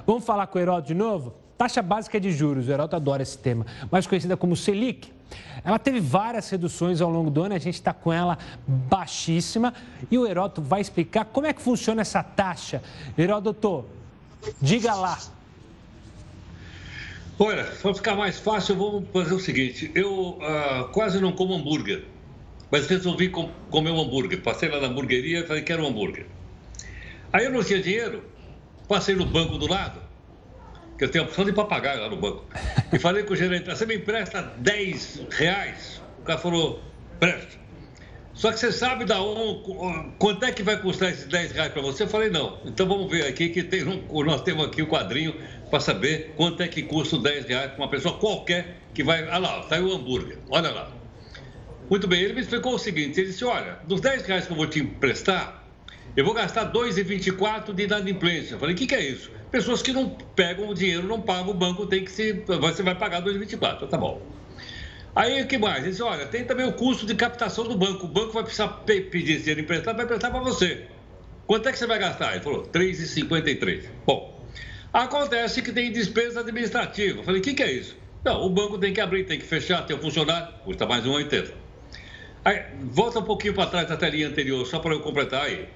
Vamos 0.05 0.25
falar 0.25 0.47
com 0.49 0.59
o 0.59 0.63
Heródoto 0.63 0.89
de 0.89 0.95
novo? 0.95 1.35
Taxa 1.57 1.81
básica 1.81 2.21
de 2.21 2.33
juros, 2.33 2.69
o 2.69 2.71
Heródoto 2.71 2.97
adora 2.97 3.23
esse 3.23 3.39
tema, 3.39 3.65
mais 3.91 4.07
conhecida 4.07 4.37
como 4.37 4.57
Selic. 4.57 5.16
Ela 5.65 5.79
teve 5.79 6.01
várias 6.01 6.49
reduções 6.49 7.01
ao 7.01 7.11
longo 7.11 7.31
do 7.31 7.43
ano, 7.43 7.55
a 7.55 7.59
gente 7.59 7.75
está 7.75 7.93
com 7.93 8.13
ela 8.13 8.39
baixíssima 8.67 9.75
e 10.11 10.17
o 10.17 10.27
Heródoto 10.27 10.63
vai 10.63 10.81
explicar 10.81 11.25
como 11.25 11.47
é 11.47 11.53
que 11.53 11.61
funciona 11.61 12.03
essa 12.03 12.23
taxa. 12.23 12.83
Heródoto, 13.19 13.85
diga 14.61 14.95
lá. 14.95 15.19
Olha, 17.39 17.65
para 17.65 17.95
ficar 17.95 18.15
mais 18.15 18.39
fácil, 18.39 18.77
vamos 18.77 19.09
fazer 19.13 19.35
o 19.35 19.41
seguinte: 19.41 19.91
eu 19.95 20.39
uh, 20.39 20.89
quase 20.93 21.21
não 21.21 21.33
como 21.33 21.55
hambúrguer, 21.55 22.05
mas 22.71 22.87
resolvi 22.87 23.29
com, 23.29 23.51
comer 23.71 23.91
um 23.91 24.01
hambúrguer. 24.01 24.41
Passei 24.43 24.69
lá 24.69 24.81
na 24.81 24.87
hamburgueria 24.87 25.41
e 25.41 25.47
falei: 25.47 25.63
quero 25.63 25.83
um 25.83 25.89
hambúrguer. 25.89 26.27
Aí 27.33 27.45
eu 27.45 27.51
não 27.51 27.63
tinha 27.63 27.83
dinheiro, 27.83 28.25
passei 28.89 29.15
no 29.15 29.27
banco 29.27 29.59
do 29.59 29.67
lado 29.67 30.06
que 30.97 31.05
eu 31.05 31.11
tenho 31.11 31.25
a 31.25 31.27
opção 31.27 31.45
de 31.45 31.53
papagaio 31.53 32.01
lá 32.01 32.09
no 32.09 32.17
banco. 32.17 32.45
E 32.93 32.99
falei 32.99 33.23
com 33.23 33.35
o 33.35 33.37
gerente, 33.37 33.69
você 33.69 33.85
me 33.85 33.97
empresta 33.97 34.43
10 34.59 35.27
reais? 35.31 36.03
O 36.21 36.23
cara 36.23 36.39
falou, 36.39 36.83
presta. 37.21 37.67
Só 38.33 38.53
que 38.53 38.59
você 38.59 38.71
sabe 38.71 39.07
da 39.07 39.23
um, 39.23 40.13
quanto 40.19 40.45
é 40.45 40.53
que 40.53 40.63
vai 40.63 40.79
custar 40.79 41.11
esses 41.11 41.25
10 41.27 41.53
reais 41.53 41.73
para 41.73 41.81
você? 41.81 42.03
Eu 42.03 42.09
falei, 42.09 42.29
não. 42.29 42.59
Então 42.67 42.87
vamos 42.87 43.11
ver 43.11 43.27
aqui 43.27 43.49
que 43.49 43.63
tem 43.63 43.83
um, 43.83 44.25
nós 44.25 44.43
temos 44.43 44.67
aqui 44.67 44.83
o 44.83 44.85
um 44.85 44.89
quadrinho 44.89 45.35
para 45.71 45.81
saber 45.81 46.35
quanto 46.37 46.63
é 46.63 46.69
que 46.69 46.83
custa 46.83 47.17
os 47.17 47.23
10 47.23 47.47
reais 47.47 47.73
para 47.73 47.83
uma 47.83 47.89
pessoa 47.89 48.19
qualquer 48.19 48.77
que 48.93 49.03
vai. 49.03 49.23
Olha 49.23 49.39
lá, 49.39 49.61
está 49.61 49.77
aí 49.77 49.83
o 49.83 49.91
hambúrguer, 49.91 50.39
olha 50.51 50.71
lá. 50.71 50.93
Muito 51.89 52.07
bem, 52.07 52.21
ele 52.21 52.35
me 52.35 52.41
explicou 52.41 52.75
o 52.75 52.79
seguinte: 52.79 53.21
ele 53.21 53.29
disse, 53.29 53.45
olha, 53.45 53.79
dos 53.87 54.03
10 54.03 54.27
reais 54.27 54.47
que 54.47 54.53
eu 54.53 54.57
vou 54.57 54.67
te 54.67 54.81
emprestar, 54.81 55.65
eu 56.15 56.25
vou 56.25 56.35
gastar 56.35 56.71
2,24 56.71 57.73
de 57.73 57.85
inadimplência. 57.85 58.55
Eu 58.55 58.59
falei, 58.59 58.75
o 58.75 58.79
que, 58.79 58.87
que 58.87 58.95
é 58.95 59.01
isso? 59.01 59.31
Pessoas 59.57 59.81
que 59.81 59.91
não 59.91 60.11
pegam 60.11 60.69
o 60.69 60.75
dinheiro, 60.75 61.09
não 61.09 61.19
pagam, 61.19 61.49
o 61.49 61.55
banco 61.55 61.87
tem 61.87 62.05
que 62.05 62.11
se. 62.11 62.45
Você 62.47 62.83
vai 62.83 62.95
pagar 62.95 63.23
2,24. 63.23 63.89
Tá 63.89 63.97
bom. 63.97 64.21
Aí 65.15 65.41
o 65.41 65.47
que 65.47 65.57
mais? 65.57 65.79
Ele 65.79 65.93
disse, 65.93 66.03
olha, 66.03 66.27
tem 66.27 66.45
também 66.45 66.67
o 66.67 66.75
custo 66.75 67.07
de 67.07 67.15
captação 67.15 67.65
do 67.65 67.75
banco. 67.75 68.05
O 68.05 68.09
banco 68.09 68.35
vai 68.35 68.43
precisar 68.43 68.69
pedir 68.85 69.39
dinheiro 69.39 69.63
emprestado, 69.63 69.97
vai 69.97 70.05
emprestar 70.05 70.31
para 70.31 70.41
você. 70.41 70.85
Quanto 71.47 71.71
é 71.71 71.73
que 71.73 71.79
você 71.79 71.87
vai 71.87 71.99
gastar? 71.99 72.33
Ele 72.33 72.45
falou, 72.45 72.65
3,53. 72.65 73.85
Bom, 74.05 74.39
acontece 74.93 75.63
que 75.63 75.73
tem 75.73 75.91
despesa 75.91 76.41
administrativa. 76.41 77.21
Eu 77.21 77.25
falei, 77.25 77.41
o 77.41 77.43
que, 77.43 77.55
que 77.55 77.63
é 77.63 77.73
isso? 77.73 77.97
Não, 78.23 78.45
o 78.45 78.51
banco 78.51 78.77
tem 78.77 78.93
que 78.93 79.01
abrir, 79.01 79.25
tem 79.25 79.39
que 79.39 79.47
fechar, 79.47 79.87
tem 79.87 79.97
um 79.97 80.01
funcionário, 80.01 80.53
custa 80.67 80.85
mais 80.85 81.03
de 81.03 81.09
1,80. 81.09 81.51
Aí, 82.45 82.63
volta 82.83 83.21
um 83.21 83.25
pouquinho 83.25 83.55
para 83.55 83.71
trás 83.71 83.89
da 83.89 83.97
telinha 83.97 84.29
anterior, 84.29 84.67
só 84.67 84.81
para 84.81 84.93
eu 84.93 85.01
completar 85.01 85.47
aí. 85.47 85.67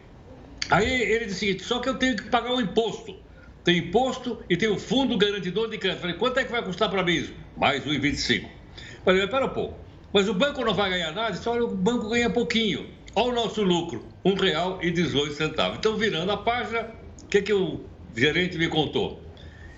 Aí 0.69 1.01
ele 1.01 1.25
disse 1.25 1.37
o 1.37 1.39
seguinte, 1.39 1.65
só 1.65 1.79
que 1.79 1.89
eu 1.89 1.95
tenho 1.95 2.15
que 2.15 2.25
pagar 2.25 2.53
um 2.53 2.61
imposto 2.61 3.30
tem 3.65 3.79
imposto 3.79 4.39
e 4.49 4.57
tem 4.57 4.69
o 4.69 4.79
fundo 4.79 5.19
garantidor 5.19 5.69
de 5.69 5.79
crédito. 5.79 6.01
Falei, 6.01 6.17
quanto 6.17 6.39
é 6.39 6.45
que 6.45 6.51
vai 6.51 6.63
custar 6.63 6.91
para 6.91 7.03
mim 7.03 7.15
isso? 7.15 7.35
Mais 7.57 7.85
1,25. 7.85 8.49
Falei, 9.05 9.23
espera 9.23 9.47
um 9.47 9.51
pouco. 9.51 9.79
Mas 10.13 10.29
o 10.29 10.35
banco 10.35 10.65
não 10.65 10.75
vai 10.75 10.91
ganhar 10.91 11.13
nada? 11.13 11.39
Olha, 11.47 11.65
o 11.65 11.75
banco 11.75 12.09
ganha 12.09 12.31
pouquinho. 12.31 12.89
Olha 13.15 13.33
o 13.33 13.35
nosso 13.35 13.63
lucro, 13.63 14.05
R$ 14.25 14.33
1,18. 14.33 15.77
Então, 15.77 15.97
virando 15.97 16.33
a 16.33 16.37
página, 16.37 16.91
o 17.23 17.27
que, 17.27 17.43
que 17.43 17.53
o 17.53 17.81
gerente 18.17 18.57
me 18.57 18.69
contou? 18.69 19.21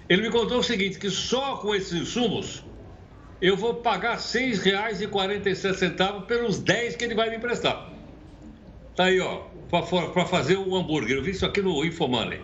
Ele 0.09 0.23
me 0.23 0.31
contou 0.31 0.59
o 0.59 0.63
seguinte, 0.63 0.99
que 0.99 1.11
só 1.11 1.57
com 1.57 1.75
esses 1.75 1.93
insumos 1.93 2.65
eu 3.41 3.57
vou 3.57 3.75
pagar 3.75 4.13
R$ 4.13 4.19
6,47 4.19 6.27
pelos 6.27 6.61
10 6.61 6.97
que 6.97 7.05
ele 7.05 7.15
vai 7.15 7.31
me 7.31 7.37
emprestar. 7.37 7.91
Tá 8.95 9.07
aí, 9.07 9.19
ó, 9.21 9.45
para 9.71 10.27
fazer 10.27 10.59
o 10.59 10.77
hambúrguer. 10.77 11.17
Eu 11.17 11.23
vi 11.23 11.31
isso 11.31 11.47
aqui 11.47 11.63
no 11.63 11.83
Infomoney. 11.85 12.43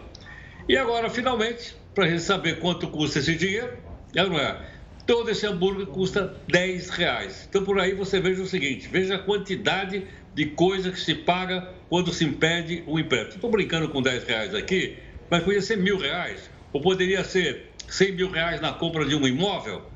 E 0.69 0.77
agora, 0.77 1.09
finalmente, 1.09 1.75
para 1.95 2.05
a 2.05 2.09
gente 2.09 2.23
saber 2.23 2.59
quanto 2.61 2.89
custa 2.89 3.21
esse 3.21 3.35
dinheiro, 3.35 3.73
é 4.14 4.23
não 4.23 4.39
é? 4.39 4.61
Todo 5.07 5.31
esse 5.31 5.47
hambúrguer 5.47 5.87
custa 5.87 6.37
10 6.47 6.91
reais. 6.91 7.47
Então, 7.49 7.64
por 7.64 7.81
aí 7.81 7.95
você 7.95 8.21
veja 8.21 8.43
o 8.43 8.47
seguinte: 8.47 8.87
veja 8.87 9.14
a 9.14 9.19
quantidade 9.19 10.07
de 10.35 10.47
coisa 10.47 10.93
que 10.93 11.01
se 11.01 11.14
paga 11.14 11.73
quando 11.89 12.12
se 12.12 12.25
impede 12.25 12.85
o 12.87 12.99
empréstimo. 12.99 13.37
Estou 13.37 13.51
brincando 13.51 13.89
com 13.89 14.03
10 14.03 14.25
reais 14.25 14.55
aqui, 14.55 14.99
mas 15.31 15.43
podia 15.43 15.62
ser 15.62 15.79
mil 15.79 15.97
reais, 15.97 16.51
ou 16.71 16.83
poderia 16.83 17.25
ser 17.25 17.71
100 17.89 18.12
mil 18.12 18.31
reais 18.31 18.61
na 18.61 18.73
compra 18.73 19.07
de 19.07 19.14
um 19.14 19.27
imóvel. 19.27 19.91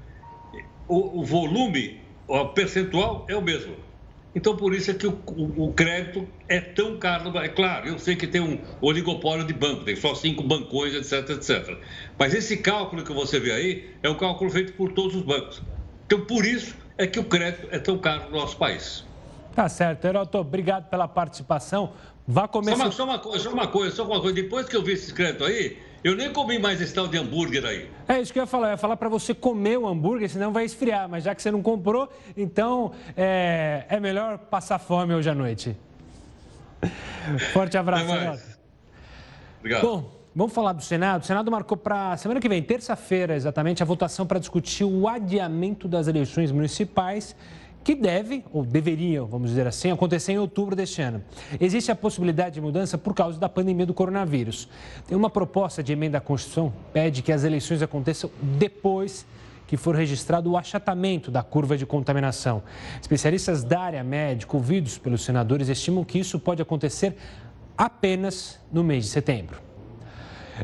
O, 0.89 1.21
o 1.21 1.25
volume, 1.25 2.01
o 2.27 2.47
percentual 2.47 3.27
é 3.29 3.37
o 3.37 3.43
mesmo. 3.43 3.77
Então, 4.35 4.57
por 4.57 4.75
isso 4.75 4.91
é 4.91 4.95
que 4.95 5.07
o, 5.07 5.19
o, 5.27 5.67
o, 5.67 5.73
crédito 5.75 6.27
é 6.49 6.59
tão 6.59 6.99
caro. 6.99 7.37
É 7.39 7.49
claro, 7.49 7.89
eu 7.89 7.99
sei 7.99 8.17
que 8.17 8.27
tem 8.27 8.41
um 8.41 8.59
oligopólio 8.81 9.47
de 9.47 9.53
banco, 9.53 9.85
tem 9.85 9.95
só 9.95 10.15
cinco 10.15 10.43
bancões, 10.43 10.95
etc, 10.95 11.31
etc. 11.31 11.77
Mas 12.19 12.33
esse 12.33 12.57
cálculo 12.57 13.05
que 13.05 13.13
você 13.13 13.39
vê 13.39 13.53
aí 13.53 13.91
é 14.03 14.09
um 14.09 14.17
cálculo 14.17 14.51
feito 14.51 14.73
por 14.73 14.93
todos 14.93 15.15
os 15.15 15.23
bancos. 15.23 15.63
Então, 16.07 16.25
por 16.25 16.47
isso 16.47 16.75
é 16.97 17.07
que 17.07 17.19
o 17.19 17.25
crédito 17.25 17.69
é 17.71 17.79
tão 17.79 17.99
caro 17.99 18.31
no 18.31 18.39
nosso 18.39 18.57
país. 18.57 19.05
Tá 19.55 19.69
certo, 19.69 20.07
Heroto, 20.07 20.39
obrigado 20.39 20.89
pela 20.89 21.07
participação. 21.07 21.93
Vá 22.27 22.49
começar. 22.49 22.77
Só 22.77 22.85
uma, 22.85 22.93
só 22.93 23.05
uma, 23.05 23.19
coisa, 23.19 23.45
só 23.45 23.53
uma 23.53 23.67
coisa, 23.67 23.97
só 23.97 24.05
uma 24.07 24.21
coisa. 24.21 24.35
Depois 24.35 24.67
que 24.67 24.77
eu 24.77 24.83
vi 24.83 24.93
esse 24.93 25.13
crédito 25.13 25.45
aí, 25.45 25.77
eu 26.05 26.17
nem 26.17 26.33
comi 26.33 26.59
mais 26.59 26.81
esse 26.81 26.93
tal 26.93 27.07
de 27.07 27.17
hambúrguer 27.17 27.65
aí. 27.65 27.89
É 28.09 28.21
isso 28.21 28.33
que 28.33 28.39
eu 28.39 28.43
ia 28.43 28.47
falar. 28.47 28.69
Eu 28.69 28.73
ia 28.73 28.77
falar 28.77 28.97
para 28.97 29.09
você 29.09 29.33
comer 29.33 29.79
o 29.79 29.87
hambúrguer, 29.87 30.29
senão 30.29 30.53
vai 30.53 30.65
esfriar. 30.65 31.09
Mas 31.09 31.25
já 31.25 31.35
que 31.35 31.41
você 31.41 31.51
não 31.51 31.63
comprou, 31.63 32.09
então 32.37 32.93
é, 33.17 33.85
é 33.89 34.01
melhor 34.01 34.39
passar 34.39 34.79
fome 34.79 35.15
hoje 35.15 35.31
à 35.31 35.35
noite. 35.35 35.77
Forte 37.53 37.79
abraço, 37.79 38.41
Obrigado. 39.61 39.83
Bom, 39.83 40.11
vamos 40.35 40.53
falar 40.53 40.73
do 40.73 40.83
Senado. 40.83 41.23
O 41.23 41.25
Senado 41.25 41.51
marcou 41.53 41.77
para 41.77 42.17
semana 42.17 42.41
que 42.41 42.49
vem, 42.49 42.61
terça-feira, 42.61 43.37
exatamente, 43.37 43.81
a 43.81 43.87
votação 43.87 44.27
para 44.27 44.41
discutir 44.41 44.83
o 44.83 45.07
adiamento 45.07 45.87
das 45.87 46.09
eleições 46.09 46.51
municipais 46.51 47.37
que 47.85 47.95
deve, 47.95 48.45
ou 48.53 48.65
deveria, 48.65 49.23
vamos 49.25 49.51
dizer 49.51 49.67
assim, 49.67 49.91
acontecer 49.91 50.33
em 50.33 50.39
outubro 50.39 50.77
deste 50.77 51.03
ano. 51.03 51.23
Existe 51.61 51.91
a 51.91 51.97
possibilidade 51.97 52.55
de 52.55 52.61
mudança 52.61 52.97
por 52.97 53.15
causa 53.15 53.39
da 53.39 53.49
pandemia 53.49 53.87
do 53.87 53.95
coronavírus. 53.95 54.69
Tem 55.07 55.17
uma 55.17 55.31
proposta 55.31 55.83
de 55.83 55.93
emenda 55.93 56.19
à 56.19 56.21
Constituição 56.21 56.73
pede 56.93 57.23
que 57.23 57.33
as 57.33 57.45
eleições 57.45 57.83
aconteçam 57.83 58.31
depois 58.41 59.27
que 59.67 59.77
for 59.77 59.95
registrado 59.97 60.51
o 60.51 60.57
achatamento 60.57 61.31
da 61.31 61.43
curva 61.43 61.79
de 61.79 61.87
contaminação. 61.87 62.63
Especialistas 63.01 63.65
da 63.65 63.81
área 63.81 64.05
médica, 64.05 64.55
ouvidos 64.55 64.99
pelos 64.99 65.25
senadores, 65.25 65.69
estimam 65.69 66.05
que 66.05 66.19
isso 66.19 66.39
pode 66.39 66.61
acontecer 66.61 67.17
apenas 67.77 68.61
no 68.71 68.85
mês 68.85 69.05
de 69.05 69.11
setembro. 69.11 69.72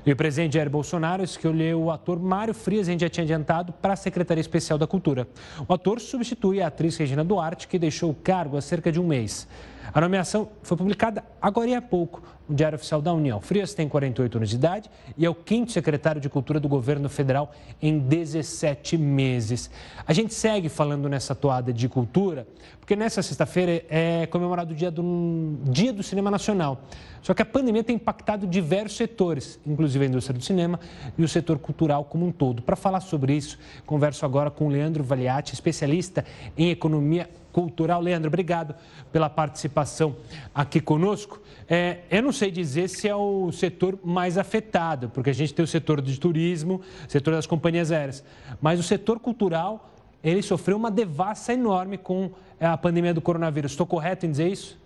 E 0.05 0.13
o 0.13 0.17
presidente 0.17 0.55
Jair 0.55 0.71
Bolsonaro 0.71 1.23
escolheu 1.23 1.83
o 1.83 1.91
ator 1.91 2.19
Mário 2.21 2.55
Frias, 2.55 2.89
a 2.89 2.93
gente 2.93 3.01
já 3.01 3.09
tinha 3.09 3.25
adiantado, 3.25 3.73
para 3.73 3.95
a 3.95 3.97
Secretaria 3.97 4.41
Especial 4.41 4.79
da 4.79 4.87
Cultura. 4.87 5.27
O 5.67 5.73
ator 5.73 6.01
substitui 6.01 6.61
a 6.61 6.67
atriz 6.67 6.97
Regina 6.97 7.25
Duarte, 7.25 7.67
que 7.67 7.79
deixou 7.79 8.11
o 8.11 8.15
cargo 8.15 8.57
há 8.57 8.61
cerca 8.61 8.93
de 8.93 9.01
um 9.01 9.07
mês. 9.07 9.49
A 9.93 10.01
nomeação 10.01 10.49
foi 10.63 10.77
publicada 10.77 11.25
agora 11.41 11.79
há 11.79 11.83
pouco 11.83 12.23
no 12.49 12.55
Diário 12.55 12.77
Oficial 12.77 13.01
da 13.01 13.13
União. 13.13 13.41
Frias 13.41 13.75
tem 13.75 13.89
48 13.89 14.37
anos 14.37 14.51
de 14.51 14.57
idade 14.57 14.91
e 15.17 15.25
é 15.25 15.31
o 15.31 15.35
quinto 15.35 15.73
secretário 15.73 16.21
de 16.21 16.29
Cultura 16.29 16.61
do 16.61 16.69
governo 16.69 17.09
federal 17.09 17.53
em 17.81 17.99
17 17.99 18.97
meses. 18.97 19.71
A 20.07 20.13
gente 20.13 20.33
segue 20.33 20.69
falando 20.69 21.09
nessa 21.09 21.35
toada 21.35 21.73
de 21.73 21.89
cultura, 21.89 22.47
porque 22.81 22.97
nessa 22.97 23.23
sexta-feira 23.23 23.85
é 23.89 24.27
comemorado 24.27 24.73
o 24.73 24.75
dia 24.75 24.91
do, 24.91 25.59
dia 25.65 25.93
do 25.93 26.03
Cinema 26.03 26.31
Nacional. 26.31 26.81
Só 27.23 27.35
que 27.35 27.43
a 27.43 27.47
pandemia 27.47 27.85
tem 27.85 27.97
impactado 27.97 28.47
diversos 28.47 28.97
setores, 28.97 29.59
inclusive 29.67 30.05
a 30.05 30.09
indústria 30.09 30.39
do 30.39 30.43
cinema 30.45 30.79
e 31.17 31.23
o 31.23 31.29
setor 31.29 31.59
cultural 31.59 32.05
como 32.05 32.27
um 32.27 32.33
todo. 32.33 32.63
Para 32.63 32.77
falar 32.77 33.01
sobre 33.01 33.35
isso, 33.35 33.59
converso 33.85 34.25
agora 34.25 34.51
com 34.51 34.67
o 34.67 34.69
Leandro 34.69 35.03
Valiati, 35.03 35.53
especialista 35.53 36.25
em 36.57 36.71
economia 36.71 37.29
cultural. 37.53 38.01
Leandro, 38.01 38.29
obrigado 38.29 38.75
pela 39.13 39.29
participação 39.29 40.17
aqui 40.55 40.81
conosco. 40.81 41.41
É, 41.69 41.99
eu 42.11 42.23
não 42.23 42.33
sei 42.33 42.51
dizer 42.51 42.89
se 42.89 43.09
é 43.09 43.15
o 43.15 43.51
setor 43.53 43.99
mais 44.03 44.39
afetado, 44.39 45.09
porque 45.11 45.31
a 45.31 45.35
gente 45.35 45.53
tem 45.55 45.65
o 45.65 45.69
setor 45.69 46.01
de 46.01 46.19
turismo, 46.19 46.81
setor 47.07 47.35
das 47.35 47.47
companhias 47.47 47.93
aéreas, 47.93 48.25
mas 48.61 48.81
o 48.81 48.83
setor 48.83 49.19
cultural, 49.19 49.93
ele 50.23 50.43
sofreu 50.43 50.77
uma 50.77 50.91
devassa 50.91 51.53
enorme 51.53 51.99
com 51.99 52.31
a 52.61 52.77
pandemia 52.77 53.15
do 53.15 53.21
coronavírus. 53.21 53.73
Estou 53.73 53.87
correto 53.87 54.27
em 54.27 54.31
dizer 54.31 54.49
isso? 54.49 54.79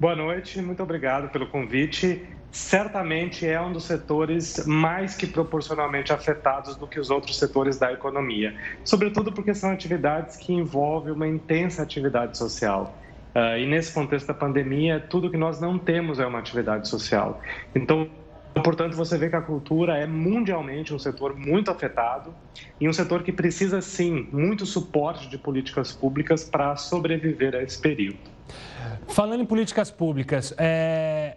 Boa 0.00 0.14
noite, 0.14 0.62
muito 0.62 0.80
obrigado 0.80 1.28
pelo 1.28 1.48
convite. 1.48 2.24
Certamente 2.52 3.44
é 3.44 3.60
um 3.60 3.72
dos 3.72 3.82
setores 3.82 4.64
mais 4.64 5.16
que 5.16 5.26
proporcionalmente 5.26 6.12
afetados 6.12 6.76
do 6.76 6.86
que 6.86 7.00
os 7.00 7.10
outros 7.10 7.36
setores 7.36 7.80
da 7.80 7.92
economia, 7.92 8.54
sobretudo 8.84 9.32
porque 9.32 9.52
são 9.52 9.72
atividades 9.72 10.36
que 10.36 10.52
envolvem 10.52 11.12
uma 11.12 11.26
intensa 11.26 11.82
atividade 11.82 12.38
social. 12.38 12.96
Uh, 13.34 13.58
e 13.58 13.66
nesse 13.66 13.92
contexto 13.92 14.28
da 14.28 14.34
pandemia, 14.34 15.00
tudo 15.00 15.28
que 15.28 15.36
nós 15.36 15.60
não 15.60 15.76
temos 15.76 16.20
é 16.20 16.26
uma 16.26 16.38
atividade 16.38 16.86
social. 16.86 17.42
Então, 17.74 18.08
portanto, 18.62 18.96
você 18.96 19.18
vê 19.18 19.28
que 19.28 19.34
a 19.34 19.42
cultura 19.42 19.98
é 19.98 20.06
mundialmente 20.06 20.94
um 20.94 20.98
setor 21.00 21.34
muito 21.36 21.72
afetado 21.72 22.32
e 22.80 22.88
um 22.88 22.92
setor 22.92 23.24
que 23.24 23.32
precisa, 23.32 23.80
sim, 23.80 24.28
muito 24.32 24.64
suporte 24.64 25.28
de 25.28 25.36
políticas 25.36 25.92
públicas 25.92 26.44
para 26.44 26.76
sobreviver 26.76 27.56
a 27.56 27.64
esse 27.64 27.80
período. 27.80 28.37
Falando 29.08 29.40
em 29.40 29.46
políticas 29.46 29.90
públicas, 29.90 30.54
é... 30.58 31.36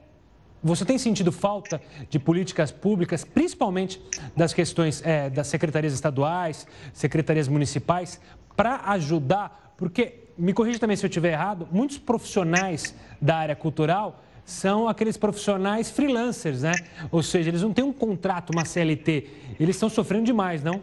você 0.63 0.85
tem 0.85 0.97
sentido 0.97 1.31
falta 1.31 1.81
de 2.09 2.19
políticas 2.19 2.71
públicas, 2.71 3.23
principalmente 3.23 4.01
das 4.35 4.53
questões 4.53 5.01
é, 5.05 5.29
das 5.29 5.47
secretarias 5.47 5.93
estaduais, 5.93 6.67
secretarias 6.93 7.47
municipais, 7.47 8.19
para 8.55 8.81
ajudar? 8.91 9.73
Porque, 9.77 10.25
me 10.37 10.53
corrija 10.53 10.79
também 10.79 10.95
se 10.95 11.05
eu 11.05 11.09
estiver 11.09 11.31
errado, 11.31 11.67
muitos 11.71 11.97
profissionais 11.97 12.93
da 13.21 13.37
área 13.37 13.55
cultural 13.55 14.21
são 14.43 14.87
aqueles 14.87 15.17
profissionais 15.17 15.89
freelancers, 15.89 16.63
né? 16.63 16.73
Ou 17.11 17.23
seja, 17.23 17.49
eles 17.49 17.61
não 17.61 17.73
têm 17.73 17.85
um 17.85 17.93
contrato, 17.93 18.51
uma 18.51 18.65
CLT. 18.65 19.27
Eles 19.59 19.75
estão 19.75 19.89
sofrendo 19.89 20.25
demais, 20.25 20.63
não? 20.63 20.81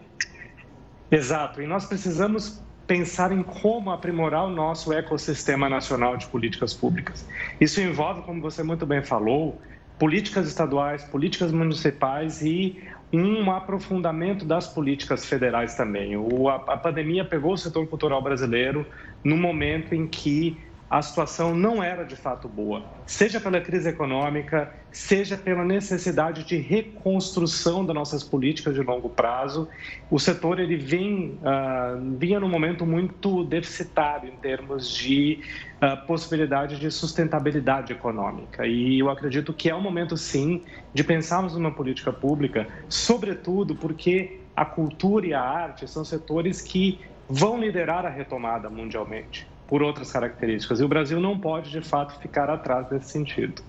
Exato. 1.10 1.60
E 1.60 1.66
nós 1.66 1.86
precisamos 1.86 2.60
pensar 2.88 3.30
em 3.32 3.42
como 3.42 3.90
aprimorar 3.90 4.46
o 4.46 4.50
nosso 4.50 4.94
ecossistema 4.94 5.68
nacional 5.68 6.16
de 6.16 6.26
políticas 6.26 6.72
públicas. 6.72 7.28
Isso 7.60 7.82
envolve, 7.82 8.22
como 8.22 8.40
você 8.40 8.62
muito 8.62 8.86
bem 8.86 9.04
falou, 9.04 9.60
políticas 9.98 10.48
estaduais, 10.48 11.04
políticas 11.04 11.52
municipais 11.52 12.40
e 12.40 12.82
um 13.12 13.50
aprofundamento 13.50 14.46
das 14.46 14.66
políticas 14.66 15.26
federais 15.26 15.74
também. 15.74 16.16
O, 16.16 16.48
a, 16.48 16.56
a 16.56 16.76
pandemia 16.78 17.26
pegou 17.26 17.52
o 17.52 17.58
setor 17.58 17.86
cultural 17.86 18.22
brasileiro 18.22 18.86
no 19.22 19.36
momento 19.36 19.94
em 19.94 20.06
que 20.06 20.58
a 20.90 21.02
situação 21.02 21.54
não 21.54 21.82
era 21.82 22.02
de 22.02 22.16
fato 22.16 22.48
boa, 22.48 22.82
seja 23.04 23.38
pela 23.38 23.60
crise 23.60 23.90
econômica, 23.90 24.72
seja 24.90 25.36
pela 25.36 25.62
necessidade 25.62 26.44
de 26.44 26.56
reconstrução 26.56 27.84
das 27.84 27.94
nossas 27.94 28.24
políticas 28.24 28.74
de 28.74 28.80
longo 28.80 29.10
prazo. 29.10 29.68
O 30.10 30.18
setor 30.18 30.58
ele 30.58 30.76
vem, 30.76 31.38
uh, 31.42 32.16
vinha 32.16 32.40
num 32.40 32.48
momento 32.48 32.86
muito 32.86 33.44
deficitário 33.44 34.30
em 34.32 34.36
termos 34.38 34.88
de 34.88 35.42
uh, 35.82 36.06
possibilidade 36.06 36.80
de 36.80 36.90
sustentabilidade 36.90 37.92
econômica. 37.92 38.66
E 38.66 38.98
eu 38.98 39.10
acredito 39.10 39.52
que 39.52 39.68
é 39.68 39.74
o 39.74 39.80
momento, 39.82 40.16
sim, 40.16 40.64
de 40.94 41.04
pensarmos 41.04 41.54
numa 41.54 41.70
política 41.70 42.14
pública, 42.14 42.66
sobretudo 42.88 43.76
porque 43.76 44.40
a 44.56 44.64
cultura 44.64 45.26
e 45.26 45.34
a 45.34 45.42
arte 45.42 45.86
são 45.86 46.02
setores 46.02 46.62
que 46.62 46.98
vão 47.28 47.60
liderar 47.60 48.06
a 48.06 48.08
retomada 48.08 48.70
mundialmente 48.70 49.46
por 49.68 49.82
outras 49.82 50.10
características. 50.10 50.80
E 50.80 50.84
o 50.84 50.88
Brasil 50.88 51.20
não 51.20 51.38
pode, 51.38 51.70
de 51.70 51.82
fato, 51.82 52.18
ficar 52.18 52.50
atrás 52.50 52.90
nesse 52.90 53.10
sentido. 53.10 53.62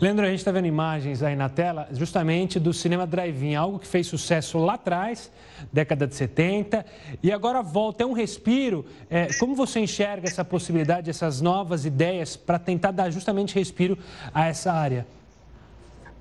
Leandro, 0.00 0.26
a 0.26 0.28
gente 0.28 0.40
está 0.40 0.50
vendo 0.50 0.66
imagens 0.66 1.22
aí 1.22 1.34
na 1.34 1.48
tela 1.48 1.88
justamente 1.90 2.60
do 2.60 2.72
cinema 2.72 3.06
drive-in, 3.06 3.54
algo 3.54 3.78
que 3.78 3.86
fez 3.86 4.06
sucesso 4.06 4.58
lá 4.58 4.74
atrás, 4.74 5.30
década 5.72 6.06
de 6.06 6.14
70, 6.14 6.84
e 7.22 7.32
agora 7.32 7.62
volta. 7.62 8.02
É 8.02 8.06
um 8.06 8.12
respiro. 8.12 8.84
É, 9.08 9.28
como 9.38 9.54
você 9.54 9.80
enxerga 9.80 10.28
essa 10.28 10.44
possibilidade, 10.44 11.08
essas 11.08 11.40
novas 11.40 11.86
ideias 11.86 12.36
para 12.36 12.58
tentar 12.58 12.90
dar 12.90 13.10
justamente 13.10 13.54
respiro 13.54 13.96
a 14.34 14.46
essa 14.46 14.72
área? 14.72 15.06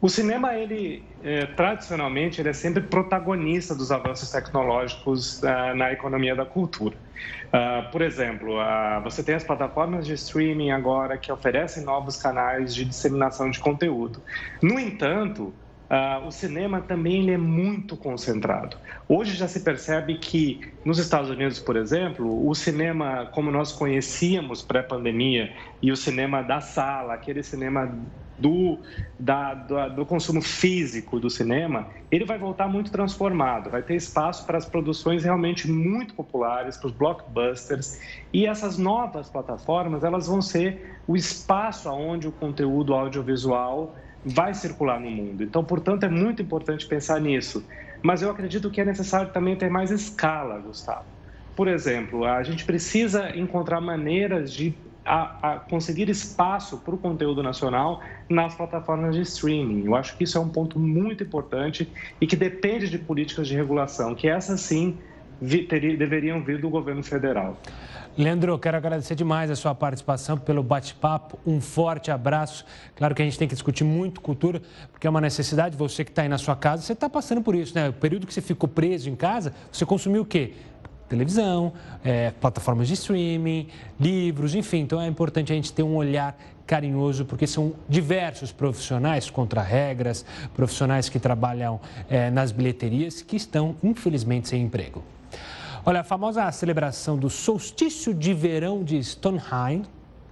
O 0.01 0.09
cinema, 0.09 0.53
ele 0.53 1.03
é, 1.23 1.45
tradicionalmente, 1.47 2.39
ele 2.39 2.49
é 2.49 2.53
sempre 2.53 2.83
protagonista 2.83 3.73
dos 3.73 3.91
avanços 3.91 4.29
tecnológicos 4.29 5.41
uh, 5.41 5.75
na 5.75 5.91
economia 5.91 6.35
da 6.35 6.45
cultura. 6.45 6.95
Uh, 7.47 7.89
por 7.91 8.01
exemplo, 8.01 8.59
uh, 8.59 9.01
você 9.03 9.23
tem 9.23 9.35
as 9.35 9.43
plataformas 9.43 10.05
de 10.05 10.13
streaming 10.13 10.71
agora 10.71 11.17
que 11.17 11.31
oferecem 11.31 11.83
novos 11.83 12.17
canais 12.17 12.75
de 12.75 12.85
disseminação 12.85 13.49
de 13.49 13.59
conteúdo. 13.59 14.21
No 14.61 14.79
entanto, 14.79 15.53
Uh, 15.87 16.25
o 16.25 16.31
cinema 16.31 16.81
também 16.81 17.21
ele 17.21 17.31
é 17.31 17.37
muito 17.37 17.95
concentrado. 17.95 18.75
Hoje 19.07 19.35
já 19.35 19.47
se 19.47 19.59
percebe 19.59 20.17
que 20.17 20.59
nos 20.83 20.97
Estados 20.97 21.29
Unidos, 21.29 21.59
por 21.59 21.75
exemplo, 21.75 22.49
o 22.49 22.55
cinema 22.55 23.27
como 23.27 23.51
nós 23.51 23.71
conhecíamos 23.71 24.63
pré-pandemia 24.63 25.53
e 25.83 25.91
o 25.91 25.95
cinema 25.95 26.41
da 26.41 26.59
sala, 26.59 27.13
aquele 27.13 27.43
cinema 27.43 27.95
do, 28.38 28.77
da, 29.19 29.53
do, 29.53 29.95
do, 29.95 30.05
consumo 30.05 30.41
físico 30.41 31.19
do 31.19 31.29
cinema, 31.29 31.88
ele 32.11 32.25
vai 32.25 32.38
voltar 32.38 32.67
muito 32.67 32.91
transformado, 32.91 33.69
vai 33.69 33.81
ter 33.81 33.95
espaço 33.95 34.45
para 34.45 34.57
as 34.57 34.65
produções 34.65 35.23
realmente 35.23 35.69
muito 35.69 36.13
populares, 36.13 36.77
para 36.77 36.88
os 36.88 36.93
blockbusters, 36.93 37.99
e 38.33 38.45
essas 38.45 38.77
novas 38.77 39.29
plataformas, 39.29 40.03
elas 40.03 40.27
vão 40.27 40.41
ser 40.41 40.97
o 41.07 41.15
espaço 41.15 41.89
onde 41.89 42.27
o 42.27 42.31
conteúdo 42.31 42.93
audiovisual 42.93 43.95
vai 44.25 44.53
circular 44.53 44.99
no 44.99 45.09
mundo. 45.09 45.43
Então, 45.43 45.63
portanto, 45.63 46.03
é 46.03 46.09
muito 46.09 46.41
importante 46.41 46.86
pensar 46.88 47.21
nisso. 47.21 47.63
Mas 48.01 48.21
eu 48.21 48.29
acredito 48.29 48.69
que 48.69 48.81
é 48.81 48.86
necessário 48.86 49.31
também 49.31 49.55
ter 49.55 49.69
mais 49.69 49.91
escala, 49.91 50.59
Gustavo. 50.59 51.05
Por 51.55 51.67
exemplo, 51.67 52.25
a 52.25 52.43
gente 52.43 52.65
precisa 52.65 53.36
encontrar 53.36 53.79
maneiras 53.79 54.51
de 54.51 54.75
a, 55.06 55.53
a 55.53 55.60
conseguir 55.60 56.10
espaço 56.10 56.80
para 56.80 56.95
o 56.95 56.97
conteúdo 56.97 57.43
nacional 57.43 58.01
nas 58.28 58.56
plataformas 58.56 59.16
de 59.16 59.22
streaming. 59.22 59.86
Eu 59.86 59.95
acho 59.95 60.18
que 60.18 60.24
isso 60.24 60.38
é 60.38 60.41
um 60.41 60.49
ponto 60.49 60.80
muito 60.80 61.24
importante 61.24 61.88
e 62.20 62.26
que 62.26 62.36
depende 62.36 62.89
de 62.89 62.97
políticas 62.97 63.47
de 63.47 63.56
regulação, 63.56 64.16
que 64.16 64.28
essas 64.28 64.60
sim 64.62 64.97
vi, 65.39 65.64
ter, 65.64 65.97
deveriam 65.97 66.43
vir 66.43 66.60
do 66.60 66.70
governo 66.70 67.03
federal. 67.03 67.58
Leandro, 68.18 68.58
quero 68.58 68.78
agradecer 68.78 69.14
demais 69.14 69.51
a 69.51 69.58
sua 69.58 69.76
participação 69.76 70.38
pelo 70.38 70.64
bate-papo. 70.64 71.38
Um 71.45 71.60
forte 71.60 72.10
abraço. 72.10 72.66
Claro 72.95 73.14
que 73.14 73.22
a 73.22 73.26
gente 73.26 73.38
tem 73.38 73.45
que 73.45 73.53
discutir 73.53 73.84
muito 73.84 74.22
cultura, 74.22 74.62
porque 74.89 75.06
é 75.06 75.10
uma 75.10 75.20
necessidade. 75.20 75.76
Você 75.76 76.06
que 76.06 76.12
está 76.12 76.22
aí 76.22 76.30
na 76.30 76.38
sua 76.38 76.56
casa, 76.56 76.82
você 76.82 76.93
está 76.93 77.10
passando 77.10 77.41
por 77.41 77.53
isso, 77.56 77.76
né? 77.76 77.89
O 77.89 77.93
período 77.93 78.26
que 78.26 78.34
você 78.34 78.41
ficou 78.41 78.70
preso 78.70 79.10
em 79.10 79.18
casa, 79.18 79.53
você 79.70 79.86
consumiu 79.86 80.22
o 80.22 80.26
quê? 80.26 80.53
Televisão, 81.08 81.74
é, 82.03 82.32
plataformas 82.32 82.88
de 82.88 82.93
streaming, 82.93 83.68
livros, 83.99 84.56
enfim. 84.56 84.80
Então 84.80 85.01
é 85.01 85.08
importante 85.08 85.51
a 85.51 85.56
gente 85.56 85.72
ter 85.72 85.84
um 85.84 85.95
olhar 85.95 86.38
carinhoso, 86.66 87.26
porque 87.26 87.45
são 87.45 87.74
diversos 87.88 88.51
profissionais 88.51 89.30
contra 89.30 89.62
regras, 89.62 90.26
profissionais 90.53 91.10
que 91.10 91.20
trabalham 91.20 91.80
é, 92.10 92.30
nas 92.32 92.51
bilheterias 92.51 93.22
que 93.22 93.36
estão, 93.36 93.76
infelizmente, 93.84 94.49
sem 94.49 94.64
emprego. 94.64 95.03
Olha, 95.86 95.99
a 95.99 96.03
famosa 96.03 96.51
celebração 96.51 97.16
do 97.18 97.30
solstício 97.30 98.14
de 98.14 98.34
verão 98.34 98.84
de 98.84 99.01
Stonehenge, 99.03 99.86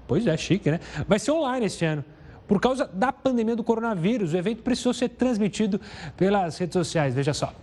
pois 0.07 0.25
é, 0.25 0.35
chique, 0.35 0.71
né? 0.71 0.79
Vai 1.07 1.19
ser 1.19 1.31
online 1.31 1.67
este 1.67 1.85
ano. 1.85 2.03
Por 2.47 2.59
causa 2.59 2.89
da 2.91 3.13
pandemia 3.13 3.55
do 3.55 3.63
coronavírus, 3.63 4.33
o 4.33 4.37
evento 4.37 4.63
precisou 4.63 4.93
ser 4.93 5.09
transmitido 5.09 5.79
pelas 6.17 6.57
redes 6.57 6.73
sociais. 6.73 7.13
Veja 7.13 7.33
só. 7.33 7.53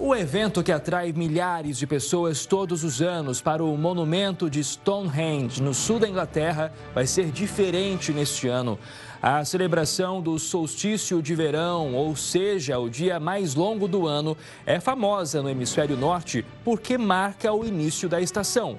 O 0.00 0.14
evento 0.14 0.62
que 0.62 0.70
atrai 0.70 1.12
milhares 1.12 1.76
de 1.76 1.84
pessoas 1.84 2.46
todos 2.46 2.84
os 2.84 3.02
anos 3.02 3.40
para 3.40 3.64
o 3.64 3.76
monumento 3.76 4.48
de 4.48 4.62
Stonehenge, 4.62 5.60
no 5.60 5.74
sul 5.74 5.98
da 5.98 6.08
Inglaterra, 6.08 6.72
vai 6.94 7.04
ser 7.04 7.32
diferente 7.32 8.12
neste 8.12 8.46
ano. 8.46 8.78
A 9.20 9.44
celebração 9.44 10.22
do 10.22 10.38
solstício 10.38 11.20
de 11.20 11.34
verão, 11.34 11.96
ou 11.96 12.14
seja, 12.14 12.78
o 12.78 12.88
dia 12.88 13.18
mais 13.18 13.56
longo 13.56 13.88
do 13.88 14.06
ano, 14.06 14.36
é 14.64 14.78
famosa 14.78 15.42
no 15.42 15.50
hemisfério 15.50 15.96
norte 15.96 16.46
porque 16.64 16.96
marca 16.96 17.52
o 17.52 17.64
início 17.66 18.08
da 18.08 18.20
estação. 18.20 18.78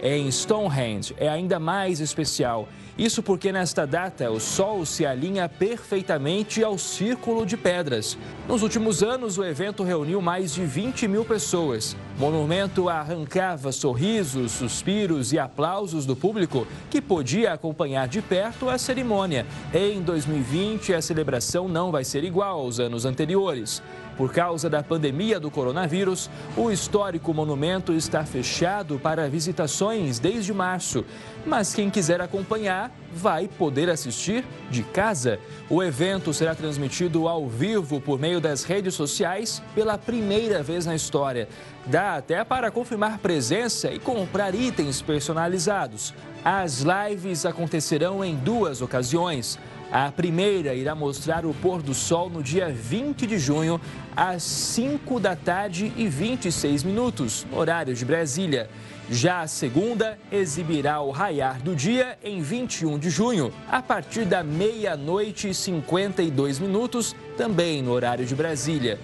Em 0.00 0.30
Stonehenge 0.30 1.16
é 1.18 1.28
ainda 1.28 1.58
mais 1.58 1.98
especial 1.98 2.68
isso 3.00 3.22
porque 3.22 3.50
nesta 3.50 3.86
data 3.86 4.30
o 4.30 4.38
Sol 4.38 4.84
se 4.84 5.06
alinha 5.06 5.48
perfeitamente 5.48 6.62
ao 6.62 6.76
círculo 6.76 7.46
de 7.46 7.56
pedras. 7.56 8.18
Nos 8.46 8.62
últimos 8.62 9.02
anos, 9.02 9.38
o 9.38 9.44
evento 9.44 9.82
reuniu 9.82 10.20
mais 10.20 10.52
de 10.52 10.66
20 10.66 11.08
mil 11.08 11.24
pessoas. 11.24 11.96
O 12.18 12.20
monumento 12.20 12.90
arrancava 12.90 13.72
sorrisos, 13.72 14.52
suspiros 14.52 15.32
e 15.32 15.38
aplausos 15.38 16.04
do 16.04 16.14
público 16.14 16.66
que 16.90 17.00
podia 17.00 17.54
acompanhar 17.54 18.06
de 18.06 18.20
perto 18.20 18.68
a 18.68 18.76
cerimônia. 18.76 19.46
Em 19.72 20.02
2020, 20.02 20.92
a 20.92 21.00
celebração 21.00 21.68
não 21.68 21.90
vai 21.90 22.04
ser 22.04 22.22
igual 22.22 22.60
aos 22.60 22.78
anos 22.78 23.06
anteriores. 23.06 23.82
Por 24.20 24.34
causa 24.34 24.68
da 24.68 24.82
pandemia 24.82 25.40
do 25.40 25.50
coronavírus, 25.50 26.28
o 26.54 26.70
histórico 26.70 27.32
monumento 27.32 27.94
está 27.94 28.22
fechado 28.22 28.98
para 28.98 29.30
visitações 29.30 30.18
desde 30.18 30.52
março. 30.52 31.06
Mas 31.46 31.72
quem 31.72 31.88
quiser 31.88 32.20
acompanhar 32.20 32.94
vai 33.14 33.48
poder 33.48 33.88
assistir 33.88 34.44
de 34.70 34.82
casa. 34.82 35.38
O 35.70 35.82
evento 35.82 36.34
será 36.34 36.54
transmitido 36.54 37.26
ao 37.26 37.48
vivo 37.48 37.98
por 37.98 38.18
meio 38.18 38.42
das 38.42 38.62
redes 38.62 38.92
sociais 38.92 39.62
pela 39.74 39.96
primeira 39.96 40.62
vez 40.62 40.84
na 40.84 40.94
história. 40.94 41.48
Dá 41.86 42.16
até 42.16 42.44
para 42.44 42.70
confirmar 42.70 43.20
presença 43.20 43.90
e 43.90 43.98
comprar 43.98 44.54
itens 44.54 45.00
personalizados. 45.00 46.12
As 46.44 46.82
lives 46.82 47.46
acontecerão 47.46 48.22
em 48.22 48.36
duas 48.36 48.82
ocasiões. 48.82 49.58
A 49.92 50.12
primeira 50.12 50.72
irá 50.72 50.94
mostrar 50.94 51.44
o 51.44 51.52
pôr 51.52 51.82
do 51.82 51.92
sol 51.94 52.30
no 52.30 52.44
dia 52.44 52.70
20 52.70 53.26
de 53.26 53.40
junho, 53.40 53.80
às 54.14 54.44
5 54.44 55.18
da 55.18 55.34
tarde 55.34 55.92
e 55.96 56.06
26 56.06 56.84
minutos, 56.84 57.44
horário 57.52 57.92
de 57.92 58.04
Brasília. 58.04 58.70
Já 59.10 59.40
a 59.40 59.48
segunda 59.48 60.16
exibirá 60.30 61.00
o 61.00 61.10
raiar 61.10 61.60
do 61.60 61.74
dia 61.74 62.16
em 62.22 62.40
21 62.40 63.00
de 63.00 63.10
junho, 63.10 63.52
a 63.68 63.82
partir 63.82 64.24
da 64.24 64.44
meia-noite 64.44 65.48
e 65.48 65.54
52 65.54 66.60
minutos, 66.60 67.16
também 67.36 67.82
no 67.82 67.90
horário 67.90 68.24
de 68.24 68.36
Brasília. 68.36 68.96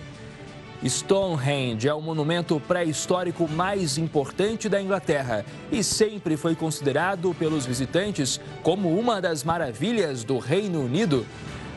Stonehenge 0.85 1.89
é 1.89 1.95
o 1.95 2.01
monumento 2.01 2.61
pré-histórico 2.61 3.49
mais 3.49 3.97
importante 3.99 4.69
da 4.69 4.81
Inglaterra 4.81 5.45
e 5.71 5.83
sempre 5.83 6.37
foi 6.37 6.55
considerado 6.55 7.35
pelos 7.35 7.65
visitantes 7.65 8.41
como 8.63 8.99
uma 8.99 9.21
das 9.21 9.43
maravilhas 9.43 10.25
do 10.25 10.39
Reino 10.39 10.83
Unido. 10.83 11.27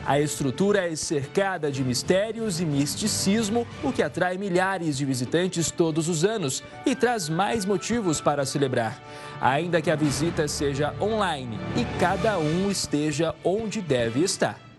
A 0.06 0.18
estrutura 0.18 0.90
é 0.90 0.96
cercada 0.96 1.70
de 1.70 1.84
mistérios 1.84 2.60
e 2.60 2.64
misticismo, 2.64 3.66
o 3.82 3.92
que 3.92 4.02
atrai 4.02 4.38
milhares 4.38 4.96
de 4.96 5.04
visitantes 5.04 5.70
todos 5.70 6.08
os 6.08 6.24
anos 6.24 6.62
e 6.86 6.96
traz 6.96 7.28
mais 7.28 7.64
motivos 7.64 8.20
para 8.20 8.46
celebrar. 8.46 9.00
Ainda 9.40 9.80
que 9.80 9.90
a 9.90 9.96
visita 9.96 10.48
seja 10.48 10.94
online 11.00 11.58
e 11.76 11.84
cada 11.98 12.38
um 12.38 12.70
esteja 12.70 13.34
onde 13.44 13.80
deve 13.80 14.20
estar. 14.20 14.69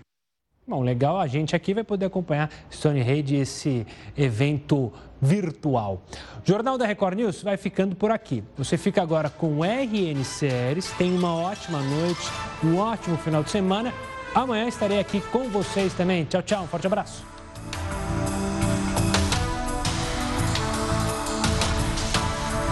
Bom, 0.71 0.83
legal, 0.83 1.19
a 1.19 1.27
gente 1.27 1.53
aqui 1.53 1.73
vai 1.73 1.83
poder 1.83 2.05
acompanhar 2.05 2.49
Stonehenge, 2.71 3.35
esse 3.35 3.85
evento 4.17 4.89
virtual. 5.21 6.01
O 6.41 6.49
Jornal 6.49 6.77
da 6.77 6.85
Record 6.85 7.17
News 7.17 7.43
vai 7.43 7.57
ficando 7.57 7.93
por 7.93 8.09
aqui. 8.09 8.41
Você 8.57 8.77
fica 8.77 9.01
agora 9.01 9.29
com 9.29 9.57
o 9.57 9.63
RN 9.65 10.23
Séries, 10.23 10.89
tem 10.93 11.13
uma 11.13 11.35
ótima 11.35 11.81
noite, 11.81 12.21
um 12.63 12.77
ótimo 12.77 13.17
final 13.17 13.43
de 13.43 13.49
semana. 13.49 13.93
Amanhã 14.33 14.65
estarei 14.65 15.01
aqui 15.01 15.19
com 15.19 15.49
vocês 15.49 15.93
também. 15.93 16.23
Tchau, 16.23 16.41
tchau, 16.41 16.63
um 16.63 16.67
forte 16.67 16.87
abraço. 16.87 17.21